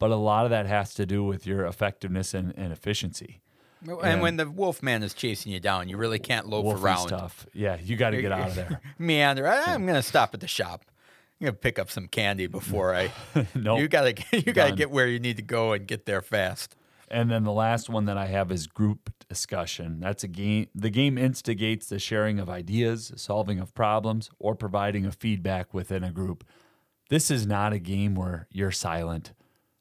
but 0.00 0.10
a 0.10 0.16
lot 0.16 0.44
of 0.44 0.50
that 0.50 0.66
has 0.66 0.92
to 0.94 1.06
do 1.06 1.22
with 1.22 1.46
your 1.46 1.64
effectiveness 1.64 2.34
and, 2.34 2.52
and 2.56 2.72
efficiency. 2.72 3.40
And, 3.86 4.22
when 4.22 4.36
the 4.36 4.48
wolf 4.48 4.82
man 4.82 5.02
is 5.02 5.14
chasing 5.14 5.52
you 5.52 5.60
down, 5.60 5.88
you 5.88 5.96
really 5.96 6.18
can't 6.18 6.48
loaf 6.48 6.64
Wolfy 6.64 6.82
around. 6.82 7.08
stuff. 7.08 7.46
Yeah, 7.52 7.76
you 7.82 7.96
got 7.96 8.10
to 8.10 8.20
get 8.20 8.32
out 8.32 8.48
of 8.48 8.54
there. 8.54 8.80
Meander. 8.98 9.46
I, 9.46 9.74
am 9.74 9.86
gonna 9.86 10.02
stop 10.02 10.34
at 10.34 10.40
the 10.40 10.48
shop. 10.48 10.84
I'm 11.40 11.46
gonna 11.46 11.56
pick 11.56 11.78
up 11.78 11.90
some 11.90 12.08
candy 12.08 12.46
before 12.46 12.94
I. 12.94 13.10
Nope. 13.54 13.80
You 13.80 13.88
gotta 13.88 14.14
you 14.32 14.52
gotta 14.52 14.74
get 14.74 14.90
where 14.90 15.06
you 15.06 15.18
need 15.18 15.36
to 15.36 15.42
go 15.42 15.72
and 15.72 15.86
get 15.86 16.06
there 16.06 16.22
fast. 16.22 16.76
And 17.10 17.30
then 17.30 17.44
the 17.44 17.52
last 17.52 17.88
one 17.90 18.06
that 18.06 18.16
I 18.16 18.26
have 18.26 18.50
is 18.50 18.66
group 18.66 19.12
discussion. 19.28 20.00
That's 20.00 20.24
a 20.24 20.28
game. 20.28 20.68
The 20.74 20.90
game 20.90 21.18
instigates 21.18 21.86
the 21.86 21.98
sharing 21.98 22.40
of 22.40 22.48
ideas, 22.48 23.12
solving 23.16 23.60
of 23.60 23.74
problems, 23.74 24.30
or 24.38 24.54
providing 24.54 25.04
a 25.04 25.12
feedback 25.12 25.74
within 25.74 26.02
a 26.02 26.10
group. 26.10 26.44
This 27.10 27.30
is 27.30 27.46
not 27.46 27.72
a 27.72 27.78
game 27.78 28.14
where 28.14 28.48
you're 28.50 28.72
silent. 28.72 29.32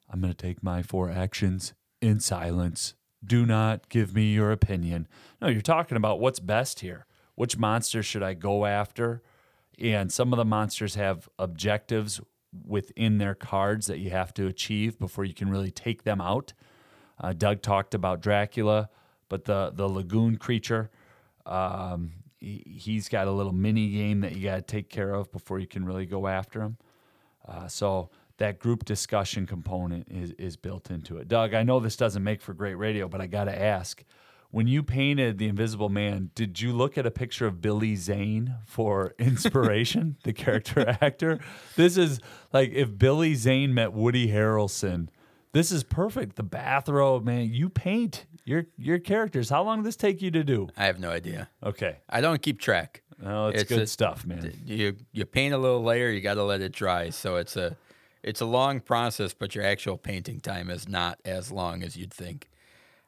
I'm 0.10 0.22
going 0.22 0.34
to 0.34 0.38
take 0.38 0.62
my 0.62 0.84
four 0.84 1.10
actions 1.10 1.74
in 2.02 2.20
silence. 2.20 2.94
Do 3.26 3.46
not 3.46 3.90
give 3.90 4.14
me 4.14 4.34
your 4.34 4.52
opinion. 4.52 5.08
No, 5.42 5.48
you're 5.48 5.62
talking 5.62 5.98
about 5.98 6.20
what's 6.20 6.40
best 6.40 6.82
here. 6.82 7.06
Which 7.36 7.58
monsters 7.58 8.06
should 8.06 8.24
I 8.24 8.34
go 8.34 8.66
after? 8.66 9.22
And 9.80 10.12
some 10.12 10.34
of 10.34 10.38
the 10.38 10.46
monsters 10.46 10.96
have 10.96 11.28
objectives 11.40 12.22
within 12.66 13.18
their 13.18 13.34
cards 13.34 13.88
that 13.88 14.00
you 14.00 14.12
have 14.12 14.34
to 14.36 14.48
achieve 14.48 15.00
before 15.00 15.26
you 15.26 15.34
can 15.34 15.50
really 15.50 15.72
take 15.72 16.04
them 16.04 16.22
out. 16.22 16.54
Uh, 17.20 17.34
Doug 17.34 17.62
talked 17.62 17.94
about 17.94 18.22
Dracula, 18.22 18.90
but 19.30 19.46
the 19.46 19.72
the 19.74 19.88
lagoon 19.88 20.38
creature, 20.38 20.92
um, 21.46 22.12
he, 22.40 22.64
he's 22.66 23.10
got 23.10 23.28
a 23.28 23.32
little 23.32 23.54
mini 23.54 23.90
game 23.92 24.22
that 24.22 24.36
you 24.36 24.44
got 24.44 24.56
to 24.56 24.62
take 24.62 24.90
care 24.90 25.14
of 25.14 25.32
before 25.32 25.60
you 25.60 25.68
can 25.68 25.86
really 25.86 26.06
go 26.06 26.28
after 26.28 26.62
him. 26.62 26.78
Uh, 27.48 27.68
so 27.68 28.10
that 28.38 28.60
group 28.60 28.86
discussion 28.86 29.46
component 29.46 30.08
is 30.10 30.32
is 30.32 30.56
built 30.58 30.90
into 30.90 31.18
it. 31.18 31.28
Doug, 31.28 31.54
I 31.54 31.64
know 31.64 31.80
this 31.80 31.96
doesn't 31.96 32.24
make 32.24 32.42
for 32.42 32.54
great 32.54 32.76
radio, 32.76 33.08
but 33.08 33.22
I 33.22 33.28
got 33.28 33.46
to 33.46 33.62
ask. 33.62 34.04
When 34.52 34.68
you 34.68 34.84
painted 34.84 35.40
the 35.40 35.48
Invisible 35.48 35.90
Man, 35.90 36.30
did 36.36 36.62
you 36.62 36.74
look 36.74 36.96
at 36.96 37.08
a 37.08 37.12
picture 37.12 37.48
of 37.48 37.60
Billy 37.60 37.96
Zane 37.96 38.54
for 38.68 39.16
inspiration, 39.20 40.18
the 40.24 40.32
character 40.34 40.88
actor? 41.02 41.40
This 41.76 41.98
is 41.98 42.20
like 42.52 42.72
if 42.72 42.96
Billy 42.98 43.34
Zane 43.34 43.74
met 43.74 43.94
Woody 43.94 44.28
Harrelson. 44.28 45.08
This 45.54 45.72
is 45.72 45.84
perfect. 45.84 46.36
The 46.36 46.44
bathrobe, 46.44 47.24
man. 47.26 47.52
You 47.52 47.68
paint 47.70 48.26
your 48.46 48.66
your 48.78 49.00
characters. 49.00 49.50
How 49.50 49.64
long 49.64 49.80
did 49.80 49.86
this 49.88 49.96
take 49.96 50.22
you 50.22 50.30
to 50.32 50.44
do? 50.44 50.68
I 50.78 50.86
have 50.86 51.00
no 51.00 51.10
idea. 51.10 51.50
Okay. 51.64 51.98
I 52.10 52.22
don't 52.22 52.42
keep 52.42 52.60
track. 52.60 53.02
No, 53.22 53.48
it's, 53.48 53.62
It's 53.62 53.70
good 53.70 53.82
a- 53.82 53.88
stuff, 53.88 54.26
man. 54.26 54.54
You 54.66 54.96
you 55.14 55.26
paint 55.26 55.54
a 55.54 55.58
little 55.58 55.84
layer, 55.84 56.10
you 56.10 56.22
got 56.22 56.36
to 56.36 56.44
let 56.44 56.62
it 56.62 56.72
dry. 56.74 57.10
So 57.10 57.38
it's 57.38 57.56
a 57.56 57.76
it's 58.24 58.42
a 58.42 58.46
long 58.46 58.80
process, 58.80 59.34
but 59.34 59.54
your 59.56 59.66
actual 59.66 59.98
painting 59.98 60.40
time 60.40 60.70
is 60.70 60.88
not 60.88 61.20
as 61.26 61.52
long 61.52 61.84
as 61.84 61.96
you'd 61.98 62.14
think. 62.14 62.50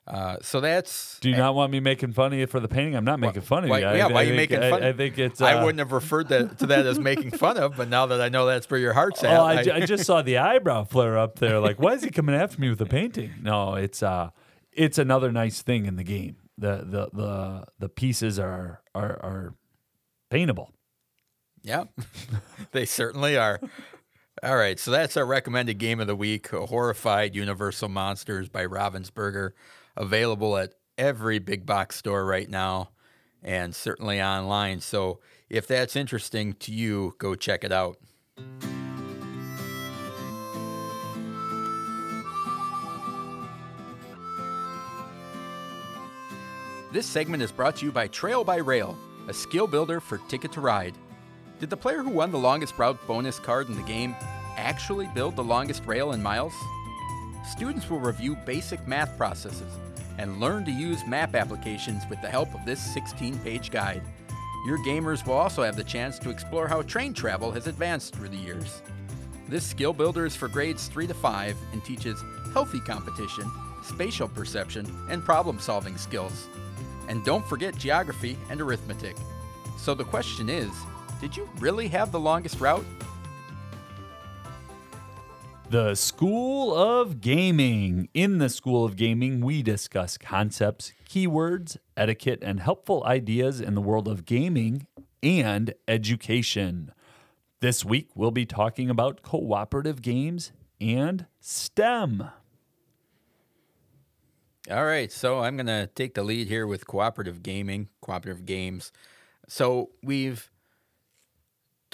Uh, 0.07 0.38
so 0.43 0.61
that's 0.61 1.18
Do 1.20 1.32
you 1.32 1.36
not 1.36 1.55
want 1.55 1.72
me 1.72 1.80
making 1.80 2.13
fun 2.13 2.32
of 2.32 2.38
you 2.38 2.45
for 2.45 2.59
the 2.59 2.68
painting? 2.68 2.95
I'm 2.95 3.05
not 3.05 3.20
making 3.20 3.41
fun 3.41 3.63
of 3.63 3.72
why, 3.72 3.80
you. 3.80 3.86
I- 3.88 3.95
yeah, 3.97 4.05
I 4.05 4.11
why 4.11 4.22
are 4.22 4.24
you 4.26 4.36
think- 4.36 4.51
making 4.51 4.63
I- 4.63 4.70
fun? 4.70 4.84
I, 4.84 4.93
think 4.93 5.18
it's. 5.18 5.41
Uh, 5.41 5.45
I 5.45 5.63
wouldn't 5.63 5.80
have 5.80 5.91
referred 5.93 6.28
that 6.30 6.59
to 6.59 6.68
that 6.68 6.86
as 6.86 6.99
making 6.99 7.32
fun 7.39 7.57
of, 7.57 7.76
but 7.76 7.89
now 7.89 8.05
that 8.05 8.22
I 8.22 8.30
know 8.30 8.45
that's 8.45 8.70
where 8.70 8.80
your 8.80 8.93
heart's 8.93 9.24
at, 9.24 9.36
Oh, 9.39 9.43
I, 9.43 9.53
I- 9.55 9.76
I 9.78 9.86
just 9.88 10.05
saw 10.05 10.22
the 10.22 10.38
eyebrow 10.38 10.84
flare 10.84 11.18
up 11.18 11.39
there. 11.39 11.59
Like, 11.59 11.80
why 11.80 11.93
is 11.93 12.03
he 12.03 12.11
coming 12.11 12.36
after 12.36 12.61
me 12.61 12.70
with 12.70 12.80
a 12.82 12.86
painting? 12.86 13.32
No, 13.41 13.74
it's 13.74 14.03
uh, 14.03 14.30
it's 14.72 14.99
another 14.99 15.32
nice 15.32 15.63
thing 15.63 15.88
in 15.88 15.95
the 15.95 16.03
game. 16.03 16.36
The 16.59 16.86
the 16.86 17.09
the 17.11 17.66
the 17.80 17.89
pieces 17.89 18.38
are 18.38 18.82
are 18.93 19.09
are 19.24 19.55
paintable. 20.30 20.72
Yeah, 21.63 21.86
they 22.74 22.86
certainly 22.86 23.38
are. 23.38 23.59
All 24.43 24.57
right, 24.57 24.77
so 24.77 24.91
that's 24.91 25.15
our 25.15 25.25
recommended 25.25 25.77
game 25.77 26.01
of 26.01 26.07
the 26.07 26.15
week 26.15 26.49
Horrified 26.49 27.36
Universal 27.36 27.88
Monsters 27.89 28.49
by 28.49 28.65
Ravensburger. 28.65 29.51
Available 29.95 30.57
at 30.57 30.73
every 30.97 31.39
big 31.39 31.65
box 31.65 31.95
store 31.95 32.25
right 32.25 32.49
now 32.49 32.89
and 33.41 33.73
certainly 33.73 34.21
online. 34.21 34.81
So 34.81 35.19
if 35.49 35.67
that's 35.67 35.95
interesting 35.95 36.53
to 36.53 36.73
you, 36.73 37.15
go 37.17 37.36
check 37.36 37.63
it 37.63 37.71
out. 37.71 37.97
This 46.91 47.05
segment 47.05 47.43
is 47.43 47.51
brought 47.51 47.77
to 47.77 47.86
you 47.86 47.91
by 47.91 48.07
Trail 48.07 48.43
by 48.43 48.57
Rail, 48.57 48.97
a 49.27 49.33
skill 49.33 49.67
builder 49.67 49.99
for 49.99 50.17
Ticket 50.29 50.51
to 50.53 50.61
Ride. 50.61 50.95
Did 51.57 51.69
the 51.69 51.77
player 51.77 52.03
who 52.03 52.09
won 52.09 52.31
the 52.31 52.37
longest 52.37 52.77
route 52.77 52.99
bonus 53.07 53.39
card 53.39 53.69
in 53.69 53.75
the 53.75 53.83
game 53.83 54.13
actually 54.57 55.07
build 55.15 55.37
the 55.37 55.43
longest 55.43 55.85
rail 55.85 56.11
in 56.11 56.21
miles? 56.21 56.53
Students 57.49 57.89
will 57.89 57.99
review 57.99 58.35
basic 58.45 58.85
math 58.85 59.17
processes 59.17 59.71
and 60.17 60.41
learn 60.41 60.65
to 60.65 60.71
use 60.71 61.07
map 61.07 61.33
applications 61.33 62.03
with 62.09 62.21
the 62.21 62.27
help 62.27 62.53
of 62.53 62.65
this 62.65 62.81
16 62.93 63.39
page 63.39 63.71
guide. 63.71 64.01
Your 64.67 64.79
gamers 64.79 65.25
will 65.25 65.35
also 65.35 65.63
have 65.63 65.77
the 65.77 65.83
chance 65.83 66.19
to 66.19 66.29
explore 66.29 66.67
how 66.67 66.81
train 66.81 67.13
travel 67.13 67.51
has 67.51 67.67
advanced 67.67 68.15
through 68.15 68.29
the 68.29 68.35
years. 68.35 68.81
This 69.47 69.65
skill 69.65 69.93
builder 69.93 70.25
is 70.25 70.35
for 70.35 70.49
grades 70.49 70.87
3 70.87 71.07
to 71.07 71.13
5 71.13 71.55
and 71.71 71.85
teaches 71.85 72.21
healthy 72.51 72.81
competition, 72.81 73.49
spatial 73.81 74.27
perception, 74.27 74.85
and 75.09 75.23
problem 75.23 75.59
solving 75.59 75.97
skills. 75.97 76.47
And 77.07 77.23
don't 77.23 77.47
forget 77.47 77.77
geography 77.77 78.37
and 78.49 78.59
arithmetic. 78.59 79.15
So 79.77 79.93
the 79.93 80.03
question 80.03 80.49
is 80.49 80.71
did 81.22 81.36
you 81.36 81.49
really 81.59 81.88
have 81.88 82.11
the 82.11 82.20
longest 82.20 82.59
route? 82.59 82.86
The 85.70 85.95
School 85.95 86.76
of 86.76 87.22
Gaming. 87.22 88.07
In 88.13 88.38
the 88.38 88.49
School 88.49 88.86
of 88.86 88.95
Gaming, 88.95 89.41
we 89.41 89.63
discuss 89.63 90.18
concepts, 90.18 90.93
keywords, 91.09 91.78
etiquette, 91.97 92.39
and 92.43 92.59
helpful 92.59 93.03
ideas 93.03 93.59
in 93.59 93.74
the 93.74 93.82
world 93.82 94.07
of 94.07 94.26
gaming 94.26 94.86
and 95.24 95.74
education. 95.88 96.91
This 97.61 97.84
week, 97.84 98.09
we'll 98.13 98.32
be 98.32 98.45
talking 98.45 98.91
about 98.91 99.24
cooperative 99.24 100.03
games 100.03 100.51
and 100.80 101.26
STEM. 101.39 102.30
All 104.70 104.86
right, 104.86 105.11
so 105.11 105.39
I'm 105.39 105.57
going 105.57 105.68
to 105.68 105.88
take 105.95 106.13
the 106.13 106.24
lead 106.24 106.47
here 106.47 106.68
with 106.68 106.86
cooperative 106.86 107.41
gaming, 107.41 107.89
cooperative 108.01 108.45
games. 108.45 108.91
So 109.47 109.89
we've 110.03 110.51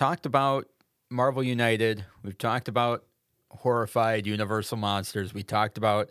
talked 0.02 0.26
about 0.26 0.66
Marvel 1.12 1.44
United, 1.44 2.04
we've 2.24 2.40
talked 2.40 2.68
about 2.68 3.06
horrified 3.52 4.26
Universal 4.26 4.80
Monsters, 4.80 5.32
we 5.32 5.44
talked 5.44 5.78
about 5.78 6.10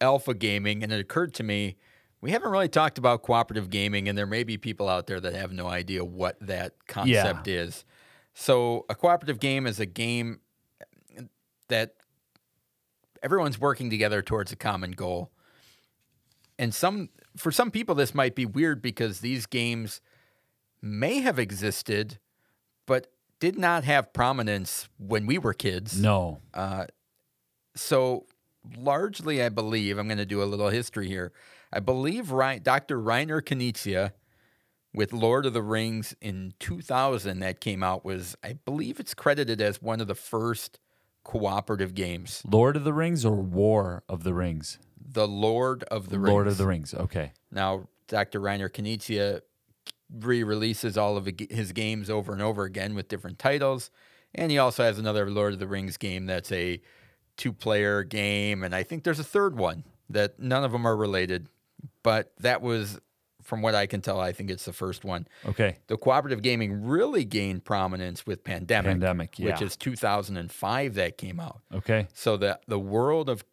Alpha 0.00 0.34
Gaming, 0.34 0.84
and 0.84 0.92
it 0.92 1.00
occurred 1.00 1.34
to 1.34 1.42
me 1.42 1.74
we 2.20 2.30
haven't 2.30 2.52
really 2.52 2.68
talked 2.68 2.96
about 2.96 3.22
cooperative 3.22 3.70
gaming, 3.70 4.08
and 4.08 4.16
there 4.16 4.24
may 4.24 4.44
be 4.44 4.56
people 4.56 4.88
out 4.88 5.08
there 5.08 5.18
that 5.18 5.34
have 5.34 5.52
no 5.52 5.66
idea 5.66 6.04
what 6.04 6.38
that 6.42 6.74
concept 6.86 7.48
is. 7.48 7.84
So 8.34 8.86
a 8.88 8.94
cooperative 8.94 9.40
game 9.40 9.66
is 9.66 9.80
a 9.80 9.84
game 9.84 10.38
that 11.68 11.96
everyone's 13.20 13.58
working 13.58 13.90
together 13.90 14.22
towards 14.22 14.52
a 14.52 14.56
common 14.56 14.92
goal 14.92 15.32
and 16.56 16.72
some 16.72 17.08
for 17.36 17.50
some 17.50 17.72
people 17.72 17.94
this 17.96 18.14
might 18.14 18.36
be 18.36 18.46
weird 18.46 18.80
because 18.80 19.20
these 19.20 19.46
games 19.46 20.00
may 20.80 21.18
have 21.18 21.38
existed 21.38 22.18
but 22.86 23.08
did 23.40 23.58
not 23.58 23.84
have 23.84 24.12
prominence 24.12 24.88
when 24.98 25.26
we 25.26 25.38
were 25.38 25.54
kids 25.54 26.00
No. 26.00 26.40
Uh, 26.52 26.86
so 27.76 28.26
largely 28.78 29.42
i 29.42 29.48
believe 29.48 29.98
i'm 29.98 30.06
going 30.08 30.18
to 30.18 30.24
do 30.26 30.42
a 30.42 30.44
little 30.44 30.70
history 30.70 31.06
here 31.06 31.32
i 31.72 31.80
believe 31.80 32.28
dr 32.28 32.98
reiner 32.98 33.42
knizia 33.42 34.12
with 34.94 35.12
lord 35.12 35.44
of 35.44 35.52
the 35.52 35.60
rings 35.62 36.14
in 36.20 36.54
2000 36.60 37.40
that 37.40 37.60
came 37.60 37.82
out 37.82 38.04
was 38.04 38.36
i 38.42 38.54
believe 38.64 38.98
it's 38.98 39.12
credited 39.12 39.60
as 39.60 39.82
one 39.82 40.00
of 40.00 40.06
the 40.06 40.14
first 40.14 40.78
cooperative 41.24 41.94
games. 41.94 42.42
Lord 42.46 42.76
of 42.76 42.84
the 42.84 42.92
Rings 42.92 43.24
or 43.24 43.34
War 43.34 44.04
of 44.08 44.22
the 44.22 44.34
Rings? 44.34 44.78
The 45.00 45.26
Lord 45.26 45.82
of 45.84 46.10
the 46.10 46.16
Lord 46.16 46.22
Rings. 46.24 46.32
Lord 46.32 46.46
of 46.48 46.58
the 46.58 46.66
Rings. 46.66 46.94
Okay. 46.94 47.32
Now, 47.50 47.88
Dr. 48.08 48.40
Reiner 48.40 48.68
Knizia 48.68 49.40
re-releases 50.20 50.96
all 50.96 51.16
of 51.16 51.28
his 51.50 51.72
games 51.72 52.10
over 52.10 52.32
and 52.32 52.42
over 52.42 52.64
again 52.64 52.94
with 52.94 53.08
different 53.08 53.38
titles, 53.38 53.90
and 54.34 54.50
he 54.50 54.58
also 54.58 54.84
has 54.84 54.98
another 54.98 55.30
Lord 55.30 55.52
of 55.54 55.58
the 55.58 55.66
Rings 55.66 55.96
game 55.96 56.26
that's 56.26 56.52
a 56.52 56.80
two-player 57.36 58.04
game, 58.04 58.62
and 58.62 58.74
I 58.74 58.82
think 58.82 59.04
there's 59.04 59.18
a 59.18 59.24
third 59.24 59.56
one 59.56 59.84
that 60.10 60.38
none 60.38 60.64
of 60.64 60.72
them 60.72 60.86
are 60.86 60.96
related, 60.96 61.48
but 62.02 62.32
that 62.40 62.62
was, 62.62 63.00
from 63.42 63.62
what 63.62 63.74
I 63.74 63.86
can 63.86 64.00
tell, 64.00 64.20
I 64.20 64.32
think 64.32 64.50
it's 64.50 64.64
the 64.64 64.72
first 64.72 65.04
one. 65.04 65.26
Okay. 65.46 65.76
The 65.88 65.96
cooperative 65.96 66.42
gaming 66.42 66.84
really 66.84 67.24
gained 67.24 67.64
prominence 67.64 68.26
with 68.26 68.44
Pandemic, 68.44 68.92
Pandemic, 68.92 69.34
which 69.38 69.62
is 69.62 69.76
2005 69.76 70.94
that 70.94 71.18
came 71.18 71.40
out. 71.40 71.60
Okay. 71.72 72.06
So 72.14 72.36
the 72.36 72.60
the 72.66 72.78
world 72.78 73.28
of 73.28 73.44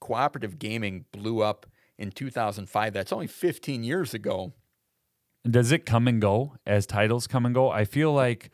cooperative 0.00 0.58
gaming 0.58 1.06
blew 1.12 1.40
up 1.40 1.66
in 1.98 2.10
2005. 2.10 2.92
That's 2.92 3.12
only 3.12 3.26
15 3.26 3.84
years 3.84 4.14
ago. 4.14 4.52
Does 5.48 5.72
it 5.72 5.84
come 5.84 6.08
and 6.08 6.20
go 6.20 6.56
as 6.66 6.86
titles 6.86 7.26
come 7.26 7.44
and 7.46 7.54
go? 7.54 7.70
I 7.70 7.84
feel 7.84 8.12
like 8.12 8.50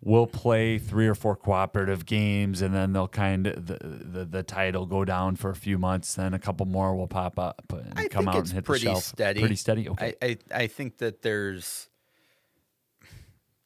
we'll 0.00 0.26
play 0.26 0.78
three 0.78 1.08
or 1.08 1.14
four 1.14 1.34
cooperative 1.34 2.04
games 2.04 2.60
and 2.60 2.74
then 2.74 2.92
they'll 2.92 3.08
kind 3.08 3.46
of 3.46 3.66
the, 3.66 3.78
the 3.80 4.24
the 4.26 4.42
title 4.42 4.84
go 4.84 5.02
down 5.02 5.34
for 5.34 5.48
a 5.48 5.54
few 5.54 5.78
months 5.78 6.16
then 6.16 6.34
a 6.34 6.38
couple 6.38 6.66
more 6.66 6.94
will 6.94 7.08
pop 7.08 7.38
up 7.38 7.64
and 7.72 7.94
I 7.96 8.08
come 8.08 8.28
out 8.28 8.36
and 8.36 8.52
hit 8.52 8.64
pretty 8.66 8.84
the 8.84 8.90
shelf 8.90 9.04
steady. 9.04 9.40
pretty 9.40 9.56
steady 9.56 9.88
okay 9.88 10.14
I, 10.20 10.26
I 10.26 10.38
I 10.54 10.66
think 10.66 10.98
that 10.98 11.22
there's 11.22 11.88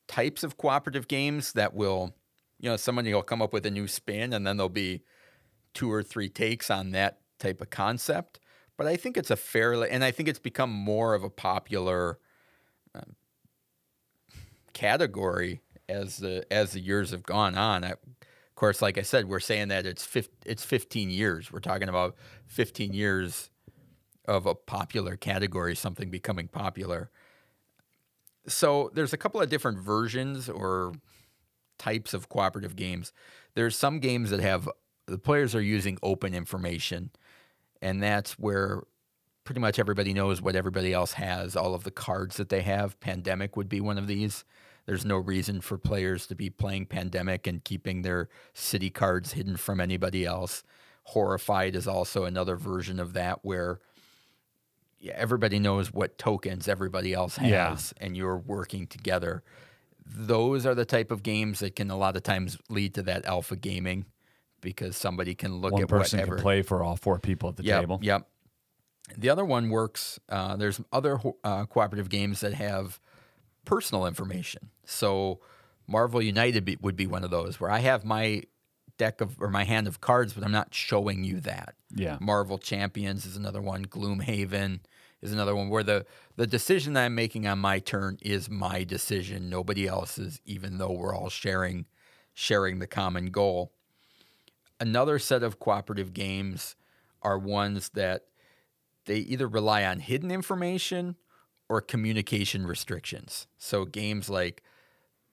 types 0.08 0.42
of 0.42 0.56
cooperative 0.56 1.06
games 1.06 1.52
that 1.52 1.74
will, 1.74 2.14
you 2.58 2.68
know, 2.68 2.76
somebody 2.76 3.14
will 3.14 3.22
come 3.22 3.40
up 3.40 3.52
with 3.52 3.64
a 3.66 3.70
new 3.70 3.86
spin 3.86 4.32
and 4.32 4.44
then 4.46 4.56
there'll 4.56 4.68
be 4.68 5.02
two 5.74 5.92
or 5.92 6.02
three 6.02 6.28
takes 6.28 6.70
on 6.70 6.90
that 6.90 7.20
type 7.38 7.60
of 7.60 7.70
concept. 7.70 8.40
But 8.76 8.86
I 8.86 8.96
think 8.96 9.16
it's 9.16 9.30
a 9.30 9.36
fairly, 9.36 9.90
and 9.90 10.02
I 10.02 10.10
think 10.10 10.28
it's 10.28 10.38
become 10.38 10.70
more 10.70 11.14
of 11.14 11.22
a 11.22 11.30
popular 11.30 12.18
category 14.78 15.60
as 15.88 16.18
the 16.18 16.46
as 16.52 16.72
the 16.72 16.80
years 16.80 17.10
have 17.10 17.24
gone 17.24 17.56
on. 17.56 17.82
I, 17.82 17.90
of 17.90 18.54
course, 18.54 18.80
like 18.80 18.96
I 18.96 19.02
said, 19.02 19.28
we're 19.28 19.40
saying 19.40 19.68
that 19.68 19.86
it's 19.86 20.08
it's 20.46 20.64
15 20.64 21.10
years. 21.10 21.52
We're 21.52 21.58
talking 21.58 21.88
about 21.88 22.14
15 22.46 22.92
years 22.92 23.50
of 24.26 24.46
a 24.46 24.54
popular 24.54 25.16
category, 25.16 25.74
something 25.74 26.10
becoming 26.10 26.46
popular. 26.46 27.10
So 28.46 28.90
there's 28.94 29.12
a 29.12 29.16
couple 29.16 29.40
of 29.40 29.50
different 29.50 29.80
versions 29.80 30.48
or 30.48 30.92
types 31.78 32.14
of 32.14 32.28
cooperative 32.28 32.76
games. 32.76 33.12
There's 33.54 33.76
some 33.76 33.98
games 33.98 34.30
that 34.30 34.40
have 34.40 34.68
the 35.06 35.18
players 35.18 35.56
are 35.56 35.62
using 35.62 35.98
open 36.04 36.34
information, 36.34 37.10
and 37.82 38.00
that's 38.00 38.38
where 38.38 38.82
pretty 39.42 39.60
much 39.60 39.78
everybody 39.78 40.12
knows 40.12 40.40
what 40.40 40.54
everybody 40.54 40.92
else 40.92 41.14
has, 41.14 41.56
all 41.56 41.74
of 41.74 41.82
the 41.82 41.90
cards 41.90 42.36
that 42.36 42.50
they 42.50 42.60
have. 42.60 43.00
Pandemic 43.00 43.56
would 43.56 43.68
be 43.68 43.80
one 43.80 43.98
of 43.98 44.06
these. 44.06 44.44
There's 44.88 45.04
no 45.04 45.18
reason 45.18 45.60
for 45.60 45.76
players 45.76 46.26
to 46.28 46.34
be 46.34 46.48
playing 46.48 46.86
Pandemic 46.86 47.46
and 47.46 47.62
keeping 47.62 48.00
their 48.00 48.30
city 48.54 48.88
cards 48.88 49.34
hidden 49.34 49.58
from 49.58 49.82
anybody 49.82 50.24
else. 50.24 50.62
Horrified 51.02 51.76
is 51.76 51.86
also 51.86 52.24
another 52.24 52.56
version 52.56 52.98
of 52.98 53.12
that 53.12 53.40
where 53.42 53.80
yeah, 54.98 55.12
everybody 55.14 55.58
knows 55.58 55.92
what 55.92 56.16
tokens 56.16 56.68
everybody 56.68 57.12
else 57.12 57.36
has 57.36 57.50
Yeah. 57.50 57.76
and 57.98 58.16
you're 58.16 58.38
working 58.38 58.86
together. 58.86 59.42
Those 60.06 60.64
are 60.64 60.74
the 60.74 60.86
type 60.86 61.10
of 61.10 61.22
games 61.22 61.58
that 61.58 61.76
can 61.76 61.90
a 61.90 61.96
lot 61.98 62.16
of 62.16 62.22
times 62.22 62.56
lead 62.70 62.94
to 62.94 63.02
that 63.02 63.26
alpha 63.26 63.56
gaming 63.56 64.06
because 64.62 64.96
somebody 64.96 65.34
can 65.34 65.56
look 65.58 65.74
one 65.74 65.82
at 65.82 65.88
person 65.88 66.18
whatever 66.18 66.36
can 66.36 66.42
play 66.42 66.62
for 66.62 66.82
all 66.82 66.96
four 66.96 67.18
people 67.18 67.50
at 67.50 67.56
the 67.56 67.62
yep, 67.62 67.82
table 67.82 67.98
Yep. 68.00 68.26
The 69.18 69.28
other 69.28 69.44
one 69.44 69.68
works. 69.68 70.18
Uh, 70.30 70.56
there's 70.56 70.80
other 70.90 71.20
uh, 71.44 71.66
cooperative 71.66 72.08
games 72.08 72.40
that 72.40 72.54
have 72.54 72.98
personal 73.66 74.06
information. 74.06 74.70
So 74.88 75.40
Marvel 75.86 76.22
United 76.22 76.64
be, 76.64 76.78
would 76.80 76.96
be 76.96 77.06
one 77.06 77.24
of 77.24 77.30
those 77.30 77.60
where 77.60 77.70
I 77.70 77.80
have 77.80 78.04
my 78.04 78.42
deck 78.96 79.20
of 79.20 79.40
or 79.40 79.48
my 79.48 79.64
hand 79.64 79.86
of 79.86 80.00
cards, 80.00 80.32
but 80.32 80.42
I'm 80.42 80.52
not 80.52 80.74
showing 80.74 81.24
you 81.24 81.40
that. 81.40 81.74
yeah 81.94 82.18
Marvel 82.20 82.58
Champions 82.58 83.24
is 83.24 83.36
another 83.36 83.62
one. 83.62 83.84
Gloomhaven 83.86 84.80
is 85.22 85.32
another 85.32 85.54
one 85.54 85.68
where 85.68 85.82
the 85.82 86.06
the 86.36 86.46
decision 86.46 86.94
that 86.94 87.04
I'm 87.04 87.14
making 87.14 87.46
on 87.46 87.58
my 87.58 87.78
turn 87.78 88.18
is 88.22 88.48
my 88.48 88.82
decision, 88.82 89.50
nobody 89.50 89.86
else's, 89.86 90.40
even 90.44 90.78
though 90.78 90.92
we're 90.92 91.14
all 91.14 91.30
sharing 91.30 91.86
sharing 92.34 92.78
the 92.78 92.86
common 92.86 93.26
goal. 93.26 93.72
Another 94.80 95.18
set 95.18 95.42
of 95.42 95.58
cooperative 95.58 96.12
games 96.14 96.76
are 97.22 97.38
ones 97.38 97.90
that 97.90 98.26
they 99.06 99.16
either 99.16 99.48
rely 99.48 99.84
on 99.84 100.00
hidden 100.00 100.30
information 100.30 101.16
or 101.68 101.80
communication 101.80 102.66
restrictions. 102.66 103.46
So 103.58 103.84
games 103.84 104.30
like 104.30 104.62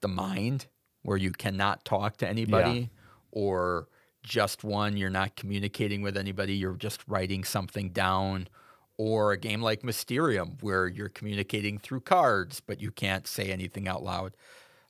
The 0.01 0.07
Mind, 0.07 0.67
where 1.03 1.17
you 1.17 1.31
cannot 1.31 1.85
talk 1.85 2.17
to 2.17 2.27
anybody, 2.27 2.89
or 3.31 3.87
Just 4.23 4.63
One, 4.63 4.97
you're 4.97 5.09
not 5.09 5.35
communicating 5.35 6.01
with 6.01 6.17
anybody, 6.17 6.55
you're 6.55 6.75
just 6.75 7.01
writing 7.07 7.43
something 7.43 7.89
down. 7.89 8.47
Or 8.97 9.33
a 9.33 9.37
game 9.37 9.61
like 9.61 9.83
Mysterium, 9.83 10.57
where 10.61 10.87
you're 10.87 11.09
communicating 11.09 11.77
through 11.77 11.99
cards, 11.99 12.61
but 12.61 12.81
you 12.81 12.91
can't 12.91 13.27
say 13.27 13.51
anything 13.51 13.89
out 13.89 14.03
loud. 14.03 14.37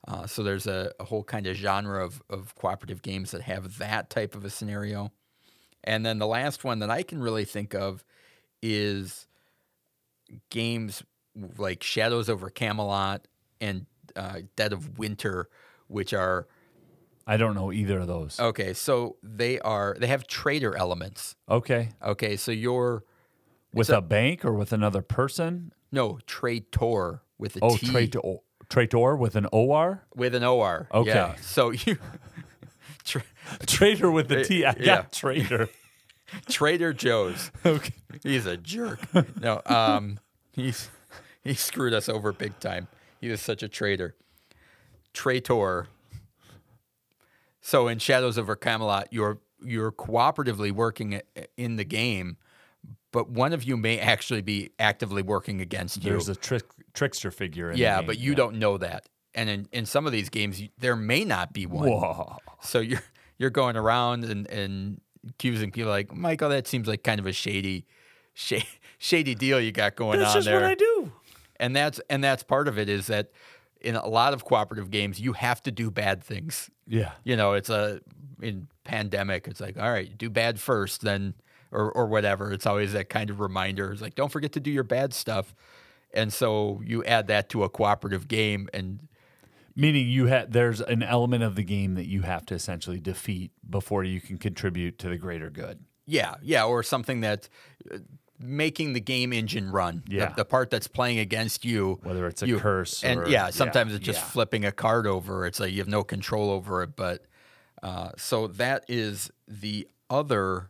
Uh, 0.08 0.28
so 0.28 0.44
there's 0.44 0.68
a, 0.68 0.92
a 1.00 1.06
whole 1.06 1.24
kind 1.24 1.48
of 1.48 1.56
genre 1.56 2.06
of, 2.06 2.22
of 2.30 2.54
cooperative 2.54 3.02
games 3.02 3.32
that 3.32 3.42
have 3.42 3.80
that 3.80 4.12
type 4.12 4.36
of 4.36 4.46
a 4.46 4.52
scenario. 4.52 5.12
And 5.84 6.06
then 6.06 6.20
the 6.20 6.28
last 6.28 6.64
one 6.64 6.78
that 6.80 6.92
I 6.92 7.02
can 7.02 7.20
really 7.20 7.46
think 7.46 7.74
of 7.74 8.04
is 8.62 9.26
games 10.52 11.04
like 11.58 11.82
Shadows 11.82 12.30
over 12.30 12.52
Camelot 12.52 13.28
and 13.60 13.88
uh, 14.16 14.40
Dead 14.56 14.74
of 14.74 14.98
Winter, 14.98 15.50
which 15.88 16.14
are 16.14 16.48
i 17.28 17.38
don't 17.38 17.56
know 17.56 17.72
either 17.72 18.00
of 18.00 18.08
those 18.08 18.40
okay. 18.40 18.74
So 18.74 19.16
they 19.24 19.60
are 19.60 19.96
they 20.00 20.08
have 20.08 20.28
trader 20.28 20.76
elements. 20.76 21.36
okay 21.50 21.90
Okay, 22.04 22.36
so 22.38 22.52
you're 22.52 23.04
with 23.74 23.90
a- 23.90 24.02
bank 24.02 24.46
or 24.46 24.54
with 24.54 24.72
another 24.72 25.02
person 25.02 25.74
no 25.92 26.20
traitor 26.28 27.22
with 27.40 27.56
a 27.56 27.60
oh 27.64 27.78
T, 27.78 27.88
traitor 27.88 28.20
traitor 28.70 29.16
with 29.16 29.36
an 29.36 29.48
or 29.52 30.04
with 30.16 30.36
an 30.36 30.44
or. 30.44 30.88
Okay. 30.94 31.10
yeah. 31.10 31.36
So 31.42 31.72
you 31.72 31.98
tra- 33.04 33.24
traitor 33.66 34.12
with 34.12 34.32
a 34.32 34.44
t 34.44 34.64
i 34.66 34.74
got 34.74 34.80
yeah. 34.82 35.02
traitor 35.12 35.70
Trader 36.50 36.92
Joe's. 36.94 37.52
okay 37.66 37.94
He's 38.24 38.46
a 38.46 38.58
jerk. 38.58 39.00
No, 39.40 39.62
um, 39.66 40.20
he's 40.54 40.90
he 41.44 41.54
screwed 41.54 41.94
us 41.94 42.10
over 42.10 42.32
big 42.34 42.60
time. 42.60 42.88
He 43.26 43.32
was 43.32 43.42
such 43.42 43.64
a 43.64 43.68
traitor. 43.68 44.14
Traitor. 45.12 45.88
So 47.60 47.88
in 47.88 47.98
Shadows 47.98 48.38
over 48.38 48.56
Camelot, 48.56 49.08
you're 49.10 49.40
you're 49.64 49.92
cooperatively 49.92 50.72
working 50.72 51.22
in 51.58 51.76
the 51.78 51.84
game, 51.86 52.38
but 53.12 53.28
one 53.28 53.52
of 53.52 53.64
you 53.64 53.78
may 53.78 53.98
actually 53.98 54.44
be 54.44 54.70
actively 54.78 55.24
working 55.24 55.60
against 55.60 56.04
you. 56.04 56.12
there's 56.12 56.30
a 56.30 56.36
trick 56.36 56.66
trickster 56.94 57.32
figure 57.32 57.72
in 57.72 57.78
yeah, 57.80 58.04
but 58.04 58.20
you 58.20 58.36
don't 58.36 58.58
know 58.60 58.78
that. 58.78 59.10
And 59.34 59.50
in, 59.50 59.68
in 59.72 59.86
some 59.88 60.06
of 60.06 60.12
these 60.12 60.30
games, 60.30 60.62
you- 60.62 60.70
there 60.78 60.96
may 60.96 61.26
not 61.26 61.52
be 61.52 61.66
one. 61.66 61.90
Whoa. 61.90 62.38
So 62.62 62.80
you're 62.80 63.02
you're 63.40 63.50
going 63.50 63.76
around 63.76 64.26
and, 64.26 64.48
and 64.52 65.02
accusing 65.28 65.72
people 65.72 65.90
like 65.90 66.14
Michael. 66.14 66.50
That 66.50 66.68
seems 66.68 66.88
like 66.88 67.02
kind 67.02 67.20
of 67.20 67.26
a 67.26 67.34
shady, 67.34 67.88
shady, 68.36 68.68
shady 69.00 69.34
deal 69.34 69.60
you 69.60 69.72
got 69.72 69.96
going 69.96 70.20
That's 70.20 70.30
on 70.30 70.36
just 70.36 70.46
there. 70.46 70.62
what 70.62 70.70
I 70.70 70.76
do. 70.76 71.12
And 71.60 71.76
that's 71.76 72.00
and 72.10 72.24
that's 72.24 72.44
part 72.44 72.68
of 72.68 72.78
it 72.78 72.90
is 72.90 73.08
that 73.08 73.32
in 73.82 73.96
a 73.96 74.08
lot 74.08 74.34
of 74.34 74.46
cooperative 74.46 74.90
games 74.90 75.20
you 75.20 75.34
have 75.34 75.62
to 75.64 75.72
do 75.72 75.92
bad 75.92 76.24
things. 76.24 76.70
Yeah. 76.88 77.12
You 77.24 77.36
know, 77.36 77.54
it's 77.54 77.70
a 77.70 78.02
in 78.42 78.68
pandemic. 78.84 79.48
It's 79.48 79.62
like 79.62 79.78
all 79.78 79.92
right, 79.92 80.16
do 80.18 80.30
bad 80.30 80.60
first, 80.60 81.02
then 81.02 81.34
or 81.72 81.92
or 81.92 82.08
whatever. 82.08 82.52
It's 82.52 82.66
always 82.66 82.94
that 82.94 83.10
kind 83.10 83.30
of 83.30 83.40
reminder. 83.40 83.92
It's 83.92 84.02
like 84.02 84.16
don't 84.16 84.32
forget 84.32 84.54
to 84.54 84.60
do 84.60 84.72
your 84.72 84.84
bad 84.84 85.14
stuff. 85.14 85.56
And 86.14 86.32
so 86.32 86.82
you 86.86 87.04
add 87.04 87.28
that 87.28 87.50
to 87.50 87.64
a 87.64 87.70
cooperative 87.70 88.30
game, 88.30 88.70
and 88.74 89.06
Meaning 89.78 90.08
you 90.08 90.28
had 90.28 90.54
there's 90.54 90.80
an 90.80 91.04
element 91.04 91.44
of 91.44 91.56
the 91.56 91.64
game 91.64 91.96
that 91.96 92.08
you 92.08 92.22
have 92.22 92.46
to 92.46 92.54
essentially 92.54 93.02
defeat 93.02 93.52
before 93.70 94.06
you 94.06 94.22
can 94.22 94.38
contribute 94.38 94.98
to 95.00 95.10
the 95.10 95.18
greater 95.18 95.50
good. 95.50 95.84
Yeah, 96.06 96.36
yeah, 96.42 96.64
or 96.64 96.82
something 96.82 97.22
that 97.22 97.50
uh, 97.92 97.98
making 98.40 98.94
the 98.94 99.00
game 99.00 99.32
engine 99.32 99.72
run. 99.72 100.04
The- 100.08 100.16
Yeah. 100.16 100.34
the, 100.36 100.44
part 100.46 100.70
that's 100.70 100.88
playing 100.88 101.20
against 101.20 101.64
you, 101.64 102.00
Whether 102.04 102.28
it's 102.28 102.42
a 102.44 102.48
you- 102.48 102.60
curse 102.60 103.04
and 103.04 103.22
or- 103.22 103.24
yeah, 103.30 103.46
yeah, 103.46 103.50
sometimes 103.50 103.94
it's 103.94 104.04
just 104.06 104.20
yeah. 104.20 104.26
flipping 104.28 104.66
a 104.66 104.72
card 104.72 105.08
over. 105.08 105.46
It's 105.46 105.60
like 105.60 105.72
you 105.72 105.80
have 105.80 105.88
no 105.88 106.04
control 106.04 106.50
over 106.50 106.84
it. 106.84 106.96
But 106.96 107.26
uh, 107.82 108.10
so 108.18 108.48
that 108.48 108.84
is 108.88 109.32
the 109.48 109.88
other, 110.10 110.70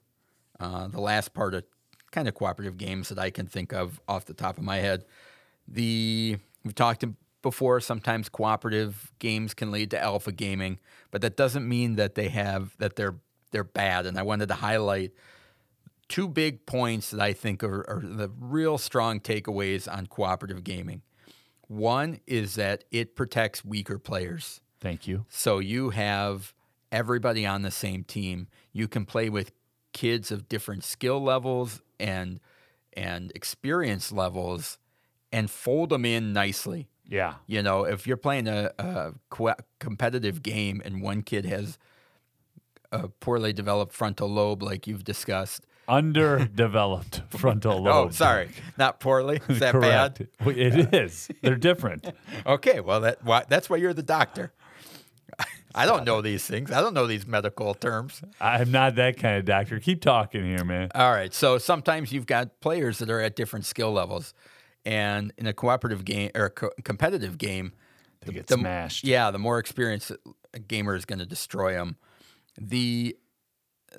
uh, 0.59 0.88
the 0.88 1.01
last 1.01 1.34
part 1.34 1.53
of 1.53 1.63
kind 2.11 2.28
of 2.28 2.34
cooperative 2.36 2.78
games 2.78 3.09
that 3.09 3.20
I 3.20 3.30
can 3.30 3.47
think 3.47 3.74
of 3.74 3.99
off 4.07 4.26
the 4.26 4.34
top 4.34 4.57
of 4.57 4.63
my 4.63 4.78
head. 4.78 5.05
The 5.68 6.38
we've 6.63 6.76
talked 6.76 7.03
before, 7.41 7.80
sometimes 7.80 8.30
cooperative 8.30 9.11
games 9.20 9.53
can 9.53 9.72
lead 9.72 9.91
to 9.91 10.01
alpha 10.01 10.32
gaming, 10.32 10.80
but 11.11 11.22
that 11.22 11.36
doesn't 11.36 11.68
mean 11.68 11.95
that 11.95 12.16
they 12.16 12.30
have 12.30 12.76
that 12.78 12.95
they're 12.95 13.16
they're 13.51 13.63
bad. 13.63 14.05
And 14.05 14.18
I 14.18 14.22
wanted 14.24 14.47
to 14.49 14.55
highlight 14.55 15.11
two 16.08 16.28
big 16.28 16.66
points 16.66 17.12
that 17.12 17.22
I 17.22 17.34
think 17.34 17.64
are, 17.64 17.89
are 17.89 18.01
the 18.03 18.30
real 18.39 18.78
strong 18.78 19.20
takeaways 19.20 19.91
on 19.91 20.08
cooperative 20.08 20.64
gaming. 20.64 21.01
One 21.68 22.20
is 22.28 22.56
that 22.56 22.84
it 22.91 23.16
protects 23.16 23.66
weaker 23.66 23.97
players. 23.97 24.62
Thank 24.80 25.08
you. 25.08 25.26
So 25.30 25.60
you 25.60 25.89
have 25.89 26.53
everybody 26.91 27.45
on 27.45 27.64
the 27.64 27.72
same 27.72 28.03
team. 28.03 28.47
You 28.72 28.88
can 28.88 29.06
play 29.06 29.30
with 29.30 29.51
kids 29.93 30.32
of 30.32 30.47
different 30.47 30.84
skill 30.84 31.22
levels 31.22 31.82
and 31.99 32.39
and 32.93 33.32
experience 33.36 34.12
levels 34.12 34.78
and 35.32 35.49
fold 35.49 35.89
them 35.89 36.06
in 36.06 36.34
nicely. 36.34 36.88
Yeah. 37.08 37.36
You 37.45 37.62
know, 37.62 37.84
if 37.84 38.08
you're 38.08 38.18
playing 38.18 38.47
a, 38.47 38.72
a 38.78 39.14
co- 39.30 39.56
competitive 39.80 40.41
game 40.41 40.82
and 40.86 41.01
one 41.01 41.22
kid 41.22 41.45
has 41.45 41.78
a 42.91 43.10
poorly 43.10 43.53
developed 43.53 43.93
frontal 43.93 44.30
lobe, 44.30 44.64
like 44.64 44.88
you've 44.88 45.03
discussed. 45.03 45.66
Underdeveloped 45.88 47.21
frontal 47.29 47.73
oh, 47.73 47.81
lobe. 47.81 48.07
Oh, 48.07 48.09
sorry, 48.11 48.49
not 48.77 48.99
poorly. 48.99 49.39
Is 49.49 49.59
that 49.59 49.71
Correct. 49.71 50.19
bad? 50.19 50.27
Well, 50.45 50.57
It 50.57 50.93
is. 50.93 51.29
They're 51.41 51.55
different. 51.55 52.07
Okay, 52.45 52.79
well 52.79 53.01
that 53.01 53.23
why, 53.23 53.43
that's 53.47 53.69
why 53.69 53.77
you're 53.77 53.93
the 53.93 54.03
doctor. 54.03 54.51
I 55.73 55.86
don't 55.86 56.05
know 56.05 56.21
these 56.21 56.45
things. 56.45 56.71
I 56.71 56.79
don't 56.79 56.93
know 56.93 57.05
these 57.05 57.27
medical 57.27 57.73
terms. 57.73 58.21
I'm 58.39 58.71
not 58.71 58.95
that 58.95 59.17
kind 59.17 59.38
of 59.38 59.45
doctor. 59.45 59.79
Keep 59.79 60.01
talking 60.01 60.45
here, 60.45 60.63
man. 60.63 60.89
All 60.95 61.11
right. 61.11 61.33
So 61.33 61.57
sometimes 61.57 62.13
you've 62.13 62.25
got 62.25 62.61
players 62.61 62.99
that 62.99 63.09
are 63.09 63.19
at 63.19 63.36
different 63.36 63.65
skill 63.65 63.91
levels, 63.91 64.33
and 64.86 65.33
in 65.38 65.47
a 65.47 65.53
cooperative 65.53 66.05
game 66.05 66.31
or 66.33 66.45
a 66.45 66.49
co- 66.49 66.71
competitive 66.83 67.38
game, 67.38 67.73
They 68.21 68.31
get 68.33 68.47
the, 68.47 68.55
smashed. 68.55 69.03
Yeah, 69.03 69.31
the 69.31 69.39
more 69.39 69.59
experienced 69.59 70.11
a 70.53 70.59
gamer 70.59 70.95
is 70.95 71.03
going 71.03 71.19
to 71.19 71.25
destroy 71.25 71.73
them. 71.73 71.97
The 72.57 73.17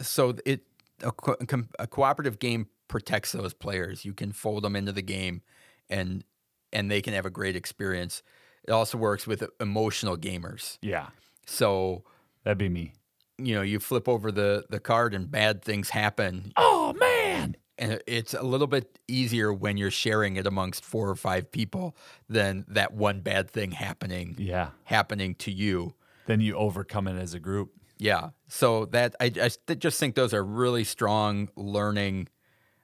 so 0.01 0.35
it 0.47 0.63
a, 1.03 1.13
co- 1.13 1.37
a 1.79 1.87
cooperative 1.87 2.39
game 2.39 2.69
protects 2.89 3.33
those 3.33 3.53
players. 3.55 4.05
You 4.05 4.13
can 4.15 4.33
fold 4.33 4.63
them 4.65 4.77
into 4.77 4.93
the 4.93 5.03
game, 5.03 5.43
and 5.89 6.25
and 6.73 6.91
they 6.91 7.01
can 7.03 7.15
have 7.15 7.27
a 7.27 7.31
great 7.31 7.57
experience. 7.57 8.23
It 8.65 8.71
also 8.73 8.99
works 8.99 9.27
with 9.27 9.45
emotional 9.61 10.17
gamers. 10.17 10.79
Yeah. 10.83 11.09
So 11.47 12.05
That'd 12.45 12.59
be 12.59 12.69
me. 12.69 12.93
you 13.39 13.55
know, 13.55 13.63
you 13.63 13.79
flip 13.81 14.09
over 14.09 14.31
the 14.33 14.65
the 14.71 14.81
card 14.81 15.15
and 15.15 15.31
bad 15.31 15.63
things 15.63 15.91
happen. 15.91 16.53
Oh, 16.57 16.93
man. 16.95 17.57
And 17.79 18.01
it's 18.07 18.33
a 18.35 18.43
little 18.43 18.67
bit 18.67 18.99
easier 19.07 19.53
when 19.53 19.77
you're 19.77 19.91
sharing 19.91 20.37
it 20.37 20.47
amongst 20.47 20.83
four 20.85 21.11
or 21.11 21.15
five 21.15 21.53
people 21.53 21.95
than 22.29 22.65
that 22.69 22.95
one 22.95 23.21
bad 23.21 23.51
thing 23.51 23.71
happening 23.73 24.35
Yeah. 24.39 24.71
happening 24.85 25.35
to 25.37 25.53
you. 25.53 25.95
Then 26.27 26.41
you 26.41 26.57
overcome 26.57 27.07
it 27.07 27.17
as 27.21 27.35
a 27.35 27.39
group. 27.39 27.73
Yeah. 27.99 28.31
So 28.49 28.87
that 28.87 29.15
I, 29.21 29.33
I 29.41 29.49
st- 29.49 29.79
just 29.79 29.99
think 29.99 30.15
those 30.15 30.35
are 30.35 30.45
really 30.45 30.85
strong 30.85 31.49
learning 31.57 32.29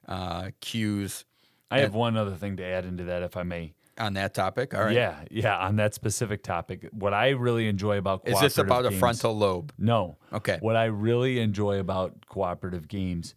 uh, 0.07 0.49
cues 0.59 1.25
I 1.73 1.79
have 1.79 1.95
one 1.95 2.17
other 2.17 2.35
thing 2.35 2.57
to 2.57 2.63
add 2.63 2.85
into 2.85 3.05
that, 3.05 3.23
if 3.23 3.35
I 3.35 3.43
may. 3.43 3.73
on 3.97 4.13
that 4.13 4.33
topic. 4.33 4.73
All 4.73 4.83
right. 4.83 4.95
Yeah, 4.95 5.23
yeah. 5.31 5.57
On 5.57 5.77
that 5.77 5.93
specific 5.93 6.43
topic, 6.43 6.87
what 6.91 7.13
I 7.13 7.29
really 7.29 7.67
enjoy 7.67 7.97
about 7.97 8.27
Is 8.27 8.39
this 8.39 8.57
about 8.57 8.85
a 8.85 8.91
frontal 8.91 9.35
lobe? 9.35 9.73
No. 9.77 10.17
Okay. 10.31 10.57
What 10.61 10.75
I 10.75 10.85
really 10.85 11.39
enjoy 11.39 11.79
about 11.79 12.27
cooperative 12.27 12.87
games, 12.87 13.33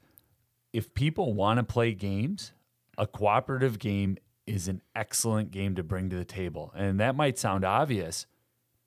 if 0.73 0.93
people 0.93 1.33
want 1.33 1.59
to 1.59 1.65
play 1.65 1.95
games, 1.95 2.53
a 2.99 3.07
cooperative 3.07 3.79
game 3.79 4.19
is 4.47 4.69
an 4.69 4.83
excellent 4.95 5.51
game 5.51 5.75
to 5.77 5.83
bring 5.83 6.11
to 6.11 6.17
the 6.17 6.25
table. 6.25 6.73
And 6.77 7.01
that 7.01 7.17
might 7.17 7.39
sound 7.39 7.65
obvious, 7.65 8.27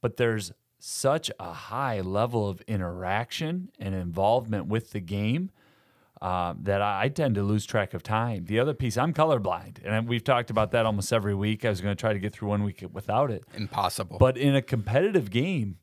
but 0.01 0.17
there's 0.17 0.51
such 0.79 1.29
a 1.39 1.51
high 1.51 2.01
level 2.01 2.47
of 2.49 2.61
interaction 2.61 3.69
and 3.79 3.93
involvement 3.93 4.67
with 4.67 4.91
the 4.91 4.99
game 4.99 5.51
uh, 6.21 6.53
that 6.61 6.81
I, 6.81 7.03
I 7.03 7.09
tend 7.09 7.35
to 7.35 7.43
lose 7.43 7.65
track 7.65 7.93
of 7.93 8.03
time. 8.03 8.45
The 8.45 8.59
other 8.59 8.73
piece, 8.73 8.97
I'm 8.97 9.13
colorblind, 9.13 9.77
and 9.83 10.07
we've 10.07 10.23
talked 10.23 10.49
about 10.49 10.71
that 10.71 10.85
almost 10.85 11.13
every 11.13 11.35
week. 11.35 11.63
I 11.65 11.69
was 11.69 11.81
going 11.81 11.95
to 11.95 11.99
try 11.99 12.13
to 12.13 12.19
get 12.19 12.33
through 12.33 12.49
one 12.49 12.63
week 12.63 12.83
without 12.91 13.31
it. 13.31 13.43
Impossible. 13.55 14.17
But 14.17 14.37
in 14.37 14.55
a 14.55 14.61
competitive 14.61 15.29
game, 15.29 15.77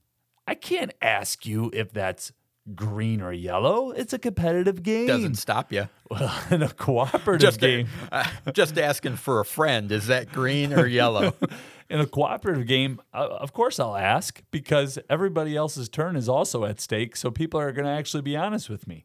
I 0.46 0.54
can't 0.54 0.92
ask 1.00 1.46
you 1.46 1.70
if 1.72 1.92
that's 1.92 2.32
green 2.74 3.20
or 3.22 3.32
yellow. 3.32 3.90
It's 3.92 4.12
a 4.12 4.18
competitive 4.18 4.82
game. 4.82 5.06
doesn't 5.06 5.36
stop 5.36 5.72
you. 5.72 5.88
Well, 6.08 6.32
in 6.52 6.62
a 6.62 6.68
cooperative 6.68 7.40
Just 7.40 7.58
game, 7.58 7.88
uh, 8.12 8.24
just 8.52 8.78
asking 8.78 9.16
for 9.16 9.40
a 9.40 9.44
friend. 9.44 9.90
Is 9.90 10.06
that 10.06 10.30
green 10.30 10.72
or 10.72 10.86
yellow? 10.86 11.34
in 11.88 12.00
a 12.00 12.06
cooperative 12.06 12.66
game, 12.66 13.00
uh, 13.14 13.28
of 13.30 13.52
course 13.52 13.78
I'll 13.78 13.96
ask 13.96 14.42
because 14.50 14.98
everybody 15.08 15.56
else's 15.56 15.88
turn 15.88 16.16
is 16.16 16.28
also 16.28 16.64
at 16.64 16.80
stake. 16.80 17.16
So 17.16 17.30
people 17.30 17.60
are 17.60 17.72
going 17.72 17.84
to 17.84 17.90
actually 17.90 18.22
be 18.22 18.36
honest 18.36 18.68
with 18.68 18.86
me. 18.86 19.04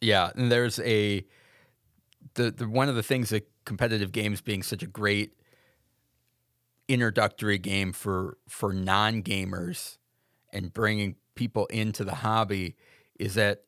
Yeah, 0.00 0.30
and 0.34 0.50
there's 0.50 0.78
a 0.80 1.24
the, 2.34 2.50
the 2.50 2.68
one 2.68 2.88
of 2.88 2.94
the 2.94 3.02
things 3.02 3.30
that 3.30 3.48
competitive 3.64 4.12
games 4.12 4.40
being 4.40 4.62
such 4.62 4.82
a 4.82 4.86
great 4.86 5.34
introductory 6.88 7.58
game 7.58 7.92
for 7.92 8.38
for 8.48 8.72
non 8.72 9.22
gamers 9.22 9.98
and 10.52 10.72
bringing 10.72 11.16
people 11.34 11.66
into 11.66 12.04
the 12.04 12.16
hobby 12.16 12.76
is 13.18 13.34
that 13.34 13.64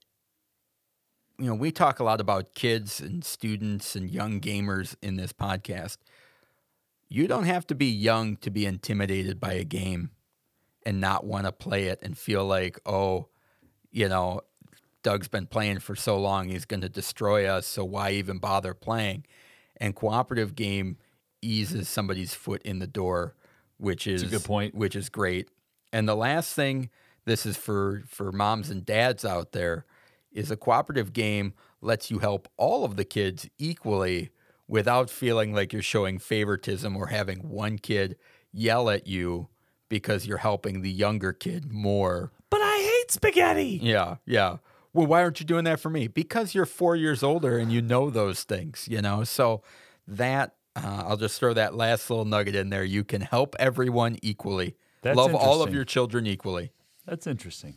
you 1.39 1.47
know 1.47 1.55
we 1.55 1.71
talk 1.71 2.01
a 2.01 2.05
lot 2.05 2.21
about 2.21 2.55
kids 2.55 3.01
and 3.01 3.25
students 3.25 3.95
and 3.97 4.11
young 4.11 4.41
gamers 4.41 4.95
in 5.03 5.17
this 5.17 5.33
podcast. 5.33 5.99
You 7.11 7.29
don't 7.29 7.45
have 7.45 7.67
to 7.67 7.75
be 7.75 7.87
young 7.87 8.37
to 8.37 8.51
be 8.51 8.65
intimidated 8.65 9.39
by 9.39 9.53
a 9.55 9.65
game 9.65 10.11
and 10.87 11.01
not 11.01 11.27
want 11.27 11.45
to 11.45 11.53
play 11.53 11.89
it 11.89 11.99
and 12.03 12.17
feel 12.17 12.47
like 12.47 12.81
oh 12.87 13.29
you 13.91 14.09
know 14.09 14.41
Doug's 15.03 15.29
been 15.29 15.47
playing 15.47 15.81
for 15.81 15.97
so 15.97 16.19
long, 16.19 16.49
he's 16.49 16.65
going 16.65 16.83
to 16.83 16.89
destroy 16.89 17.47
us. 17.47 17.67
So 17.67 17.85
why 17.85 18.13
even 18.13 18.39
bother 18.39 18.75
playing? 18.75 19.25
And 19.77 19.95
cooperative 19.95 20.55
game 20.55 20.99
eases 21.41 21.89
somebody's 21.89 22.35
foot 22.35 22.63
in 22.63 22.81
the 22.81 22.87
door, 22.87 23.35
which 23.79 24.07
is 24.07 24.23
a 24.23 24.27
good 24.27 24.45
point. 24.45 24.75
Which 24.75 24.95
is 24.95 25.09
great. 25.09 25.49
And 25.93 26.09
the 26.09 26.15
last 26.15 26.55
thing, 26.55 26.91
this 27.25 27.47
is 27.47 27.57
for 27.57 28.03
for 28.07 28.31
moms 28.31 28.71
and 28.71 28.85
dads 28.85 29.25
out 29.25 29.53
there, 29.53 29.87
is 30.33 30.51
a 30.51 30.57
cooperative 30.57 31.13
game 31.13 31.55
lets 31.81 32.11
you 32.11 32.19
help 32.19 32.49
all 32.59 32.85
of 32.85 32.97
the 32.97 33.05
kids 33.05 33.49
equally 33.59 34.31
without 34.71 35.11
feeling 35.11 35.53
like 35.53 35.73
you're 35.73 35.83
showing 35.83 36.19
favoritism 36.19 36.97
or 36.97 37.09
having 37.09 37.39
one 37.49 37.77
kid 37.77 38.17
yell 38.53 38.89
at 38.89 39.07
you 39.07 39.49
because 39.89 40.27
you're 40.27 40.39
helping 40.39 40.81
the 40.81 40.91
younger 40.91 41.33
kid 41.33 41.73
more 41.73 42.31
But 42.51 42.61
I 42.63 42.79
hate 42.79 43.11
spaghetti. 43.11 43.81
yeah, 43.83 44.17
yeah. 44.25 44.59
Well, 44.93 45.07
why 45.07 45.23
aren't 45.23 45.41
you 45.41 45.47
doing 45.47 45.65
that 45.65 45.81
for 45.81 45.91
me? 45.91 46.07
Because 46.09 46.55
you're 46.55 46.67
four 46.67 46.97
years 46.97 47.23
older 47.23 47.59
and 47.59 47.73
you 47.73 47.83
know 47.83 48.11
those 48.11 48.43
things, 48.45 48.87
you 48.91 49.01
know? 49.03 49.23
So 49.25 49.63
that, 50.09 50.55
uh, 50.75 51.05
I'll 51.07 51.17
just 51.17 51.39
throw 51.39 51.53
that 51.55 51.75
last 51.77 52.11
little 52.11 52.25
nugget 52.25 52.57
in 52.57 52.71
there. 52.71 52.85
You 52.85 53.05
can 53.05 53.21
help 53.21 53.55
everyone 53.59 54.19
equally. 54.23 54.77
That's 55.03 55.17
Love 55.17 55.35
all 55.35 55.63
of 55.63 55.73
your 55.73 55.85
children 55.85 56.27
equally. 56.27 56.73
That's 57.07 57.27
interesting. 57.27 57.75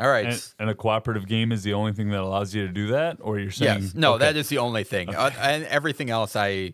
All 0.00 0.08
right. 0.08 0.26
And, 0.26 0.52
and 0.58 0.70
a 0.70 0.74
cooperative 0.74 1.26
game 1.26 1.52
is 1.52 1.62
the 1.62 1.74
only 1.74 1.92
thing 1.92 2.08
that 2.10 2.20
allows 2.20 2.54
you 2.54 2.66
to 2.66 2.72
do 2.72 2.88
that, 2.88 3.18
or 3.20 3.38
you're 3.38 3.50
saying 3.50 3.82
yes. 3.82 3.94
No, 3.94 4.14
okay. 4.14 4.24
that 4.24 4.36
is 4.36 4.48
the 4.48 4.58
only 4.58 4.82
thing. 4.82 5.14
Uh, 5.14 5.30
and 5.38 5.64
everything 5.66 6.08
else, 6.08 6.34
I, 6.34 6.72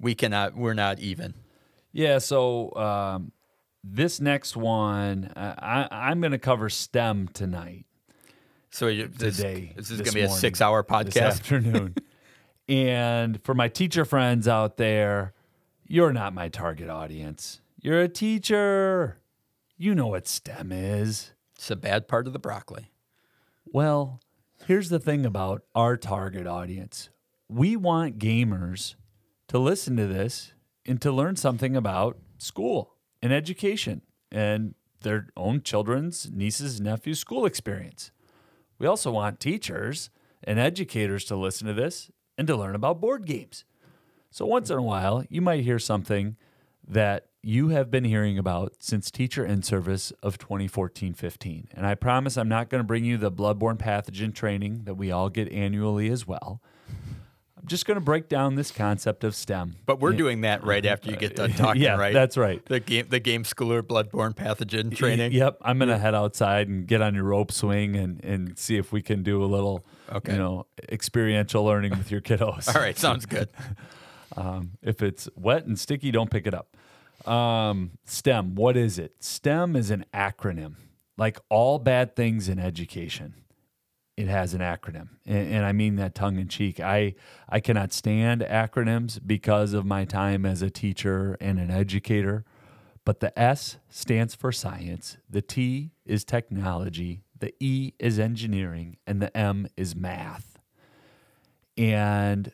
we 0.00 0.16
cannot, 0.16 0.56
we're 0.56 0.74
not 0.74 0.98
even. 0.98 1.34
Yeah, 1.92 2.18
so 2.18 2.74
um, 2.74 3.30
this 3.84 4.20
next 4.20 4.56
one, 4.56 5.26
uh, 5.36 5.54
I, 5.56 6.10
I'm 6.10 6.20
going 6.20 6.32
to 6.32 6.38
cover 6.38 6.68
STEM 6.68 7.28
tonight, 7.28 7.86
So 8.70 8.88
you, 8.88 9.06
this, 9.06 9.36
today. 9.36 9.72
this 9.76 9.92
is 9.92 9.98
going 9.98 10.10
to 10.10 10.14
be 10.14 10.22
a 10.22 10.28
six 10.28 10.60
hour 10.60 10.82
this 10.82 11.14
podcast. 11.14 11.26
afternoon. 11.26 11.94
and 12.68 13.40
for 13.44 13.54
my 13.54 13.68
teacher 13.68 14.04
friends 14.04 14.48
out 14.48 14.78
there, 14.78 15.32
you're 15.86 16.12
not 16.12 16.34
my 16.34 16.48
target 16.48 16.88
audience. 16.90 17.60
You're 17.80 18.00
a 18.00 18.08
teacher. 18.08 19.20
You 19.76 19.94
know 19.94 20.08
what 20.08 20.26
STEM 20.26 20.72
is. 20.72 21.33
It's 21.56 21.70
a 21.70 21.76
bad 21.76 22.08
part 22.08 22.26
of 22.26 22.32
the 22.32 22.38
broccoli. 22.38 22.92
Well, 23.64 24.20
here's 24.66 24.88
the 24.88 24.98
thing 24.98 25.24
about 25.24 25.62
our 25.74 25.96
target 25.96 26.46
audience 26.46 27.10
we 27.48 27.76
want 27.76 28.18
gamers 28.18 28.94
to 29.48 29.58
listen 29.58 29.96
to 29.96 30.06
this 30.06 30.52
and 30.86 31.00
to 31.02 31.12
learn 31.12 31.36
something 31.36 31.76
about 31.76 32.18
school 32.38 32.94
and 33.22 33.32
education 33.32 34.02
and 34.32 34.74
their 35.02 35.28
own 35.36 35.62
children's, 35.62 36.30
nieces, 36.32 36.76
and 36.76 36.86
nephews' 36.86 37.20
school 37.20 37.44
experience. 37.44 38.10
We 38.78 38.86
also 38.86 39.10
want 39.10 39.40
teachers 39.40 40.10
and 40.42 40.58
educators 40.58 41.24
to 41.26 41.36
listen 41.36 41.66
to 41.66 41.74
this 41.74 42.10
and 42.36 42.46
to 42.48 42.56
learn 42.56 42.74
about 42.74 43.00
board 43.00 43.26
games. 43.26 43.64
So, 44.30 44.46
once 44.46 44.70
in 44.70 44.78
a 44.78 44.82
while, 44.82 45.24
you 45.28 45.40
might 45.40 45.62
hear 45.62 45.78
something 45.78 46.36
that 46.88 47.26
you 47.44 47.68
have 47.68 47.90
been 47.90 48.04
hearing 48.04 48.38
about 48.38 48.74
since 48.80 49.10
Teacher 49.10 49.44
in 49.44 49.62
Service 49.62 50.12
of 50.22 50.38
2014 50.38 51.14
15. 51.14 51.68
And 51.74 51.86
I 51.86 51.94
promise 51.94 52.36
I'm 52.36 52.48
not 52.48 52.68
going 52.70 52.80
to 52.80 52.86
bring 52.86 53.04
you 53.04 53.16
the 53.16 53.30
bloodborne 53.30 53.78
pathogen 53.78 54.34
training 54.34 54.84
that 54.84 54.94
we 54.94 55.10
all 55.10 55.28
get 55.28 55.50
annually 55.52 56.08
as 56.10 56.26
well. 56.26 56.60
I'm 57.56 57.68
just 57.68 57.86
going 57.86 57.94
to 57.94 58.04
break 58.04 58.28
down 58.28 58.56
this 58.56 58.70
concept 58.70 59.24
of 59.24 59.34
STEM. 59.34 59.76
But 59.86 59.98
we're 59.98 60.12
doing 60.12 60.42
that 60.42 60.64
right 60.64 60.84
after 60.84 61.10
you 61.10 61.16
get 61.16 61.34
done 61.34 61.50
talking, 61.54 61.80
yeah, 61.80 61.96
right? 61.96 62.12
that's 62.12 62.36
right. 62.36 62.62
The 62.66 62.78
game, 62.80 63.06
the 63.08 63.20
game 63.20 63.42
schooler 63.44 63.80
bloodborne 63.80 64.34
pathogen 64.34 64.94
training. 64.94 65.32
Yep, 65.32 65.58
I'm 65.62 65.78
gonna 65.78 65.96
head 65.96 66.14
outside 66.14 66.68
and 66.68 66.86
get 66.86 67.00
on 67.00 67.14
your 67.14 67.24
rope 67.24 67.50
swing 67.52 67.96
and 67.96 68.22
and 68.22 68.58
see 68.58 68.76
if 68.76 68.92
we 68.92 69.00
can 69.00 69.22
do 69.22 69.42
a 69.42 69.46
little, 69.46 69.86
Okay. 70.12 70.32
you 70.32 70.38
know, 70.38 70.66
experiential 70.90 71.64
learning 71.64 71.92
with 71.92 72.10
your 72.10 72.20
kiddos. 72.20 72.74
All 72.74 72.80
right, 72.82 72.98
sounds 72.98 73.24
good. 73.26 73.48
Um, 74.36 74.72
if 74.82 75.00
it's 75.00 75.28
wet 75.36 75.64
and 75.66 75.78
sticky, 75.78 76.10
don't 76.10 76.28
pick 76.28 76.48
it 76.48 76.54
up. 76.54 76.76
Um, 77.26 77.92
STEM, 78.04 78.54
what 78.54 78.76
is 78.76 78.98
it? 78.98 79.16
STEM 79.20 79.76
is 79.76 79.90
an 79.90 80.04
acronym. 80.12 80.74
Like 81.16 81.38
all 81.48 81.78
bad 81.78 82.16
things 82.16 82.48
in 82.48 82.58
education, 82.58 83.34
it 84.16 84.26
has 84.26 84.52
an 84.52 84.60
acronym, 84.60 85.10
and, 85.24 85.54
and 85.54 85.64
I 85.64 85.70
mean 85.70 85.94
that 85.96 86.14
tongue 86.14 86.38
in 86.38 86.48
cheek. 86.48 86.80
I 86.80 87.14
I 87.48 87.60
cannot 87.60 87.92
stand 87.92 88.40
acronyms 88.40 89.20
because 89.24 89.74
of 89.74 89.86
my 89.86 90.04
time 90.04 90.44
as 90.44 90.60
a 90.60 90.70
teacher 90.70 91.36
and 91.40 91.60
an 91.60 91.70
educator. 91.70 92.44
But 93.04 93.20
the 93.20 93.38
S 93.38 93.76
stands 93.88 94.34
for 94.34 94.50
science, 94.50 95.18
the 95.28 95.42
T 95.42 95.92
is 96.04 96.24
technology, 96.24 97.22
the 97.38 97.54
E 97.60 97.92
is 98.00 98.18
engineering, 98.18 98.96
and 99.06 99.22
the 99.22 99.36
M 99.36 99.68
is 99.76 99.94
math. 99.94 100.58
And 101.76 102.50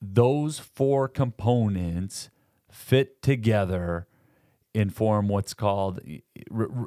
those 0.00 0.58
four 0.58 1.08
components 1.08 2.30
fit 2.76 3.22
together 3.22 4.06
and 4.74 4.94
form 4.94 5.26
what's 5.28 5.54
called 5.54 5.98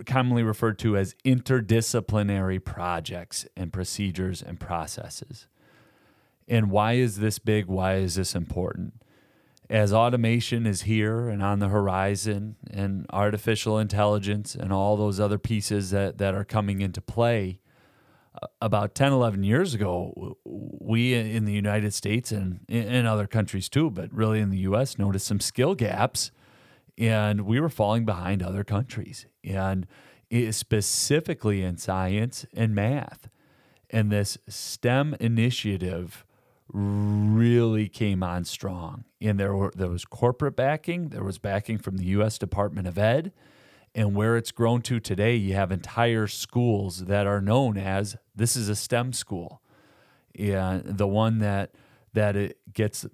commonly 0.06 0.44
referred 0.44 0.78
to 0.78 0.96
as 0.96 1.16
interdisciplinary 1.26 2.64
projects 2.64 3.48
and 3.58 3.74
procedures 3.74 4.42
and 4.44 4.60
processes. 4.60 5.48
And 6.48 6.70
why 6.70 6.94
is 6.94 7.18
this 7.18 7.40
big? 7.40 7.66
Why 7.66 7.96
is 7.96 8.16
this 8.16 8.36
important? 8.36 9.02
As 9.70 9.92
automation 9.92 10.68
is 10.68 10.84
here 10.84 11.28
and 11.28 11.44
on 11.44 11.60
the 11.60 11.70
horizon, 11.70 12.56
and 12.70 13.06
artificial 13.12 13.78
intelligence 13.78 14.56
and 14.56 14.72
all 14.72 14.96
those 14.96 15.20
other 15.20 15.38
pieces 15.38 15.90
that, 15.92 16.18
that 16.20 16.34
are 16.34 16.46
coming 16.46 16.82
into 16.82 17.02
play, 17.02 17.60
about 18.62 18.96
10, 18.96 19.12
11 19.12 19.44
years 19.44 19.74
ago, 19.74 20.38
we 20.44 21.14
in 21.14 21.46
the 21.46 21.54
United 21.54 21.94
States 21.94 22.32
and 22.32 22.62
in 22.68 23.06
other 23.06 23.28
countries 23.28 23.70
too, 23.70 23.90
but 23.90 24.14
really 24.14 24.40
in 24.40 24.50
the 24.50 24.60
US, 24.60 24.98
noticed 24.98 25.28
some 25.28 25.40
skill 25.40 25.76
gaps 25.76 26.32
and 26.98 27.42
we 27.42 27.60
were 27.60 27.70
falling 27.70 28.06
behind 28.06 28.44
other 28.44 28.64
countries 28.64 29.26
and 29.44 29.88
specifically 30.52 31.64
in 31.64 31.78
science 31.78 32.46
and 32.54 32.76
math. 32.76 33.30
And 33.90 34.12
this 34.12 34.38
STEM 34.48 35.16
initiative 35.20 36.26
really 36.72 37.88
came 37.88 38.22
on 38.22 38.46
strong. 38.46 39.06
And 39.20 39.40
there 39.40 39.56
were 39.56 39.72
there 39.76 39.90
was 39.90 40.06
corporate 40.06 40.56
backing, 40.56 41.10
there 41.10 41.24
was 41.24 41.40
backing 41.40 41.80
from 41.80 41.98
the 41.98 42.06
US 42.06 42.38
Department 42.38 42.88
of 42.88 42.98
Ed, 42.98 43.32
and 43.96 44.16
where 44.16 44.38
it's 44.38 44.52
grown 44.52 44.82
to 44.84 45.00
today, 45.00 45.36
you 45.36 45.56
have 45.56 45.72
entire 45.72 46.28
schools 46.28 47.06
that 47.06 47.28
are 47.28 47.42
known 47.42 47.78
as 47.78 48.16
this 48.36 48.56
is 48.56 48.70
a 48.70 48.76
STEM 48.76 49.14
school. 49.14 49.62
And 50.38 50.84
the 50.86 51.08
one 51.08 51.40
that 51.40 51.72
that 52.14 52.36
it 52.36 52.58
gets 52.74 53.06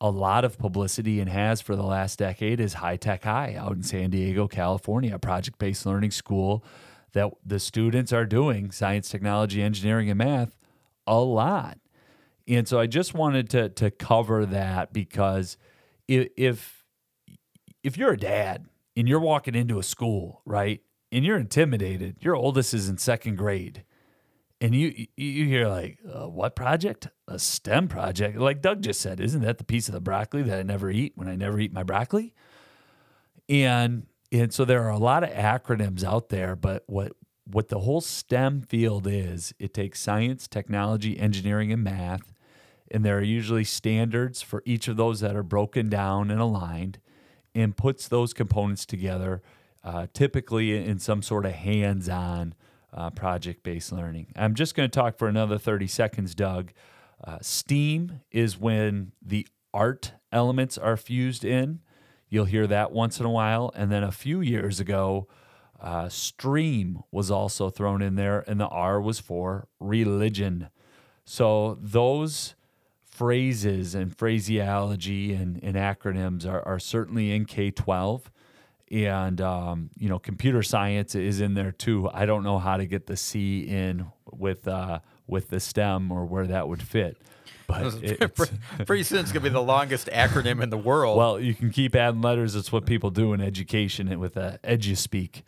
a 0.00 0.10
lot 0.10 0.44
of 0.44 0.58
publicity 0.58 1.20
and 1.20 1.30
has 1.30 1.60
for 1.60 1.76
the 1.76 1.82
last 1.82 2.18
decade 2.18 2.60
is 2.60 2.74
High 2.74 2.96
Tech 2.96 3.24
High 3.24 3.54
out 3.54 3.72
in 3.72 3.82
San 3.82 4.10
Diego, 4.10 4.48
California, 4.48 5.14
a 5.14 5.18
project 5.18 5.58
based 5.58 5.86
learning 5.86 6.10
school 6.10 6.64
that 7.12 7.30
the 7.44 7.58
students 7.58 8.12
are 8.12 8.26
doing 8.26 8.70
science, 8.70 9.08
technology, 9.08 9.62
engineering, 9.62 10.10
and 10.10 10.18
math 10.18 10.56
a 11.06 11.20
lot. 11.20 11.78
And 12.46 12.68
so 12.68 12.78
I 12.78 12.86
just 12.86 13.14
wanted 13.14 13.48
to 13.50 13.68
to 13.70 13.90
cover 13.90 14.44
that 14.46 14.92
because 14.92 15.56
if 16.08 16.28
if 16.36 16.84
if 17.82 17.96
you're 17.96 18.12
a 18.12 18.18
dad 18.18 18.66
and 18.96 19.08
you're 19.08 19.20
walking 19.20 19.54
into 19.54 19.78
a 19.78 19.82
school, 19.82 20.42
right, 20.44 20.80
and 21.10 21.24
you're 21.24 21.38
intimidated, 21.38 22.16
your 22.20 22.34
oldest 22.34 22.74
is 22.74 22.88
in 22.88 22.98
second 22.98 23.36
grade, 23.36 23.84
and 24.60 24.74
you 24.74 25.06
you 25.16 25.46
hear 25.46 25.68
like, 25.68 25.98
uh, 26.10 26.28
what 26.28 26.56
project? 26.56 27.08
A 27.28 27.38
STEM 27.38 27.88
project? 27.88 28.38
Like 28.38 28.62
Doug 28.62 28.82
just 28.82 29.00
said, 29.00 29.20
isn't 29.20 29.42
that 29.42 29.58
the 29.58 29.64
piece 29.64 29.88
of 29.88 29.94
the 29.94 30.00
broccoli 30.00 30.42
that 30.42 30.58
I 30.58 30.62
never 30.62 30.90
eat 30.90 31.12
when 31.16 31.28
I 31.28 31.36
never 31.36 31.58
eat 31.58 31.72
my 31.72 31.82
broccoli? 31.82 32.34
And 33.48 34.06
and 34.32 34.52
so 34.52 34.64
there 34.64 34.82
are 34.84 34.90
a 34.90 34.98
lot 34.98 35.22
of 35.22 35.30
acronyms 35.30 36.02
out 36.02 36.28
there, 36.28 36.56
but 36.56 36.84
what 36.86 37.12
what 37.46 37.68
the 37.68 37.80
whole 37.80 38.00
STEM 38.00 38.62
field 38.62 39.06
is, 39.06 39.52
it 39.58 39.74
takes 39.74 40.00
science, 40.00 40.48
technology, 40.48 41.18
engineering, 41.18 41.72
and 41.72 41.84
math, 41.84 42.32
and 42.90 43.04
there 43.04 43.18
are 43.18 43.22
usually 43.22 43.64
standards 43.64 44.40
for 44.40 44.62
each 44.64 44.88
of 44.88 44.96
those 44.96 45.20
that 45.20 45.36
are 45.36 45.42
broken 45.42 45.90
down 45.90 46.30
and 46.30 46.40
aligned, 46.40 46.98
and 47.54 47.76
puts 47.76 48.08
those 48.08 48.32
components 48.32 48.84
together, 48.84 49.42
uh, 49.82 50.06
typically 50.12 50.76
in 50.76 50.98
some 50.98 51.22
sort 51.22 51.46
of 51.46 51.52
hands-on 51.52 52.54
uh, 52.92 53.10
project-based 53.10 53.92
learning. 53.92 54.28
I'm 54.36 54.54
just 54.54 54.74
going 54.74 54.88
to 54.88 54.94
talk 54.94 55.18
for 55.18 55.28
another 55.28 55.58
30 55.58 55.86
seconds, 55.86 56.34
Doug. 56.34 56.72
Uh, 57.22 57.38
STEAM 57.40 58.20
is 58.30 58.58
when 58.58 59.12
the 59.20 59.46
art 59.72 60.12
elements 60.30 60.78
are 60.78 60.96
fused 60.96 61.44
in. 61.44 61.80
You'll 62.28 62.44
hear 62.44 62.66
that 62.66 62.92
once 62.92 63.20
in 63.20 63.26
a 63.26 63.30
while. 63.30 63.72
And 63.74 63.90
then 63.90 64.02
a 64.02 64.12
few 64.12 64.40
years 64.40 64.80
ago, 64.80 65.28
uh, 65.80 66.08
stream 66.08 67.02
was 67.10 67.30
also 67.30 67.70
thrown 67.70 68.00
in 68.00 68.14
there, 68.14 68.44
and 68.46 68.60
the 68.60 68.68
R 68.68 69.00
was 69.00 69.20
for 69.20 69.68
religion. 69.80 70.68
So 71.24 71.78
those 71.80 72.54
phrases 73.14 73.94
and 73.94 74.16
phraseology 74.16 75.32
and, 75.32 75.62
and 75.62 75.76
acronyms 75.76 76.44
are, 76.46 76.66
are 76.66 76.80
certainly 76.80 77.30
in 77.32 77.44
K 77.44 77.70
12. 77.70 78.30
And, 78.90 79.40
um, 79.40 79.90
you 79.96 80.08
know, 80.08 80.18
computer 80.18 80.62
science 80.62 81.14
is 81.14 81.40
in 81.40 81.54
there 81.54 81.72
too. 81.72 82.10
I 82.12 82.26
don't 82.26 82.42
know 82.42 82.58
how 82.58 82.76
to 82.76 82.86
get 82.86 83.06
the 83.06 83.16
C 83.16 83.60
in 83.60 84.06
with, 84.30 84.66
uh, 84.68 84.98
with 85.26 85.48
the 85.50 85.60
STEM 85.60 86.10
or 86.12 86.24
where 86.26 86.46
that 86.48 86.68
would 86.68 86.82
fit. 86.82 87.16
But 87.66 87.94
it- 88.02 88.20
it's- 88.22 88.52
Pretty 88.84 89.04
soon 89.04 89.20
it's 89.20 89.30
gonna 89.32 89.44
be 89.44 89.48
the 89.48 89.62
longest 89.62 90.08
acronym 90.12 90.60
in 90.62 90.70
the 90.70 90.76
world. 90.78 91.16
well, 91.16 91.38
you 91.40 91.54
can 91.54 91.70
keep 91.70 91.94
adding 91.94 92.20
letters. 92.20 92.54
It's 92.56 92.72
what 92.72 92.84
people 92.84 93.10
do 93.10 93.32
in 93.32 93.40
education 93.40 94.18
with 94.18 94.36
uh, 94.36 94.58
EduSpeak. 94.64 95.42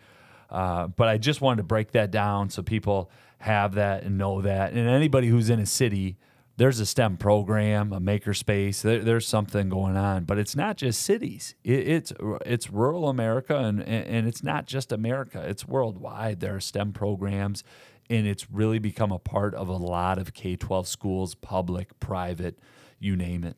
Uh, 0.49 0.87
but 0.87 1.09
I 1.09 1.19
just 1.19 1.41
wanted 1.41 1.59
to 1.59 1.63
break 1.65 1.91
that 1.93 2.13
down 2.13 2.49
so 2.51 2.63
people 2.63 3.11
have 3.39 3.75
that 3.75 4.05
and 4.05 4.17
know 4.17 4.41
that. 4.43 4.73
And 4.73 4.89
anybody 4.89 5.27
who's 5.29 5.51
in 5.51 5.59
a 5.59 5.67
city, 5.67 6.17
there's 6.57 6.81
a 6.81 6.87
STEM 6.87 7.19
program, 7.19 7.93
a 7.93 8.01
makerspace. 8.01 8.81
There, 8.81 9.01
there's 9.01 9.29
something 9.29 9.69
going 9.69 9.97
on. 9.97 10.25
But 10.25 10.39
it's 10.39 10.57
not 10.57 10.77
just 10.77 11.03
cities. 11.03 11.55
It, 11.63 11.89
it's 11.89 12.13
it's 12.45 12.71
rural 12.71 13.09
America, 13.09 13.57
and, 13.57 13.83
and 13.83 14.27
it's 14.27 14.43
not 14.43 14.67
just 14.67 14.91
America. 14.91 15.45
It's 15.47 15.67
worldwide. 15.67 16.41
There 16.41 16.57
are 16.57 16.61
STEM 16.61 16.93
programs, 16.93 17.63
and 18.09 18.27
it's 18.27 18.51
really 18.51 18.79
become 18.79 19.13
a 19.13 19.19
part 19.19 19.55
of 19.55 19.69
a 19.69 19.77
lot 19.77 20.19
of 20.19 20.33
K-12 20.33 20.87
schools, 20.87 21.35
public, 21.35 21.99
private, 22.01 22.59
you 22.99 23.17
name 23.17 23.45
it. 23.45 23.57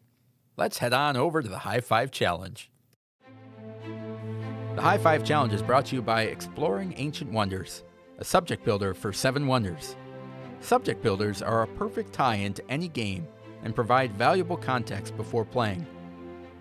Let's 0.57 0.79
head 0.79 0.93
on 0.93 1.17
over 1.17 1.41
to 1.41 1.49
the 1.49 1.59
High 1.59 1.81
Five 1.81 2.11
Challenge. 2.11 2.71
The 4.75 4.83
High 4.83 4.99
Five 4.99 5.25
Challenge 5.25 5.53
is 5.53 5.63
brought 5.63 5.87
to 5.87 5.95
you 5.95 6.03
by 6.03 6.23
Exploring 6.23 6.95
Ancient 6.97 7.31
Wonders, 7.31 7.85
a 8.19 8.25
subject 8.25 8.65
builder 8.65 8.93
for 8.93 9.13
Seven 9.13 9.47
Wonders. 9.47 9.95
Subject 10.61 11.03
builders 11.03 11.41
are 11.41 11.63
a 11.63 11.69
perfect 11.69 12.13
tie 12.13 12.37
in 12.37 12.53
to 12.55 12.71
any 12.71 12.89
game 12.89 13.27
and 13.63 13.75
provide 13.75 14.13
valuable 14.13 14.57
context 14.57 15.17
before 15.17 15.45
playing. 15.45 15.87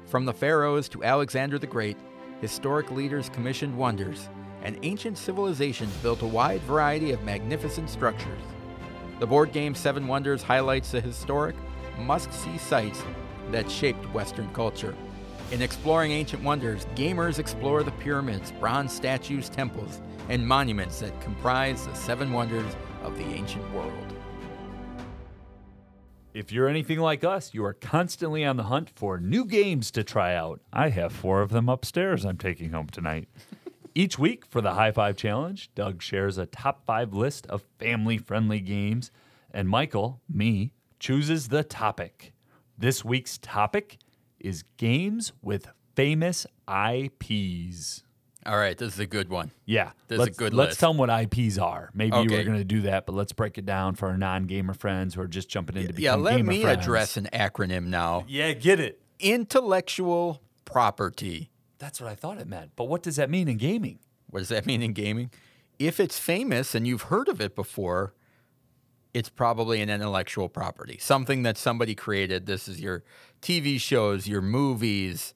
From 0.06 0.24
the 0.26 0.34
pharaohs 0.34 0.88
to 0.90 1.04
Alexander 1.04 1.60
the 1.60 1.68
Great, 1.68 1.98
historic 2.40 2.92
leaders 2.92 3.30
commissioned 3.30 3.76
wonders, 3.78 4.30
and 4.64 4.80
ancient 4.84 5.18
civilizations 5.18 5.94
built 5.98 6.22
a 6.22 6.28
wide 6.28 6.62
variety 6.62 7.12
of 7.12 7.24
magnificent 7.24 7.90
structures. 7.90 8.42
The 9.20 9.28
board 9.28 9.52
game 9.52 9.74
Seven 9.74 10.08
Wonders 10.08 10.44
highlights 10.44 10.92
the 10.92 11.02
historic, 11.02 11.56
must 12.00 12.32
see 12.32 12.58
sites 12.58 13.04
that 13.52 13.70
shaped 13.70 14.14
Western 14.14 14.52
culture. 14.54 14.96
In 15.52 15.62
exploring 15.62 16.12
ancient 16.12 16.44
wonders, 16.44 16.86
gamers 16.96 17.40
explore 17.40 17.82
the 17.82 17.92
pyramids, 17.92 18.52
bronze 18.60 18.94
statues, 18.94 19.50
temples, 19.50 20.02
and 20.30 20.46
monuments 20.46 21.00
that 21.00 21.20
comprise 21.22 21.88
the 21.88 21.94
seven 21.96 22.32
wonders 22.32 22.76
of 23.08 23.18
the 23.18 23.24
ancient 23.24 23.74
world. 23.74 24.14
If 26.34 26.52
you're 26.52 26.68
anything 26.68 27.00
like 27.00 27.24
us, 27.24 27.54
you 27.54 27.64
are 27.64 27.74
constantly 27.74 28.46
on 28.46 28.58
the 28.58 28.64
hunt 28.64 28.92
for 28.94 29.18
new 29.18 29.46
games 29.46 29.90
to 29.92 30.04
try 30.04 30.36
out. 30.36 30.60
I 30.74 30.90
have 30.90 31.14
four 31.14 31.42
of 31.42 31.50
them 31.50 31.70
upstairs 31.70 32.26
I'm 32.26 32.38
taking 32.38 32.72
home 32.72 32.88
tonight. 32.88 33.30
Each 33.96 34.20
week 34.20 34.46
for 34.46 34.62
the 34.62 34.74
High 34.74 34.92
Five 34.92 35.16
Challenge, 35.16 35.74
Doug 35.74 36.02
shares 36.04 36.38
a 36.38 36.46
top 36.46 36.86
five 36.86 37.14
list 37.14 37.48
of 37.48 37.66
family 37.80 38.18
friendly 38.18 38.60
games, 38.60 39.10
and 39.52 39.68
Michael, 39.68 40.22
me, 40.30 40.74
chooses 41.00 41.48
the 41.48 41.64
topic. 41.64 42.34
This 42.78 43.04
week's 43.04 43.40
topic 43.40 43.98
is 44.40 44.64
games 44.76 45.32
with 45.42 45.70
famous 45.96 46.46
IPs. 46.70 48.04
All 48.48 48.58
right, 48.58 48.78
this 48.78 48.94
is 48.94 49.00
a 49.00 49.06
good 49.06 49.30
one. 49.30 49.52
Yeah, 49.66 49.92
This 50.08 50.16
is 50.16 50.20
a 50.20 50.24
let's, 50.28 50.38
good 50.38 50.54
Let's 50.54 50.70
list. 50.72 50.80
tell 50.80 50.94
them 50.94 50.98
what 50.98 51.10
IPs 51.10 51.58
are. 51.58 51.90
Maybe 51.94 52.16
Okay. 52.16 52.38
were 52.38 52.44
going 52.46 52.58
to 52.58 52.64
do 52.64 52.82
that, 52.84 53.06
but 53.06 53.14
let's 53.14 53.34
break 53.34 53.58
it 53.58 53.66
down 53.66 53.96
for 53.96 54.08
our 54.08 54.18
non-gamer 54.18 54.74
friends 54.74 55.16
who 55.16 55.22
are 55.22 55.28
just 55.28 55.50
jumping 55.50 55.76
in 55.76 55.88
to 55.88 55.94
become 55.94 56.02
Yeah, 56.04 56.16
let 56.16 56.46
me 56.46 56.62
friends. 56.62 56.82
address 56.82 57.18
an 57.18 57.28
acronym 57.34 57.88
now. 57.88 58.24
Yeah, 58.28 58.54
get 58.54 58.80
it. 58.80 59.02
Intellectual 59.20 60.42
property. 60.64 61.50
That's 61.78 62.00
what 62.00 62.10
I 62.10 62.16
thought 62.16 62.38
it 62.38 62.48
meant. 62.48 62.72
But 62.78 62.86
what 62.86 63.04
does 63.04 63.18
that 63.18 63.30
mean 63.30 63.50
in 63.50 63.58
gaming? 63.58 64.00
What 64.30 64.40
does 64.40 64.50
that 64.50 64.66
mean 64.66 64.82
in 64.82 64.94
gaming? 64.94 65.30
If 65.78 66.00
it's 66.00 66.18
famous 66.18 66.74
and 66.74 66.88
you've 66.88 67.04
heard 67.04 67.28
of 67.28 67.42
it 67.42 67.54
before, 67.56 68.14
it's 69.14 69.30
probably 69.30 69.82
an 69.82 69.90
intellectual 69.90 70.48
property, 70.48 70.98
something 71.02 71.44
that 71.44 71.58
somebody 71.58 71.96
created. 71.96 72.46
This 72.46 72.68
is 72.68 72.80
your 72.80 73.04
TV 73.42 73.80
shows, 73.80 74.28
your 74.28 74.42
movies. 74.42 75.34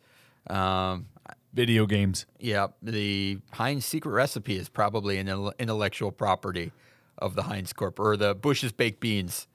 Um, 0.49 1.07
Video 1.53 1.85
games. 1.85 2.25
yeah, 2.39 2.67
the 2.81 3.39
Heinz 3.53 3.85
secret 3.85 4.11
recipe 4.11 4.55
is 4.57 4.69
probably 4.69 5.17
an 5.17 5.27
intellectual 5.59 6.11
property 6.11 6.71
of 7.17 7.35
the 7.35 7.43
Heinz 7.43 7.73
Corp 7.73 7.99
or 7.99 8.15
the 8.15 8.33
Bush's 8.33 8.71
baked 8.71 9.01
beans. 9.01 9.47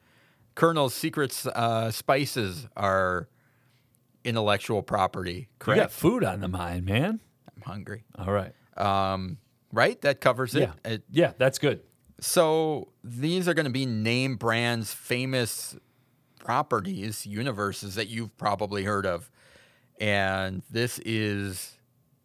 Colonel's 0.55 0.93
secret 0.95 1.35
uh, 1.47 1.91
spices 1.91 2.67
are 2.77 3.29
intellectual 4.25 4.83
property. 4.83 5.49
Correct. 5.59 5.77
You 5.79 5.83
got 5.85 5.91
food 5.93 6.23
on 6.25 6.41
the 6.41 6.49
mind, 6.49 6.85
man. 6.85 7.21
I'm 7.55 7.63
hungry. 7.63 8.05
All 8.19 8.33
right. 8.33 8.53
Um, 8.77 9.39
right? 9.73 10.01
That 10.03 10.21
covers 10.21 10.55
it. 10.55 10.61
Yeah. 10.85 10.93
It- 10.93 11.05
Yeah, 11.11 11.33
that's 11.39 11.59
good. 11.59 11.81
So 12.21 12.89
these 13.05 13.47
are 13.49 13.55
going 13.55 13.67
to 13.67 13.73
be 13.73 13.87
name 13.87 14.37
brands, 14.37 14.93
famous 14.93 15.77
properties, 16.39 17.27
universes 17.27 17.95
that 17.95 18.09
you've 18.09 18.37
probably 18.39 18.85
heard 18.85 19.07
of. 19.07 19.31
And 20.01 20.63
this 20.71 20.99
is 21.05 21.76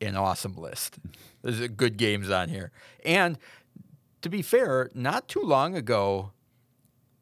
an 0.01 0.15
awesome 0.15 0.55
list. 0.55 0.97
There's 1.41 1.61
uh, 1.61 1.67
good 1.75 1.97
games 1.97 2.29
on 2.29 2.49
here. 2.49 2.71
And 3.05 3.37
to 4.21 4.29
be 4.29 4.41
fair, 4.41 4.89
not 4.93 5.27
too 5.27 5.41
long 5.41 5.75
ago, 5.75 6.31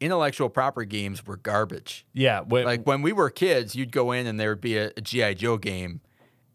intellectual 0.00 0.48
property 0.48 0.86
games 0.86 1.26
were 1.26 1.36
garbage. 1.36 2.06
Yeah. 2.12 2.40
Like 2.48 2.86
when 2.86 3.02
we 3.02 3.12
were 3.12 3.30
kids, 3.30 3.74
you'd 3.74 3.92
go 3.92 4.12
in 4.12 4.26
and 4.26 4.38
there 4.40 4.50
would 4.50 4.60
be 4.60 4.76
a, 4.76 4.92
a 4.96 5.00
G.I. 5.00 5.34
Joe 5.34 5.58
game, 5.58 6.00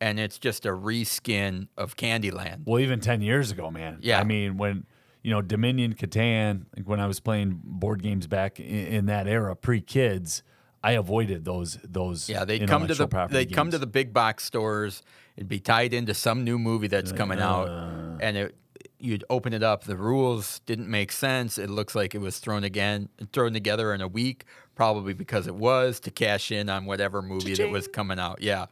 and 0.01 0.19
it's 0.19 0.37
just 0.39 0.65
a 0.65 0.69
reskin 0.69 1.67
of 1.77 1.95
Candyland. 1.95 2.65
well, 2.65 2.79
even 2.79 2.99
10 2.99 3.21
years 3.21 3.51
ago, 3.51 3.71
man. 3.71 3.99
Yeah. 4.01 4.19
I 4.19 4.23
mean, 4.23 4.57
when, 4.57 4.85
you 5.23 5.31
know, 5.31 5.41
Dominion, 5.41 5.93
Catan, 5.93 6.65
like 6.75 6.87
when 6.87 6.99
I 6.99 7.07
was 7.07 7.19
playing 7.19 7.61
board 7.63 8.03
games 8.03 8.27
back 8.27 8.59
in, 8.59 8.65
in 8.65 9.05
that 9.07 9.27
era, 9.27 9.55
pre 9.55 9.81
kids, 9.81 10.43
I 10.83 10.91
avoided 10.91 11.45
those, 11.45 11.79
those. 11.83 12.29
Yeah, 12.29 12.45
they'd 12.45 12.67
come 12.67 12.87
to 12.87 12.93
the 12.93 13.27
they'd 13.31 13.51
come 13.51 13.71
to 13.71 13.79
the 13.79 13.87
big 13.87 14.13
box 14.13 14.43
stores. 14.43 15.01
It'd 15.37 15.49
be 15.49 15.59
tied 15.59 15.93
into 15.93 16.13
some 16.13 16.43
new 16.43 16.57
movie 16.57 16.87
that's 16.87 17.11
coming 17.11 17.39
out, 17.39 17.67
Uh. 17.67 18.17
and 18.21 18.37
it 18.37 18.55
you'd 18.97 19.25
open 19.29 19.53
it 19.53 19.61
up. 19.61 19.83
The 19.83 19.97
rules 19.97 20.59
didn't 20.65 20.89
make 20.89 21.11
sense. 21.11 21.57
It 21.57 21.69
looks 21.69 21.93
like 21.95 22.15
it 22.15 22.19
was 22.19 22.39
thrown 22.39 22.63
again, 22.63 23.09
thrown 23.33 23.51
together 23.53 23.93
in 23.93 23.99
a 24.01 24.07
week, 24.07 24.45
probably 24.73 25.13
because 25.13 25.47
it 25.47 25.55
was 25.55 25.99
to 26.01 26.11
cash 26.11 26.49
in 26.51 26.69
on 26.69 26.85
whatever 26.85 27.21
movie 27.21 27.53
that 27.55 27.69
was 27.69 27.87
coming 27.87 28.19
out. 28.19 28.41
Yeah, 28.41 28.65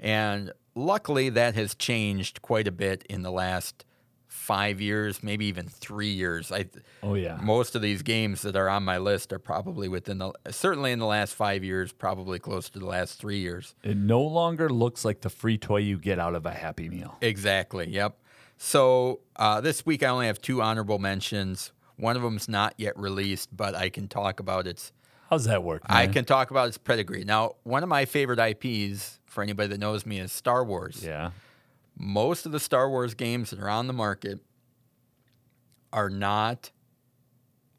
and 0.00 0.50
luckily 0.74 1.28
that 1.28 1.54
has 1.54 1.74
changed 1.74 2.40
quite 2.42 2.66
a 2.66 2.72
bit 2.72 3.04
in 3.08 3.22
the 3.22 3.30
last 3.30 3.84
five 4.28 4.80
years, 4.80 5.22
maybe 5.22 5.46
even 5.46 5.66
three 5.68 6.10
years. 6.12 6.50
I 6.52 6.66
Oh, 7.02 7.14
yeah. 7.14 7.38
most 7.42 7.74
of 7.74 7.82
these 7.82 8.02
games 8.02 8.42
that 8.42 8.56
are 8.56 8.68
on 8.68 8.82
my 8.84 8.98
list 8.98 9.32
are 9.32 9.38
probably 9.38 9.88
within 9.88 10.18
the 10.18 10.32
certainly 10.50 10.92
in 10.92 10.98
the 10.98 11.06
last 11.06 11.34
five 11.34 11.62
years, 11.64 11.92
probably 11.92 12.38
close 12.38 12.68
to 12.70 12.78
the 12.78 12.86
last 12.86 13.18
three 13.18 13.38
years. 13.38 13.74
It 13.82 13.96
no 13.96 14.20
longer 14.20 14.68
looks 14.68 15.04
like 15.04 15.20
the 15.20 15.30
free 15.30 15.58
toy 15.58 15.78
you 15.78 15.98
get 15.98 16.18
out 16.18 16.34
of 16.34 16.44
a 16.46 16.52
Happy 16.52 16.88
Meal. 16.88 17.16
Exactly. 17.20 17.88
Yep. 17.88 18.16
So 18.58 19.20
uh, 19.36 19.60
this 19.60 19.84
week 19.84 20.02
I 20.02 20.08
only 20.08 20.26
have 20.26 20.40
two 20.40 20.62
honorable 20.62 20.98
mentions. 20.98 21.72
One 21.96 22.16
of 22.16 22.22
them's 22.22 22.48
not 22.48 22.74
yet 22.76 22.98
released, 22.98 23.54
but 23.56 23.74
I 23.74 23.88
can 23.90 24.08
talk 24.08 24.40
about 24.40 24.66
its. 24.66 24.92
How's 25.30 25.44
that 25.44 25.62
work? 25.64 25.82
I 25.86 26.06
can 26.06 26.24
talk 26.24 26.50
about 26.50 26.68
its 26.68 26.78
pedigree. 26.78 27.24
Now, 27.24 27.56
one 27.64 27.82
of 27.82 27.88
my 27.88 28.04
favorite 28.04 28.38
IPs 28.38 29.18
for 29.26 29.42
anybody 29.42 29.68
that 29.70 29.80
knows 29.80 30.06
me 30.06 30.20
is 30.20 30.30
Star 30.30 30.64
Wars. 30.64 31.02
Yeah. 31.04 31.30
Most 31.98 32.46
of 32.46 32.52
the 32.52 32.60
Star 32.60 32.90
Wars 32.90 33.14
games 33.14 33.50
that 33.50 33.58
are 33.58 33.68
on 33.68 33.86
the 33.86 33.92
market 33.92 34.40
are 35.92 36.10
not. 36.10 36.70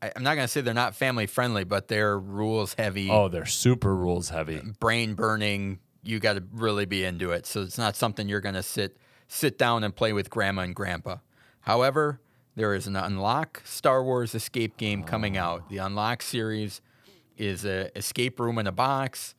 I- 0.02 0.12
I'm 0.16 0.24
not 0.24 0.36
going 0.36 0.46
to 0.46 0.52
say 0.52 0.62
they're 0.62 0.74
not 0.74 0.96
family 0.96 1.28
friendly, 1.28 1.64
but 1.64 1.88
they're 1.88 2.18
rules 2.20 2.74
heavy. 2.74 3.10
Oh, 3.10 3.28
they're 3.28 3.46
super 3.46 3.96
rules 3.96 4.30
heavy. 4.30 4.62
brain 4.80 5.14
burning. 5.14 5.80
You 6.04 6.20
got 6.20 6.34
to 6.34 6.44
really 6.54 6.86
be 6.86 7.04
into 7.04 7.32
it. 7.32 7.46
So 7.46 7.62
it's 7.62 7.78
not 7.78 7.96
something 7.96 8.30
you're 8.30 8.42
going 8.42 8.56
to 8.56 8.64
sit 8.64 8.98
sit 9.28 9.58
down 9.58 9.84
and 9.84 9.96
play 9.96 10.14
with 10.14 10.30
grandma 10.30 10.62
and 10.62 10.76
grandpa. 10.76 11.18
However, 11.62 12.22
there 12.56 12.74
is 12.74 12.88
an 12.88 12.96
Unlock 12.96 13.62
Star 13.66 14.04
Wars 14.04 14.34
escape 14.34 14.78
game 14.78 15.04
coming 15.04 15.38
oh. 15.38 15.42
out. 15.42 15.70
The 15.70 15.78
Unlock 15.78 16.22
series 16.22 16.82
is 17.38 17.66
a 17.66 17.96
escape 17.98 18.40
room 18.40 18.58
in 18.58 18.68
a 18.68 18.72
box, 18.72 19.36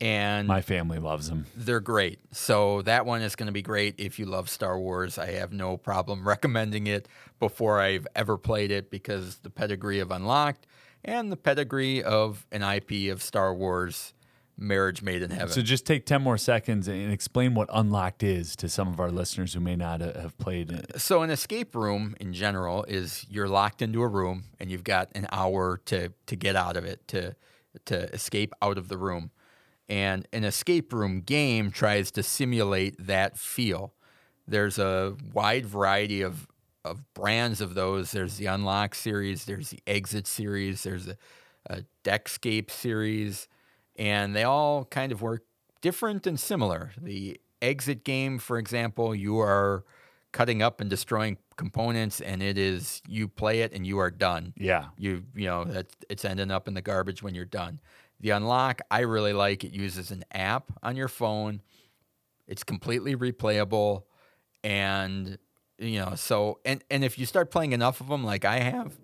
and 0.00 0.48
My 0.48 0.60
family 0.60 0.98
loves 0.98 1.28
them. 1.28 1.46
they're 1.56 1.80
great. 1.80 2.18
So 2.32 2.82
that 2.82 3.06
one 3.06 3.22
is 3.22 3.36
going 3.36 3.46
to 3.46 3.52
be 3.52 3.62
great 3.62 3.94
if 3.98 4.18
you 4.18 4.26
love 4.26 4.48
Star 4.50 4.78
Wars. 4.78 5.18
I 5.18 5.32
have 5.32 5.52
no 5.52 5.76
problem 5.76 6.26
recommending 6.28 6.86
it 6.86 7.08
before 7.40 7.80
I've 7.80 8.06
ever 8.14 8.36
played 8.36 8.70
it 8.70 8.90
because 8.90 9.36
the 9.38 9.50
pedigree 9.50 10.00
of 10.00 10.10
Unlocked 10.10 10.66
and 11.04 11.30
the 11.30 11.36
pedigree 11.36 12.02
of 12.02 12.46
an 12.50 12.62
IP 12.62 13.12
of 13.12 13.22
Star 13.22 13.54
Wars 13.54 14.14
marriage 14.56 15.02
made 15.02 15.20
in 15.22 15.30
heaven. 15.30 15.48
So 15.48 15.62
just 15.62 15.84
take 15.84 16.06
10 16.06 16.22
more 16.22 16.38
seconds 16.38 16.86
and 16.86 17.12
explain 17.12 17.54
what 17.54 17.68
Unlocked 17.72 18.22
is 18.22 18.54
to 18.56 18.68
some 18.68 18.86
of 18.88 19.00
our 19.00 19.10
listeners 19.10 19.54
who 19.54 19.60
may 19.60 19.74
not 19.74 20.00
uh, 20.00 20.20
have 20.20 20.38
played 20.38 20.70
it. 20.70 21.00
So 21.00 21.22
an 21.22 21.30
escape 21.30 21.74
room 21.74 22.14
in 22.20 22.32
general 22.32 22.84
is 22.84 23.26
you're 23.28 23.48
locked 23.48 23.82
into 23.82 24.00
a 24.02 24.06
room 24.08 24.44
and 24.60 24.70
you've 24.70 24.84
got 24.84 25.08
an 25.14 25.26
hour 25.32 25.80
to 25.86 26.12
to 26.26 26.36
get 26.36 26.54
out 26.56 26.76
of 26.76 26.84
it 26.84 27.06
to 27.08 27.34
to 27.86 28.12
escape 28.14 28.54
out 28.62 28.78
of 28.78 28.88
the 28.88 28.96
room. 28.96 29.30
And 29.88 30.26
an 30.32 30.44
escape 30.44 30.92
room 30.92 31.20
game 31.20 31.70
tries 31.70 32.10
to 32.12 32.22
simulate 32.22 32.94
that 33.06 33.36
feel. 33.36 33.92
There's 34.46 34.78
a 34.78 35.16
wide 35.32 35.66
variety 35.66 36.22
of 36.22 36.48
of 36.84 37.02
brands 37.14 37.60
of 37.60 37.74
those. 37.74 38.10
There's 38.12 38.36
the 38.36 38.46
Unlock 38.46 38.94
series, 38.94 39.46
there's 39.46 39.70
the 39.70 39.80
Exit 39.86 40.26
series, 40.26 40.82
there's 40.82 41.08
a, 41.08 41.16
a 41.66 41.84
Deckscape 42.04 42.70
series, 42.70 43.48
and 43.96 44.36
they 44.36 44.44
all 44.44 44.84
kind 44.84 45.10
of 45.10 45.22
work 45.22 45.44
different 45.80 46.26
and 46.26 46.38
similar. 46.38 46.92
The 47.00 47.40
Exit 47.62 48.04
game, 48.04 48.38
for 48.38 48.58
example, 48.58 49.14
you 49.14 49.38
are 49.38 49.84
cutting 50.32 50.60
up 50.60 50.80
and 50.80 50.90
destroying 50.90 51.38
components, 51.56 52.20
and 52.20 52.42
it 52.42 52.58
is 52.58 53.00
you 53.08 53.28
play 53.28 53.60
it 53.60 53.72
and 53.72 53.86
you 53.86 53.98
are 53.98 54.10
done. 54.10 54.52
Yeah. 54.56 54.86
You 54.98 55.24
you 55.34 55.46
know 55.46 55.64
that 55.64 55.86
it's 56.10 56.24
ending 56.24 56.50
up 56.50 56.68
in 56.68 56.74
the 56.74 56.82
garbage 56.82 57.22
when 57.22 57.34
you're 57.34 57.44
done. 57.46 57.80
The 58.20 58.30
unlock, 58.30 58.80
I 58.90 59.00
really 59.00 59.32
like. 59.32 59.64
It 59.64 59.72
uses 59.72 60.10
an 60.10 60.24
app 60.32 60.72
on 60.82 60.96
your 60.96 61.08
phone. 61.08 61.60
It's 62.46 62.62
completely 62.64 63.16
replayable, 63.16 64.04
and 64.62 65.38
you 65.78 65.98
know 66.00 66.14
so 66.14 66.60
and 66.64 66.82
and 66.90 67.04
if 67.04 67.18
you 67.18 67.26
start 67.26 67.50
playing 67.50 67.72
enough 67.72 68.00
of 68.00 68.08
them, 68.08 68.24
like 68.24 68.44
I 68.44 68.60
have, 68.60 68.94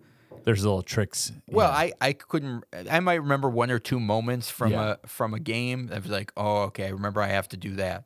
There's 0.44 0.64
little 0.64 0.82
tricks. 0.82 1.32
well. 1.48 1.70
I, 1.70 1.92
I 2.00 2.12
couldn't. 2.12 2.64
I 2.90 3.00
might 3.00 3.14
remember 3.22 3.48
one 3.48 3.70
or 3.70 3.78
two 3.78 4.00
moments 4.00 4.50
from 4.50 4.72
Yeah. 4.72 4.96
a 5.02 5.06
from 5.06 5.34
a 5.34 5.40
game. 5.40 5.88
that 5.88 6.02
was 6.02 6.10
like, 6.10 6.32
oh, 6.36 6.62
okay, 6.64 6.86
I 6.86 6.90
remember 6.90 7.20
I 7.20 7.28
have 7.28 7.48
to 7.48 7.56
do 7.56 7.76
that. 7.76 8.04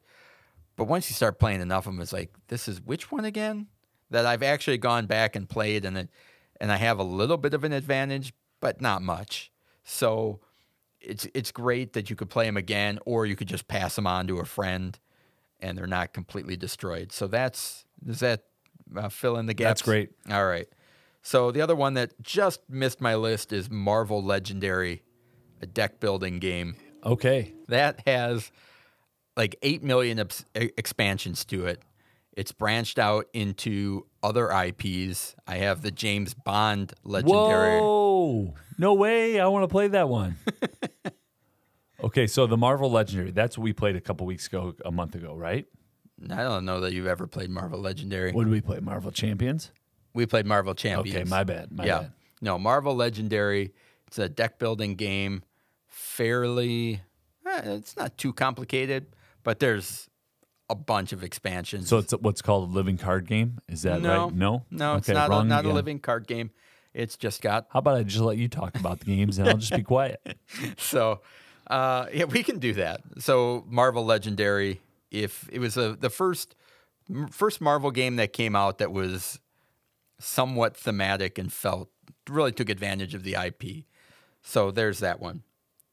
But 0.77 0.85
once 0.85 1.09
you 1.09 1.15
start 1.15 1.39
playing 1.39 1.61
enough 1.61 1.87
of 1.87 1.93
them, 1.95 2.01
it's 2.03 2.13
like, 2.13 2.33
this 2.49 2.67
is 2.67 2.81
which 2.81 3.13
one 3.13 3.25
again? 3.25 3.69
That 4.11 4.27
I've 4.27 4.43
actually 4.43 4.79
gone 4.79 5.07
back 5.07 5.37
and 5.37 5.49
played, 5.49 5.85
and 5.85 5.97
it, 5.97 6.09
and 6.61 6.73
I 6.73 6.77
have 6.77 6.99
a 6.99 7.05
little 7.05 7.37
bit 7.37 7.55
of 7.55 7.63
an 7.65 7.73
advantage, 7.73 8.33
but 8.61 8.81
not 8.81 9.01
much. 9.03 9.53
So 9.85 10.41
it's 11.07 11.27
it's 11.35 11.53
great 11.53 11.93
that 11.95 12.11
you 12.11 12.17
could 12.17 12.31
play 12.31 12.47
them 12.47 12.57
again, 12.57 12.99
or 13.05 13.27
you 13.27 13.37
could 13.37 13.49
just 13.49 13.69
pass 13.69 13.97
them 13.97 14.07
on 14.07 14.27
to 14.29 14.39
a 14.39 14.45
friend, 14.45 14.99
and 15.61 15.77
they're 15.77 15.87
not 15.87 16.13
completely 16.13 16.57
destroyed. 16.57 17.13
So 17.13 17.27
that's 17.27 17.85
does 18.05 18.21
that 18.21 18.45
uh, 18.97 19.09
fill 19.09 19.37
in 19.37 19.47
the 19.47 19.55
gaps? 19.55 19.69
That's 19.69 19.83
great. 19.83 20.11
All 20.31 20.47
right. 20.47 20.69
So 21.23 21.51
the 21.51 21.63
other 21.63 21.75
one 21.75 21.95
that 21.95 22.21
just 22.23 22.61
missed 22.69 23.01
my 23.01 23.15
list 23.15 23.53
is 23.53 23.71
Marvel 23.71 24.23
Legendary, 24.23 25.03
a 25.63 25.67
deck 25.67 25.99
building 25.99 26.39
game 26.39 26.77
okay. 27.05 27.55
that 27.69 28.01
has 28.07 28.53
like 29.37 29.57
8 29.63 29.83
million 29.83 30.19
ex- 30.19 30.45
expansions 30.55 31.45
to 31.47 31.67
it. 31.67 31.83
It's 32.37 32.53
branched 32.53 32.99
out 32.99 33.27
into 33.33 34.07
other 34.23 34.51
IPs. 34.51 35.35
I 35.47 35.57
have 35.57 35.83
the 35.83 35.91
James 35.91 36.35
Bond 36.35 36.93
Legendary. 37.05 37.81
Whoa. 37.81 38.55
No 38.77 38.95
way. 38.95 39.39
I 39.39 39.47
want 39.47 39.63
to 39.63 39.69
play 39.69 39.89
that 39.89 40.09
one. 40.09 40.37
okay. 42.05 42.27
So 42.27 42.47
the 42.47 42.57
Marvel 42.57 42.91
Legendary, 42.91 43.31
that's 43.31 43.59
what 43.59 43.65
we 43.65 43.73
played 43.73 43.97
a 43.97 44.01
couple 44.01 44.27
weeks 44.27 44.47
ago, 44.47 44.75
a 44.85 44.91
month 44.91 45.15
ago, 45.15 45.35
right? 45.35 45.67
I 46.31 46.43
don't 46.43 46.65
know 46.65 46.81
that 46.81 46.93
you've 46.93 47.07
ever 47.07 47.27
played 47.27 47.51
Marvel 47.51 47.81
Legendary. 47.81 48.33
What 48.33 48.45
did 48.45 48.53
we 48.53 48.61
play? 48.61 48.81
Marvel 48.81 49.11
Champions? 49.11 49.73
We 50.15 50.27
played 50.27 50.47
Marvel 50.47 50.75
Champions. 50.75 51.17
Okay. 51.17 51.29
My 51.29 51.45
bad. 51.45 51.73
My 51.73 51.85
yeah. 51.85 51.99
bad. 52.01 52.13
No, 52.41 52.59
Marvel 52.59 52.95
Legendary. 52.95 53.73
It's 54.07 54.19
a 54.19 54.29
deck 54.29 54.59
building 54.59 54.95
game. 54.95 55.43
Fairly, 55.87 57.01
eh, 57.47 57.61
it's 57.65 57.97
not 57.97 58.17
too 58.17 58.33
complicated, 58.33 59.07
but 59.43 59.59
there's 59.59 60.09
a 60.71 60.75
bunch 60.75 61.13
of 61.13 61.23
expansions. 61.23 61.89
So 61.89 61.99
it's 61.99 62.13
what's 62.13 62.43
called 62.43 62.71
a 62.71 62.73
living 62.73 62.97
card 62.97 63.27
game. 63.27 63.59
Is 63.69 63.83
that 63.83 64.01
no, 64.01 64.25
right? 64.25 64.35
No, 64.35 64.65
no, 64.71 64.97
it's 64.97 65.09
Okay, 65.09 65.19
not 65.19 65.29
a, 65.29 65.31
wrong 65.31 65.49
not 65.49 65.65
a 65.65 65.73
living 65.73 65.99
card 65.99 66.27
game. 66.27 66.51
It's 66.93 67.17
just 67.17 67.43
got 67.43 67.67
How 67.71 67.81
about 67.81 67.97
I 67.97 68.05
just 68.05 68.21
let 68.21 68.37
you 68.37 68.49
talk 68.49 68.79
about 68.79 69.01
the 69.01 69.07
games 69.07 69.39
and 69.39 69.49
I'll 69.49 69.57
just 69.57 69.75
be 69.75 69.83
quiet? 69.83 70.21
so 70.79 71.21
uh, 71.67 72.07
yeah, 72.12 72.25
we 72.25 72.43
can 72.43 72.59
do 72.59 72.75
that. 72.75 73.01
So 73.19 73.65
Marvel 73.69 74.05
Legendary, 74.05 74.81
if 75.11 75.49
it 75.53 75.59
was 75.59 75.77
a, 75.77 75.97
the 75.99 76.11
first 76.11 76.55
first 77.31 77.61
Marvel 77.61 77.91
game 77.91 78.17
that 78.17 78.33
came 78.33 78.57
out 78.57 78.79
that 78.79 78.93
was 78.93 79.39
somewhat 80.19 80.77
thematic 80.77 81.39
and 81.39 81.53
felt 81.53 81.91
really 82.29 82.53
took 82.53 82.69
advantage 82.69 83.15
of 83.15 83.23
the 83.23 83.35
IP. 83.35 83.85
So 84.43 84.71
there's 84.71 85.01
that 85.01 85.21
one. 85.21 85.43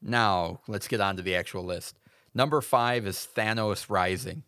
Now 0.01 0.61
let's 0.67 0.87
get 0.87 1.01
on 1.01 1.17
to 1.17 1.21
the 1.21 1.35
actual 1.35 1.63
list. 1.63 1.97
Number 2.33 2.61
five 2.61 3.05
is 3.05 3.27
Thanos 3.35 3.89
Rising. 3.89 4.43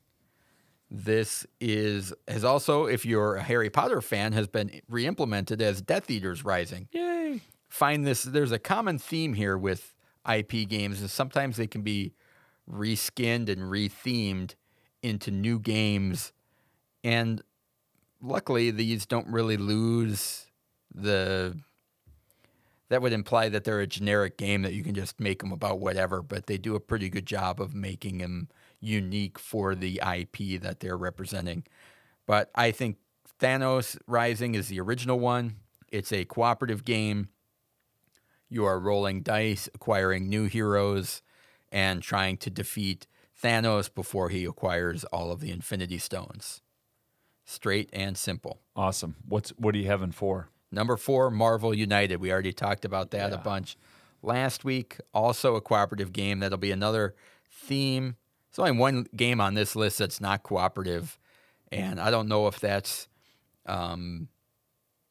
This 0.89 1.45
is 1.59 2.13
has 2.28 2.43
also, 2.43 2.86
if 2.86 3.05
you're 3.05 3.36
a 3.36 3.43
Harry 3.43 3.69
Potter 3.69 4.01
fan, 4.01 4.34
has 4.34 4.47
been 4.47 4.82
re-implemented 4.88 5.61
as 5.61 5.82
Death 5.82 6.09
Eaters 6.09 6.45
Rising 6.45 6.88
Yay! 6.91 7.41
find 7.67 8.05
this 8.05 8.24
there's 8.24 8.51
a 8.51 8.59
common 8.59 8.99
theme 8.99 9.34
here 9.34 9.57
with 9.57 9.92
IP 10.32 10.67
games 10.67 11.01
and 11.01 11.09
sometimes 11.09 11.57
they 11.57 11.67
can 11.67 11.82
be 11.82 12.13
reskinned 12.69 13.49
and 13.49 13.63
rethemed 13.63 14.55
into 15.01 15.32
new 15.32 15.59
games. 15.59 16.32
And 17.03 17.41
luckily 18.21 18.71
these 18.71 19.05
don't 19.05 19.28
really 19.28 19.57
lose 19.57 20.47
the 20.93 21.57
that 22.89 23.01
would 23.01 23.13
imply 23.13 23.49
that 23.49 23.63
they're 23.63 23.80
a 23.80 23.88
generic 23.88 24.38
game 24.38 24.61
that 24.61 24.74
you 24.74 24.84
can 24.84 24.93
just 24.93 25.19
make 25.19 25.39
them 25.39 25.51
about 25.51 25.80
whatever 25.80 26.21
but 26.21 26.45
they 26.45 26.57
do 26.57 26.76
a 26.76 26.80
pretty 26.80 27.09
good 27.09 27.26
job 27.26 27.59
of 27.59 27.74
making 27.74 28.19
them 28.19 28.47
unique 28.84 29.39
for 29.39 29.74
the 29.74 29.99
IP 30.05 30.61
that 30.61 30.80
they're 30.80 30.97
representing. 30.97 31.63
But 32.28 32.51
I 32.53 32.71
think 32.71 32.97
Thanos 33.39 33.97
Rising 34.07 34.55
is 34.55 34.67
the 34.67 34.80
original 34.80 35.19
one. 35.19 35.55
It's 35.91 36.11
a 36.11 36.26
cooperative 36.26 36.86
game 36.86 37.30
you 38.53 38.65
are 38.65 38.79
rolling 38.79 39.21
dice, 39.21 39.67
acquiring 39.73 40.29
new 40.29 40.45
heroes, 40.45 41.21
and 41.71 42.01
trying 42.01 42.37
to 42.37 42.49
defeat 42.49 43.07
Thanos 43.41 43.93
before 43.93 44.29
he 44.29 44.45
acquires 44.45 45.03
all 45.05 45.31
of 45.31 45.39
the 45.39 45.51
Infinity 45.51 45.97
Stones. 45.97 46.61
Straight 47.45 47.89
and 47.91 48.17
simple. 48.17 48.61
Awesome. 48.75 49.15
What's 49.27 49.49
what 49.51 49.75
are 49.75 49.77
you 49.77 49.87
having 49.87 50.11
for? 50.11 50.49
Number 50.71 50.95
four, 50.95 51.29
Marvel 51.29 51.73
United. 51.73 52.17
We 52.17 52.31
already 52.31 52.53
talked 52.53 52.85
about 52.85 53.11
that 53.11 53.33
a 53.33 53.37
bunch 53.37 53.77
last 54.21 54.63
week. 54.63 54.97
Also 55.13 55.55
a 55.55 55.61
cooperative 55.61 56.13
game. 56.13 56.39
That'll 56.39 56.57
be 56.57 56.71
another 56.71 57.15
theme. 57.49 58.15
There's 58.49 58.59
only 58.67 58.79
one 58.79 59.07
game 59.15 59.41
on 59.41 59.55
this 59.55 59.75
list 59.75 59.97
that's 59.97 60.21
not 60.21 60.43
cooperative, 60.43 61.19
and 61.71 61.99
I 61.99 62.11
don't 62.11 62.27
know 62.27 62.47
if 62.47 62.59
that's 62.59 63.07
um, 63.65 64.29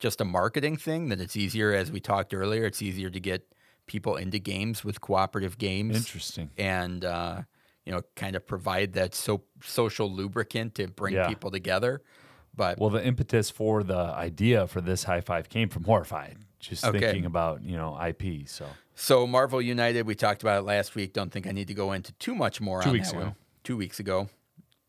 just 0.02 0.20
a 0.20 0.24
marketing 0.24 0.76
thing. 0.76 1.08
That 1.08 1.20
it's 1.20 1.36
easier, 1.36 1.72
as 1.72 1.90
we 1.92 2.00
talked 2.00 2.34
earlier, 2.34 2.64
it's 2.66 2.82
easier 2.82 3.08
to 3.08 3.20
get 3.20 3.46
people 3.86 4.16
into 4.16 4.38
games 4.38 4.84
with 4.84 5.00
cooperative 5.00 5.56
games 5.58 5.96
Interesting. 5.96 6.50
and 6.58 7.04
uh, 7.04 7.42
you 7.86 7.92
know, 7.92 8.02
kind 8.16 8.36
of 8.36 8.46
provide 8.46 8.92
that 8.94 9.14
so 9.14 9.42
social 9.62 10.10
lubricant 10.12 10.74
to 10.74 10.88
bring 10.88 11.14
Yeah. 11.14 11.28
people 11.28 11.50
together. 11.50 12.02
But 12.54 12.78
Well, 12.78 12.90
the 12.90 13.04
impetus 13.04 13.48
for 13.48 13.82
the 13.82 13.96
idea 14.28 14.66
for 14.66 14.80
this 14.82 15.04
high 15.04 15.20
five 15.22 15.48
came 15.48 15.68
from 15.70 15.84
Horrified. 15.84 16.36
Just 16.60 16.84
Okay. 16.84 16.98
thinking 17.00 17.24
about 17.24 17.62
you 17.64 17.76
know 17.76 17.96
IP. 17.96 18.46
So 18.48 18.66
So 18.94 19.26
Marvel 19.26 19.62
United, 19.62 20.06
we 20.06 20.14
talked 20.14 20.42
about 20.42 20.58
it 20.58 20.64
last 20.66 20.94
week. 20.96 21.12
Don't 21.12 21.30
think 21.32 21.46
I 21.46 21.52
need 21.52 21.68
to 21.68 21.74
go 21.74 21.92
into 21.92 22.12
too 22.14 22.34
much 22.34 22.60
more 22.60 22.82
Two 22.82 22.88
on 22.90 22.92
weeks 22.94 23.10
that 23.10 23.16
ago. 23.16 23.24
one. 23.26 23.36
Two 23.64 23.76
weeks 23.76 23.98
ago. 24.00 24.28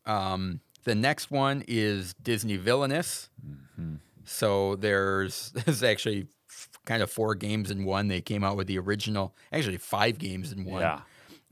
Um, 0.06 0.60
the 0.84 0.94
next 0.94 1.30
one 1.30 1.64
is 1.66 2.14
Disney 2.22 2.56
Villainous. 2.56 3.30
Mm-hmm. 3.44 3.94
So 4.24 4.76
there's 4.76 5.50
there's 5.54 5.82
actually 5.82 6.26
kind 6.84 7.02
of 7.02 7.10
four 7.10 7.34
games 7.34 7.70
in 7.70 7.84
one. 7.84 8.08
They 8.08 8.20
came 8.20 8.44
out 8.44 8.56
with 8.56 8.66
the 8.66 8.78
original, 8.78 9.34
actually 9.52 9.78
five 9.78 10.18
games 10.18 10.52
in 10.52 10.64
one. 10.64 10.80
Yeah. 10.82 11.00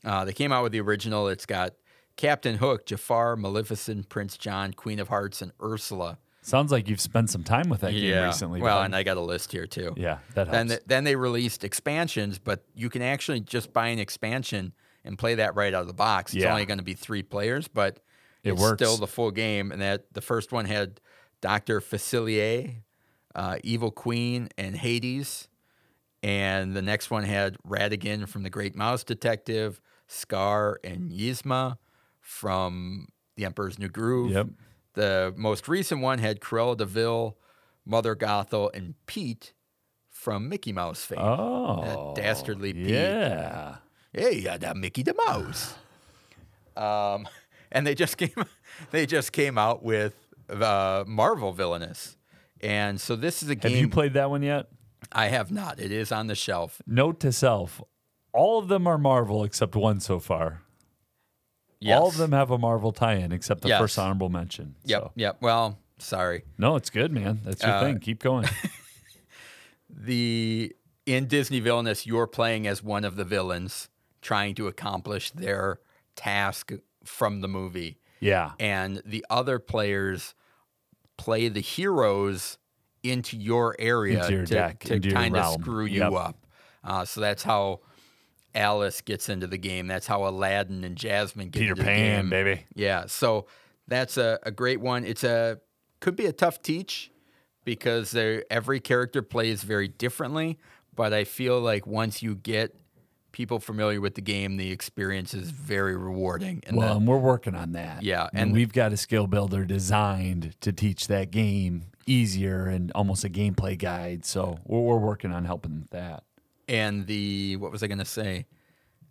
Uh, 0.05 0.25
they 0.25 0.33
came 0.33 0.53
out 0.53 0.63
with 0.63 0.73
the 0.73 0.81
original. 0.81 1.29
It's 1.29 1.47
got 1.47 1.75
Captain 2.17 2.57
Hook, 2.57 2.87
Jafar, 2.87 3.37
Maleficent, 3.37 4.09
Prince 4.09 4.37
John, 4.37 4.73
Queen 4.75 4.99
of 4.99 5.09
Hearts, 5.09 5.41
and 5.43 5.53
Ursula. 5.63 6.19
sounds 6.43 6.73
like 6.73 6.89
you've 6.89 7.01
spent 7.01 7.31
some 7.31 7.45
time 7.45 7.69
with 7.69 7.81
that 7.81 7.93
game 7.93 8.25
recently. 8.25 8.61
Well, 8.61 8.83
and 8.83 8.95
I 8.97 9.03
got 9.05 9.17
a 9.17 9.21
list 9.21 9.53
here 9.53 9.67
too. 9.67 9.95
yeah, 9.97 10.19
that 10.35 10.49
helps. 10.49 10.51
Then 10.51 10.67
they, 10.67 10.79
then 10.87 11.05
they 11.05 11.17
released 11.17 11.63
expansions, 11.65 12.39
but 12.39 12.65
you 12.75 12.91
can 12.91 13.01
actually 13.03 13.41
just 13.41 13.73
buy 13.73 13.89
an 13.89 13.99
expansion 13.99 14.73
and 15.05 15.17
play 15.19 15.37
that 15.37 15.55
right 15.55 15.73
out 15.73 15.83
of 15.83 15.87
the 15.89 15.95
box. 15.95 16.35
It's 16.35 16.43
Yeah. 16.45 16.51
only 16.53 16.65
going 16.67 16.79
to 16.79 16.85
be 16.85 16.95
three 16.95 17.23
players, 17.23 17.67
but 17.69 18.01
It 18.45 18.53
it's 18.53 18.61
works. 18.61 18.83
still 18.83 18.97
the 18.99 19.07
full 19.07 19.31
game. 19.31 19.73
And 19.73 19.81
that 19.83 20.13
the 20.13 20.21
first 20.21 20.53
one 20.53 20.65
had 20.65 21.01
Doctor 21.43 21.81
Facilier, 21.81 22.77
uh, 23.35 23.59
Evil 23.63 23.91
Queen, 23.91 24.49
and 24.57 24.77
Hades, 24.77 25.49
and 26.23 26.75
the 26.75 26.81
next 26.81 27.11
one 27.11 27.25
had 27.25 27.59
Ratigan 27.69 28.27
from 28.29 28.45
the 28.45 28.51
Great 28.51 28.75
Mouse 28.75 29.05
Detective, 29.05 29.81
Scar, 30.07 30.81
and 30.83 31.11
Yzma 31.11 31.77
from 32.21 33.09
The 33.37 33.45
Emperor's 33.45 33.79
New 33.79 33.89
Groove. 33.89 34.31
Yep. 34.31 34.47
The 34.95 35.35
most 35.37 35.69
recent 35.69 36.01
one 36.01 36.19
had 36.19 36.41
Cruella 36.41 36.77
de 36.77 36.85
Vil, 36.87 37.37
Mother 37.85 38.15
Gothel, 38.15 38.71
and 38.73 38.95
Pete 39.07 39.53
from 40.09 40.49
Mickey 40.49 40.73
Mouse 40.73 41.05
fame. 41.05 41.19
oh, 41.19 42.15
that 42.15 42.23
dastardly 42.23 42.73
Pete. 42.73 42.87
Yeah. 42.87 43.77
Hey, 44.13 44.37
yeah, 44.37 44.59
that 44.59 44.77
Mickey 44.77 45.03
the 45.03 45.15
Mouse. 45.27 45.75
Um, 46.75 47.29
and 47.71 47.87
they 47.87 47.95
just 47.95 48.17
came, 48.17 48.33
they 48.93 49.05
just 49.05 49.33
came 49.33 49.59
out 49.59 49.83
with 49.83 50.15
uh, 50.61 51.05
Marvel 51.07 51.53
Villainous, 51.53 52.17
and 52.61 53.01
so 53.01 53.17
this 53.17 53.43
is 53.43 53.49
a 53.49 53.55
game 53.55 53.73
Have 53.73 53.81
you 53.81 53.89
played 53.89 54.15
that 54.15 54.29
one 54.31 54.43
yet? 54.43 54.69
I 55.11 55.27
have 55.29 55.51
not. 55.51 55.81
It 55.81 55.91
is 55.93 56.13
on 56.13 56.27
the 56.27 56.35
shelf. 56.35 56.81
Note 56.87 57.21
to 57.21 57.33
self: 57.33 57.81
all 58.33 58.59
of 58.59 58.69
them 58.69 58.87
are 58.87 58.99
Marvel 58.99 59.45
except 59.45 59.75
one 59.77 60.01
so 60.01 60.19
far. 60.19 60.63
Yes. 61.81 61.99
All 61.99 62.09
of 62.09 62.17
them 62.17 62.31
have 62.33 62.51
a 62.53 62.59
Marvel 62.59 62.93
tie-in 62.93 63.33
except 63.33 63.63
the 63.63 63.69
Yes. 63.69 63.81
first 63.81 63.99
honorable 63.99 64.29
mention. 64.29 64.77
Yep. 64.85 65.03
So- 65.03 65.13
Yep. 65.17 65.39
Well, 65.41 65.79
sorry. 65.99 66.45
No, 66.57 66.77
it's 66.77 66.91
good, 66.91 67.11
man. 67.11 67.41
That's 67.45 67.61
your 67.61 67.73
Uh, 67.73 67.81
thing. 67.81 67.99
Keep 67.99 68.23
going. 68.23 68.49
the 69.91 70.75
in 71.07 71.27
Disney 71.27 71.59
Villainous, 71.61 72.07
you're 72.07 72.27
playing 72.29 72.67
as 72.67 72.83
one 72.83 73.05
of 73.05 73.17
the 73.17 73.25
villains 73.25 73.89
trying 74.21 74.55
to 74.55 74.69
accomplish 74.69 75.33
their 75.33 75.81
task 76.15 76.71
from 77.05 77.41
the 77.41 77.49
movie, 77.49 77.99
yeah. 78.21 78.53
and 78.61 79.03
the 79.05 79.27
other 79.29 79.59
players 79.59 80.35
play 81.17 81.49
the 81.49 81.61
heroes 81.61 82.59
into 83.03 83.37
your 83.37 83.75
area 83.79 84.21
Into 84.21 84.33
your 84.33 84.47
to, 84.47 84.55
deck, 84.55 84.79
to 84.85 85.01
kind 85.01 85.37
of 85.37 85.61
screw 85.61 85.85
you 85.85 86.01
Yep. 86.01 86.13
up. 86.13 86.47
Uh, 86.85 87.05
so 87.05 87.21
that's 87.21 87.43
how 87.43 87.81
Alice 88.55 89.01
gets 89.01 89.29
into 89.29 89.47
the 89.47 89.59
game. 89.59 89.87
That's 89.87 90.07
how 90.07 90.27
Aladdin 90.27 90.85
and 90.85 90.97
Jasmine 90.97 91.49
get 91.51 91.61
Peter 91.61 91.73
into 91.73 91.83
the 91.83 91.89
Pan, 91.89 92.23
game. 92.25 92.31
baby. 92.31 92.65
Yeah, 92.75 93.07
so 93.07 93.47
that's 93.89 94.17
a, 94.17 94.39
a 94.43 94.51
great 94.51 94.81
one. 94.81 95.05
It's 95.05 95.25
a 95.25 95.61
could 96.01 96.17
be 96.17 96.27
a 96.27 96.33
tough 96.33 96.63
teach 96.63 97.11
because 97.65 98.15
every 98.51 98.81
character 98.81 99.23
plays 99.23 99.63
very 99.63 99.89
differently, 99.89 100.59
but 100.95 101.13
I 101.13 101.25
feel 101.25 101.61
like 101.61 101.87
once 101.87 102.23
you 102.23 102.35
get 102.35 102.75
people 103.33 103.59
familiar 103.59 104.01
with 104.01 104.15
the 104.15 104.21
game, 104.21 104.57
the 104.59 104.71
experience 104.71 105.35
is 105.35 105.51
very 105.51 105.97
rewarding. 105.97 106.63
And 106.67 106.77
Well, 106.77 106.89
the- 106.91 106.97
and 106.99 107.09
we're 107.09 107.19
working 107.19 107.55
on 107.55 107.73
that. 107.73 108.03
Yeah, 108.03 108.29
and, 108.33 108.43
and- 108.43 108.53
we've 108.53 108.73
got 108.73 108.93
a 108.93 108.97
skill 108.97 109.27
builder 109.27 109.65
designed 109.65 110.55
to 110.61 110.73
teach 110.73 111.07
that 111.09 111.31
game 111.31 111.85
easier 112.07 112.67
and 112.67 112.91
almost 112.95 113.25
a 113.25 113.29
gameplay 113.29 113.79
guide. 113.79 114.25
So 114.25 114.59
we're, 114.67 114.81
we're 114.81 114.99
working 114.99 115.33
on 115.33 115.45
helping 115.45 115.81
with 115.81 115.91
that. 115.91 116.25
and 116.69 117.07
the 117.07 117.57
what 117.57 117.71
was 117.73 117.83
I 117.83 117.87
going 117.87 117.99
to 117.99 118.05
say? 118.05 118.47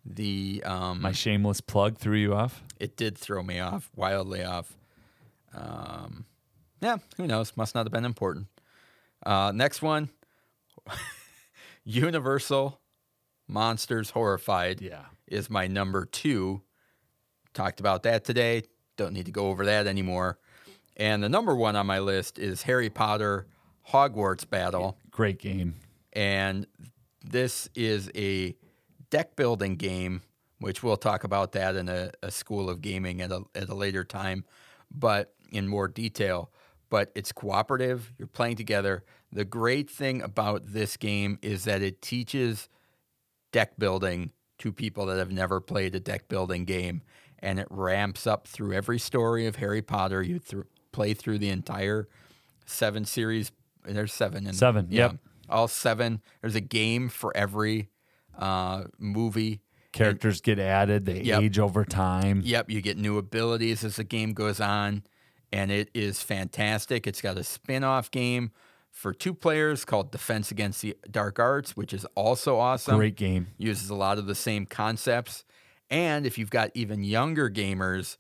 The 0.05 0.63
um, 0.65 1.01
My 1.01 1.11
shameless 1.11 1.61
plug 1.61 1.97
threw 1.97 2.17
you 2.17 2.34
off. 2.34 2.63
it 2.80 2.97
did 2.97 3.17
throw 3.17 3.43
me 3.43 3.59
off, 3.59 3.89
wildly 3.95 4.43
off. 4.43 4.76
Um, 5.53 6.26
yeah, 6.82 6.97
who 7.17 7.28
knows? 7.28 7.53
Must 7.55 7.76
not 7.76 7.86
have 7.86 7.91
been 7.93 8.05
important. 8.05 8.47
Uh, 9.26 9.51
next 9.53 9.82
one 9.84 10.09
Universal 11.84 12.80
Monsters 13.52 14.12
Horrified 14.12 14.80
Yeah. 14.82 15.06
is 15.28 15.49
my 15.49 15.68
number 15.68 16.06
two. 16.06 16.62
Talked 17.54 17.82
about 17.82 18.04
that 18.04 18.24
today. 18.24 18.64
Don't 18.95 19.14
need 19.14 19.26
to 19.26 19.32
go 19.32 19.47
over 19.49 19.66
that 19.66 19.88
anymore. 19.88 20.39
And 20.95 21.22
the 21.22 21.30
number 21.30 21.54
one 21.56 21.76
on 21.76 21.86
my 21.86 21.99
list 21.99 22.39
is 22.39 22.64
Harry 22.64 22.89
Potter 22.89 23.47
Hogwarts 23.89 24.49
Battle 24.49 24.97
Great 25.12 25.39
game. 25.39 25.76
and 26.14 26.66
this 27.24 27.68
is 27.76 28.10
a 28.16 28.56
deck 29.10 29.36
building 29.36 29.76
game, 29.76 30.22
which 30.60 30.82
we'll 30.82 30.97
talk 30.97 31.24
about 31.24 31.52
that 31.52 31.76
in 31.76 31.89
a, 31.89 32.12
a 32.24 32.32
school 32.32 32.70
of 32.70 32.82
gaming 32.82 33.22
at 33.22 33.32
a, 33.32 33.43
at 33.54 33.68
a 33.70 33.76
later 33.76 34.04
time, 34.06 34.45
but 34.89 35.34
in 35.52 35.68
more 35.68 35.88
detail. 35.89 36.52
But 36.89 37.12
it's 37.16 37.32
cooperative, 37.32 38.14
you're 38.18 38.28
playing 38.28 38.56
together. 38.56 39.04
The 39.32 39.45
great 39.45 39.89
thing 39.89 40.22
about 40.22 40.68
this 40.74 40.95
game 40.97 41.38
is 41.41 41.64
that 41.66 41.82
it 41.82 42.02
teaches 42.02 42.70
deck 43.52 43.78
building 43.78 44.32
to 44.60 44.72
people 44.72 45.06
that 45.08 45.18
have 45.18 45.32
never 45.32 45.60
played 45.60 45.95
a 45.95 45.99
deck 45.99 46.28
building 46.28 46.66
game. 46.66 47.02
and 47.43 47.58
it 47.60 47.66
ramps 47.72 48.28
up 48.28 48.47
through 48.47 48.72
every 48.74 48.99
story 48.99 49.47
of 49.47 49.56
Harry 49.56 49.82
Potter. 49.82 50.22
You 50.22 50.38
thr 50.38 50.62
play 50.91 51.14
through 51.16 51.39
the 51.39 51.49
entire 51.49 52.08
seven 52.68 53.04
series. 53.06 53.52
There's 53.84 54.14
seven. 54.14 54.45
In, 54.45 54.54
Seven, 54.54 54.88
yep. 54.91 55.16
all 55.49 55.68
seven. 55.68 56.22
There's 56.41 56.54
a 56.54 56.62
game 56.62 57.10
for 57.10 57.36
every 57.36 57.89
uh, 58.38 58.84
movie. 58.99 59.62
Characters 59.91 60.39
get 60.39 60.60
added, 60.60 61.06
they 61.08 61.22
Yep. 61.24 61.41
age 61.41 61.58
over 61.60 61.84
time. 61.84 62.41
Yep, 62.45 62.70
you 62.70 62.82
get 62.82 62.97
new 62.97 63.18
abilities 63.18 63.84
as 63.84 63.95
the 63.95 64.04
game 64.04 64.34
goes 64.34 64.60
on, 64.62 65.04
and 65.52 65.72
it 65.72 65.89
is 65.95 66.22
fantastic. 66.22 67.08
It's 67.08 67.22
got 67.22 67.38
a 67.39 67.43
spin 67.43 67.84
off 67.84 68.12
game 68.12 68.52
for 68.91 69.13
two 69.13 69.33
players 69.33 69.85
called 69.85 70.11
Defense 70.11 70.51
Against 70.51 70.81
the 70.81 70.95
Dark 71.09 71.39
Arts, 71.39 71.75
which 71.75 71.93
is 71.93 72.05
also 72.15 72.57
awesome. 72.59 72.97
Great 72.97 73.15
game. 73.15 73.47
Uses 73.57 73.89
a 73.89 73.95
lot 73.95 74.17
of 74.17 74.25
the 74.27 74.35
same 74.35 74.65
concepts. 74.65 75.43
And 75.89 76.25
if 76.25 76.37
you've 76.37 76.49
got 76.49 76.71
even 76.73 77.03
younger 77.03 77.49
gamers, 77.49 78.17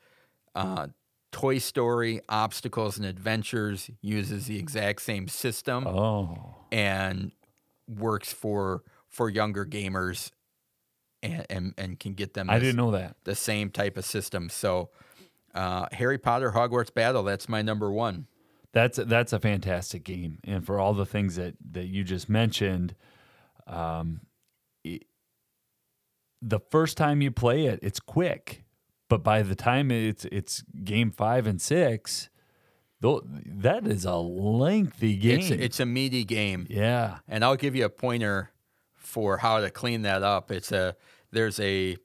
uh, 0.55 0.87
Toy 1.31 1.59
Story 1.59 2.19
Obstacles 2.27 2.97
and 2.97 3.05
Adventures 3.05 3.89
uses 4.01 4.47
the 4.47 4.57
exact 4.59 5.01
same 5.01 5.27
system 5.29 5.87
Oh. 5.87 6.55
and 6.71 7.31
works 7.87 8.31
for 8.33 8.83
for 9.07 9.29
younger 9.29 9.65
gamers 9.65 10.31
and, 11.23 11.45
and, 11.49 11.73
and 11.77 11.99
can 11.99 12.13
get 12.13 12.33
them 12.33 12.49
I 12.49 12.59
didn't 12.59 12.77
know 12.77 12.91
that. 12.91 13.15
the 13.25 13.35
same 13.35 13.69
type 13.69 13.97
of 13.97 14.05
system. 14.05 14.49
So, 14.49 14.89
uh, 15.53 15.87
Harry 15.91 16.17
Potter 16.17 16.51
Hogwarts 16.51 16.93
Battle, 16.93 17.23
that's 17.23 17.47
my 17.49 17.61
number 17.61 17.91
one. 17.91 18.27
That's 18.73 18.97
that's 18.97 19.33
a 19.33 19.39
fantastic 19.39 20.03
game, 20.03 20.39
and 20.43 20.65
for 20.65 20.79
all 20.79 20.93
the 20.93 21.05
things 21.05 21.35
that 21.35 21.55
that 21.71 21.87
you 21.87 22.03
just 22.03 22.29
mentioned, 22.29 22.95
um, 23.67 24.21
it, 24.83 25.05
the 26.41 26.59
first 26.59 26.95
time 26.95 27.21
you 27.21 27.31
play 27.31 27.65
it, 27.65 27.79
it's 27.81 27.99
quick, 27.99 28.63
but 29.09 29.23
by 29.23 29.41
the 29.41 29.55
time 29.55 29.91
it's 29.91 30.25
it's 30.25 30.63
game 30.83 31.11
five 31.11 31.47
and 31.47 31.61
six, 31.61 32.29
though 33.01 33.21
that 33.45 33.85
is 33.85 34.05
a 34.05 34.15
lengthy 34.15 35.17
game. 35.17 35.39
It's, 35.39 35.49
it's 35.49 35.79
a 35.81 35.85
meaty 35.85 36.23
game. 36.23 36.65
yeah, 36.69 37.17
And 37.27 37.43
I'll 37.43 37.57
give 37.57 37.75
you 37.75 37.85
a 37.85 37.89
pointer 37.89 38.51
for 38.95 39.37
how 39.37 39.59
to 39.59 39.69
clean 39.69 40.03
that 40.03 40.23
up. 40.23 40.51
It's 40.51 40.71
a, 40.71 40.95
there's 41.31 41.59
a, 41.59 41.97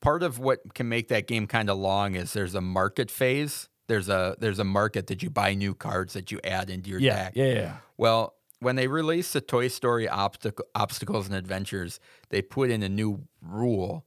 part 0.00 0.22
of 0.22 0.38
what 0.38 0.74
can 0.74 0.88
make 0.88 1.08
that 1.08 1.26
game 1.26 1.46
kind 1.46 1.68
of 1.68 1.76
long 1.76 2.14
is 2.14 2.32
there's 2.32 2.54
a 2.54 2.60
market 2.60 3.10
phase. 3.10 3.68
There's 3.88 4.08
a, 4.08 4.36
there's 4.40 4.58
a 4.58 4.64
market 4.64 5.06
that 5.08 5.22
you 5.22 5.30
buy 5.30 5.54
new 5.54 5.74
cards 5.74 6.14
that 6.14 6.30
you 6.32 6.40
add 6.44 6.70
into 6.70 6.90
your 6.90 6.98
yeah, 7.00 7.24
deck. 7.24 7.32
yeah, 7.36 7.44
yeah. 7.52 7.76
Well, 7.96 8.34
when 8.60 8.76
they 8.76 8.88
released 8.88 9.32
the 9.32 9.40
Toy 9.40 9.68
Story 9.68 10.06
Obstac- 10.06 10.60
Obstacles 10.74 11.26
and 11.26 11.36
Adventures, 11.36 12.00
they 12.30 12.42
put 12.42 12.70
in 12.70 12.82
a 12.82 12.88
new 12.88 13.26
rule, 13.40 14.04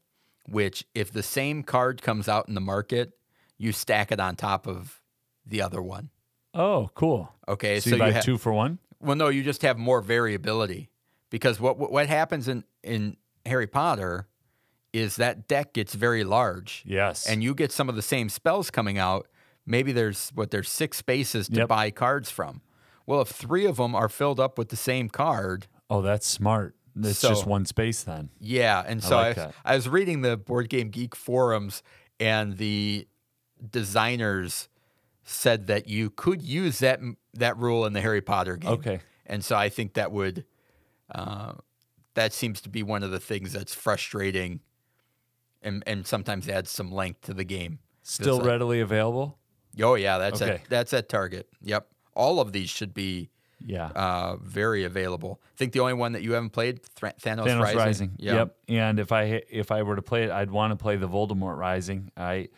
which 0.48 0.86
if 0.94 1.12
the 1.12 1.24
same 1.24 1.64
card 1.64 2.02
comes 2.02 2.28
out 2.28 2.48
in 2.48 2.56
the 2.56 2.62
market, 2.62 3.14
you 3.58 3.72
stack 3.72 4.12
it 4.12 4.20
on 4.20 4.36
top 4.36 4.68
of 4.68 5.02
the 5.46 5.62
other 5.62 5.82
one. 5.82 6.10
Oh, 6.54 6.90
cool. 6.96 7.32
Okay, 7.48 7.80
So, 7.80 7.92
you 7.92 7.98
buy 7.98 8.12
ha- 8.12 8.22
two 8.22 8.38
for 8.38 8.52
one. 8.52 8.80
Well, 9.00 9.16
no, 9.16 9.30
you 9.30 9.44
just 9.44 9.62
have 9.62 9.78
more 9.78 10.02
variability 10.02 10.90
because 11.30 11.60
what 11.60 11.78
what 11.78 11.92
what 11.92 12.08
happens 12.08 12.48
in 12.48 12.64
in 12.84 13.16
Harry 13.46 13.68
Potter 13.68 14.28
is 14.92 15.16
that 15.18 15.48
deck 15.48 15.74
gets 15.74 15.94
very 15.94 16.24
large, 16.24 16.84
Yes, 16.86 17.28
and 17.28 17.44
you 17.44 17.54
get 17.54 17.72
some 17.72 17.88
of 17.88 17.96
the 17.96 18.02
same 18.02 18.28
spells 18.30 18.70
coming 18.72 18.98
out. 18.98 19.28
Maybe 19.70 19.92
there's 19.92 20.32
what 20.34 20.50
there's 20.52 20.68
six 20.70 20.98
spaces 20.98 21.48
to 21.50 21.58
Yep. 21.58 21.68
buy 21.70 21.92
cards 21.92 22.32
from. 22.32 22.62
Well, 23.06 23.22
if 23.22 23.30
three 23.30 23.66
of 23.66 23.78
them 23.78 23.94
are 23.96 24.10
filled 24.10 24.40
up 24.40 24.58
with 24.58 24.70
the 24.70 24.76
same 24.76 25.10
card, 25.10 25.68
oh, 25.90 26.02
that's 26.02 26.28
smart. 26.28 26.76
It's 27.02 27.20
So- 27.20 27.30
just 27.30 27.46
one 27.46 27.66
space 27.66 28.04
then. 28.04 28.30
Yeah, 28.40 28.84
and 28.86 29.04
so 29.04 29.18
I, 29.20 29.28
like 29.28 29.36
that. 29.36 29.54
I 29.64 29.76
was 29.76 29.88
reading 29.88 30.22
the 30.22 30.36
Board 30.38 30.70
Game 30.70 30.90
Geek 30.90 31.16
forums, 31.16 31.84
and 32.20 32.58
the 32.58 33.08
designers 33.74 34.70
said 35.24 35.68
that 35.68 35.88
you 35.88 36.10
could 36.10 36.42
use 36.42 36.80
that 36.80 37.00
that 37.34 37.56
rule 37.58 37.86
in 37.86 37.94
the 37.94 38.02
Harry 38.02 38.22
Potter 38.22 38.58
game. 38.58 38.72
Okay. 38.72 39.00
and 39.28 39.46
so 39.46 39.56
I 39.56 39.70
think 39.70 39.94
that 39.94 40.12
would 40.12 40.46
uh, 41.14 41.54
that 42.16 42.34
seems 42.34 42.60
to 42.62 42.70
be 42.70 42.82
one 42.84 43.04
of 43.04 43.12
the 43.12 43.20
things 43.20 43.54
that's 43.54 43.74
frustrating, 43.76 44.62
and 45.62 45.84
and 45.88 46.06
sometimes 46.08 46.50
adds 46.50 46.70
some 46.72 46.92
length 46.92 47.22
to 47.22 47.34
the 47.34 47.44
game. 47.46 47.80
Still 48.02 48.38
like- 48.38 48.46
readily 48.48 48.80
available. 48.80 49.38
Oh 49.82 49.96
yeah, 49.96 50.18
that's 50.18 50.42
Okay. 50.42 50.56
at 50.56 50.62
that's 50.70 50.94
at 50.94 51.10
Target. 51.10 51.48
Yep, 51.62 51.88
all 52.16 52.40
of 52.40 52.52
these 52.52 52.70
should 52.70 52.94
be 52.94 53.30
Yeah. 53.66 53.88
uh, 53.88 54.38
very 54.42 54.84
available. 54.84 55.40
I 55.44 55.58
think 55.58 55.74
the 55.74 55.80
only 55.82 55.94
one 55.94 56.14
that 56.14 56.22
you 56.24 56.34
haven't 56.34 56.52
played, 56.52 56.82
Thra- 56.84 57.14
Thanos, 57.22 57.46
Thanos 57.46 57.62
Rising. 57.62 57.78
Rising. 57.78 58.12
Yeah. 58.18 58.34
Yep. 58.36 58.56
And 58.70 59.00
if 59.00 59.12
I 59.12 59.44
if 59.50 59.72
I 59.72 59.84
were 59.84 59.96
to 59.96 60.02
play 60.02 60.24
it, 60.24 60.32
I'd 60.32 60.52
want 60.52 60.72
to 60.72 60.76
play 60.76 60.96
the 60.96 61.08
Voldemort 61.10 61.58
Rising. 61.58 62.12
I 62.18 62.50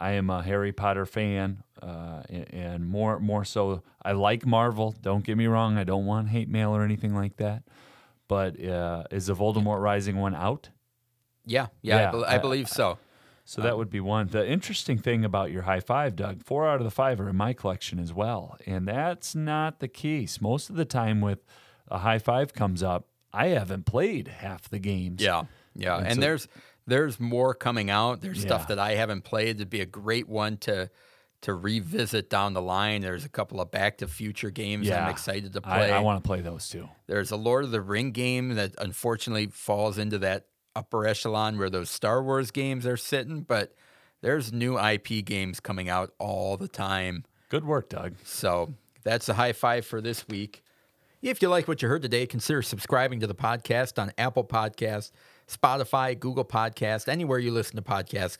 I 0.00 0.12
am 0.12 0.28
a 0.30 0.42
Harry 0.42 0.72
Potter 0.72 1.06
fan, 1.06 1.62
uh, 1.80 2.22
and, 2.28 2.88
more 2.88 3.20
more 3.20 3.44
so, 3.44 3.82
I 4.02 4.12
like 4.12 4.44
Marvel. 4.44 4.94
Don't 5.02 5.24
get 5.24 5.36
me 5.36 5.46
wrong. 5.46 5.78
I 5.78 5.84
don't 5.84 6.04
want 6.06 6.28
hate 6.30 6.48
mail 6.48 6.70
or 6.74 6.82
anything 6.82 7.14
like 7.14 7.36
that. 7.36 7.62
But 8.26 8.62
uh, 8.64 9.04
is 9.12 9.26
the 9.26 9.34
Voldemort 9.36 9.80
Rising 9.80 10.16
one 10.16 10.34
out? 10.34 10.70
Yeah, 11.46 11.66
yeah, 11.82 11.96
Yeah, 12.00 12.08
I, 12.08 12.10
bel 12.12 12.24
I 12.24 12.34
I- 12.34 12.38
believe 12.38 12.68
so. 12.68 12.98
So 13.46 13.60
that 13.60 13.76
would 13.76 13.90
be 13.90 14.00
one. 14.00 14.28
The 14.28 14.48
interesting 14.48 14.98
thing 14.98 15.24
about 15.24 15.50
your 15.50 15.62
high 15.62 15.80
five, 15.80 16.16
Doug, 16.16 16.42
four 16.42 16.66
out 16.66 16.80
of 16.80 16.84
the 16.84 16.90
five 16.90 17.20
are 17.20 17.28
in 17.28 17.36
my 17.36 17.52
collection 17.52 17.98
as 17.98 18.12
well. 18.12 18.56
And 18.66 18.88
that's 18.88 19.34
not 19.34 19.80
the 19.80 19.88
case. 19.88 20.40
Most 20.40 20.70
of 20.70 20.76
the 20.76 20.86
time, 20.86 21.20
with 21.20 21.44
a 21.88 21.98
high 21.98 22.18
five 22.18 22.54
comes 22.54 22.82
up, 22.82 23.06
I 23.32 23.48
haven't 23.48 23.84
played 23.84 24.28
half 24.28 24.70
the 24.70 24.78
games. 24.78 25.22
Yeah, 25.22 25.44
yeah, 25.74 25.98
and, 25.98 26.14
so- 26.14 26.20
there's 26.20 26.48
there's 26.86 27.20
more 27.20 27.54
coming 27.54 27.90
out. 27.90 28.20
There's 28.20 28.40
stuff 28.40 28.68
that 28.68 28.78
I 28.78 28.92
haven't 28.94 29.22
played. 29.22 29.56
It'd 29.56 29.70
be 29.70 29.80
a 29.80 29.86
great 29.86 30.28
one 30.28 30.56
to 30.58 30.90
to 31.42 31.52
revisit 31.52 32.30
down 32.30 32.54
the 32.54 32.62
line. 32.62 33.02
There's 33.02 33.26
a 33.26 33.28
couple 33.28 33.60
of 33.60 33.70
Back 33.70 33.98
to 33.98 34.08
Future 34.08 34.50
games 34.50 34.86
yeah. 34.86 35.04
I'm 35.04 35.10
excited 35.10 35.52
to 35.52 35.60
play. 35.60 35.92
I, 35.92 35.98
I 35.98 36.00
want 36.00 36.22
to 36.22 36.26
play 36.26 36.40
those 36.40 36.70
too. 36.70 36.88
There's 37.06 37.30
a 37.30 37.36
Lord 37.36 37.64
of 37.64 37.70
the 37.70 37.82
Ring 37.82 38.12
game 38.12 38.54
that 38.54 38.74
unfortunately 38.78 39.48
falls 39.48 39.98
into 39.98 40.18
that 40.20 40.46
upper 40.76 41.06
echelon 41.06 41.58
where 41.58 41.70
those 41.70 41.90
Star 41.90 42.22
Wars 42.22 42.50
games 42.50 42.86
are 42.86 42.96
sitting, 42.96 43.42
but 43.42 43.74
there's 44.20 44.52
new 44.52 44.78
IP 44.78 45.24
games 45.24 45.60
coming 45.60 45.88
out 45.88 46.12
all 46.18 46.56
the 46.56 46.68
time. 46.68 47.24
Good 47.48 47.64
work, 47.64 47.88
Doug. 47.88 48.14
So 48.24 48.74
that's 49.02 49.28
a 49.28 49.34
high 49.34 49.52
five 49.52 49.86
for 49.86 50.00
this 50.00 50.26
week. 50.28 50.62
If 51.22 51.40
you 51.40 51.48
like 51.48 51.68
what 51.68 51.80
you 51.80 51.88
heard 51.88 52.02
today, 52.02 52.26
consider 52.26 52.60
subscribing 52.60 53.20
to 53.20 53.26
the 53.26 53.34
podcast 53.34 54.00
on 54.00 54.12
Apple 54.18 54.44
Podcast, 54.44 55.10
Spotify, 55.48 56.18
Google 56.18 56.44
Podcast, 56.44 57.08
anywhere 57.08 57.38
you 57.38 57.50
listen 57.50 57.76
to 57.76 57.82
podcasts. 57.82 58.38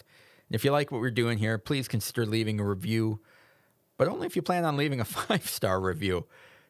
And 0.48 0.54
if 0.54 0.64
you 0.64 0.70
like 0.70 0.92
what 0.92 1.00
we're 1.00 1.10
doing 1.10 1.38
here, 1.38 1.56
please 1.56 1.88
consider 1.88 2.26
leaving 2.26 2.60
a 2.60 2.64
review, 2.64 3.20
but 3.96 4.08
only 4.08 4.26
if 4.26 4.36
you 4.36 4.42
plan 4.42 4.64
on 4.64 4.76
leaving 4.76 5.00
a 5.00 5.04
five 5.06 5.48
star 5.48 5.80
review. 5.80 6.26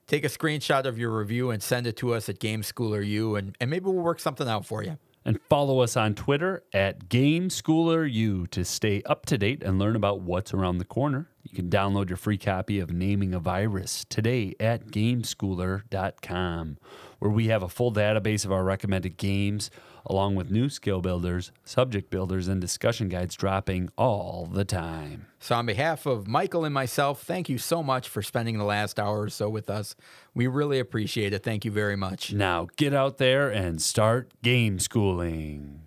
Take 0.06 0.24
a 0.24 0.28
screenshot 0.28 0.84
of 0.84 0.98
your 0.98 1.16
review 1.16 1.50
and 1.50 1.62
send 1.62 1.86
it 1.86 1.96
to 1.96 2.14
us 2.14 2.28
at 2.28 2.38
GameSchoolerU, 2.38 3.38
and, 3.38 3.56
and 3.58 3.70
maybe 3.70 3.86
we'll 3.86 3.94
work 3.94 4.20
something 4.20 4.46
out 4.46 4.66
for 4.66 4.82
you. 4.82 4.98
And 5.26 5.40
follow 5.48 5.80
us 5.80 5.96
on 5.96 6.14
Twitter 6.14 6.64
at 6.74 7.08
GameSchoolerU 7.08 8.50
to 8.50 8.64
stay 8.64 9.02
up 9.06 9.24
to 9.26 9.38
date 9.38 9.62
and 9.62 9.78
learn 9.78 9.96
about 9.96 10.20
what's 10.20 10.52
around 10.52 10.76
the 10.78 10.84
corner. 10.84 11.30
You 11.42 11.56
can 11.56 11.70
download 11.70 12.10
your 12.10 12.18
free 12.18 12.36
copy 12.36 12.78
of 12.78 12.90
Naming 12.90 13.32
a 13.32 13.40
Virus 13.40 14.04
today 14.04 14.54
at 14.60 14.88
GameSchooler.com, 14.88 16.78
where 17.20 17.30
we 17.30 17.46
have 17.46 17.62
a 17.62 17.68
full 17.70 17.92
database 17.92 18.44
of 18.44 18.52
our 18.52 18.64
recommended 18.64 19.16
games, 19.16 19.70
along 20.06 20.34
with 20.34 20.50
new 20.50 20.68
skill 20.68 21.00
builders, 21.00 21.52
subject 21.64 22.10
builders, 22.10 22.48
and 22.48 22.60
discussion 22.60 23.08
guides 23.08 23.34
dropping 23.34 23.88
all 23.96 24.48
the 24.50 24.64
time. 24.64 25.26
So, 25.38 25.56
on 25.56 25.66
behalf 25.66 26.06
of 26.06 26.26
Michael 26.26 26.64
and 26.64 26.74
myself, 26.74 27.22
thank 27.22 27.48
you 27.48 27.58
so 27.58 27.82
much 27.82 28.08
for 28.08 28.22
spending 28.22 28.58
the 28.58 28.64
last 28.64 28.98
hour 28.98 29.22
or 29.22 29.28
so 29.28 29.48
with 29.48 29.68
us. 29.68 29.94
We 30.34 30.46
really 30.46 30.78
appreciate 30.78 31.32
it. 31.32 31.42
Thank 31.42 31.64
you 31.64 31.70
very 31.70 31.96
much. 31.96 32.32
Now 32.32 32.68
get 32.76 32.94
out 32.94 33.18
there 33.18 33.50
and 33.50 33.80
start 33.80 34.32
game 34.42 34.78
schooling. 34.78 35.80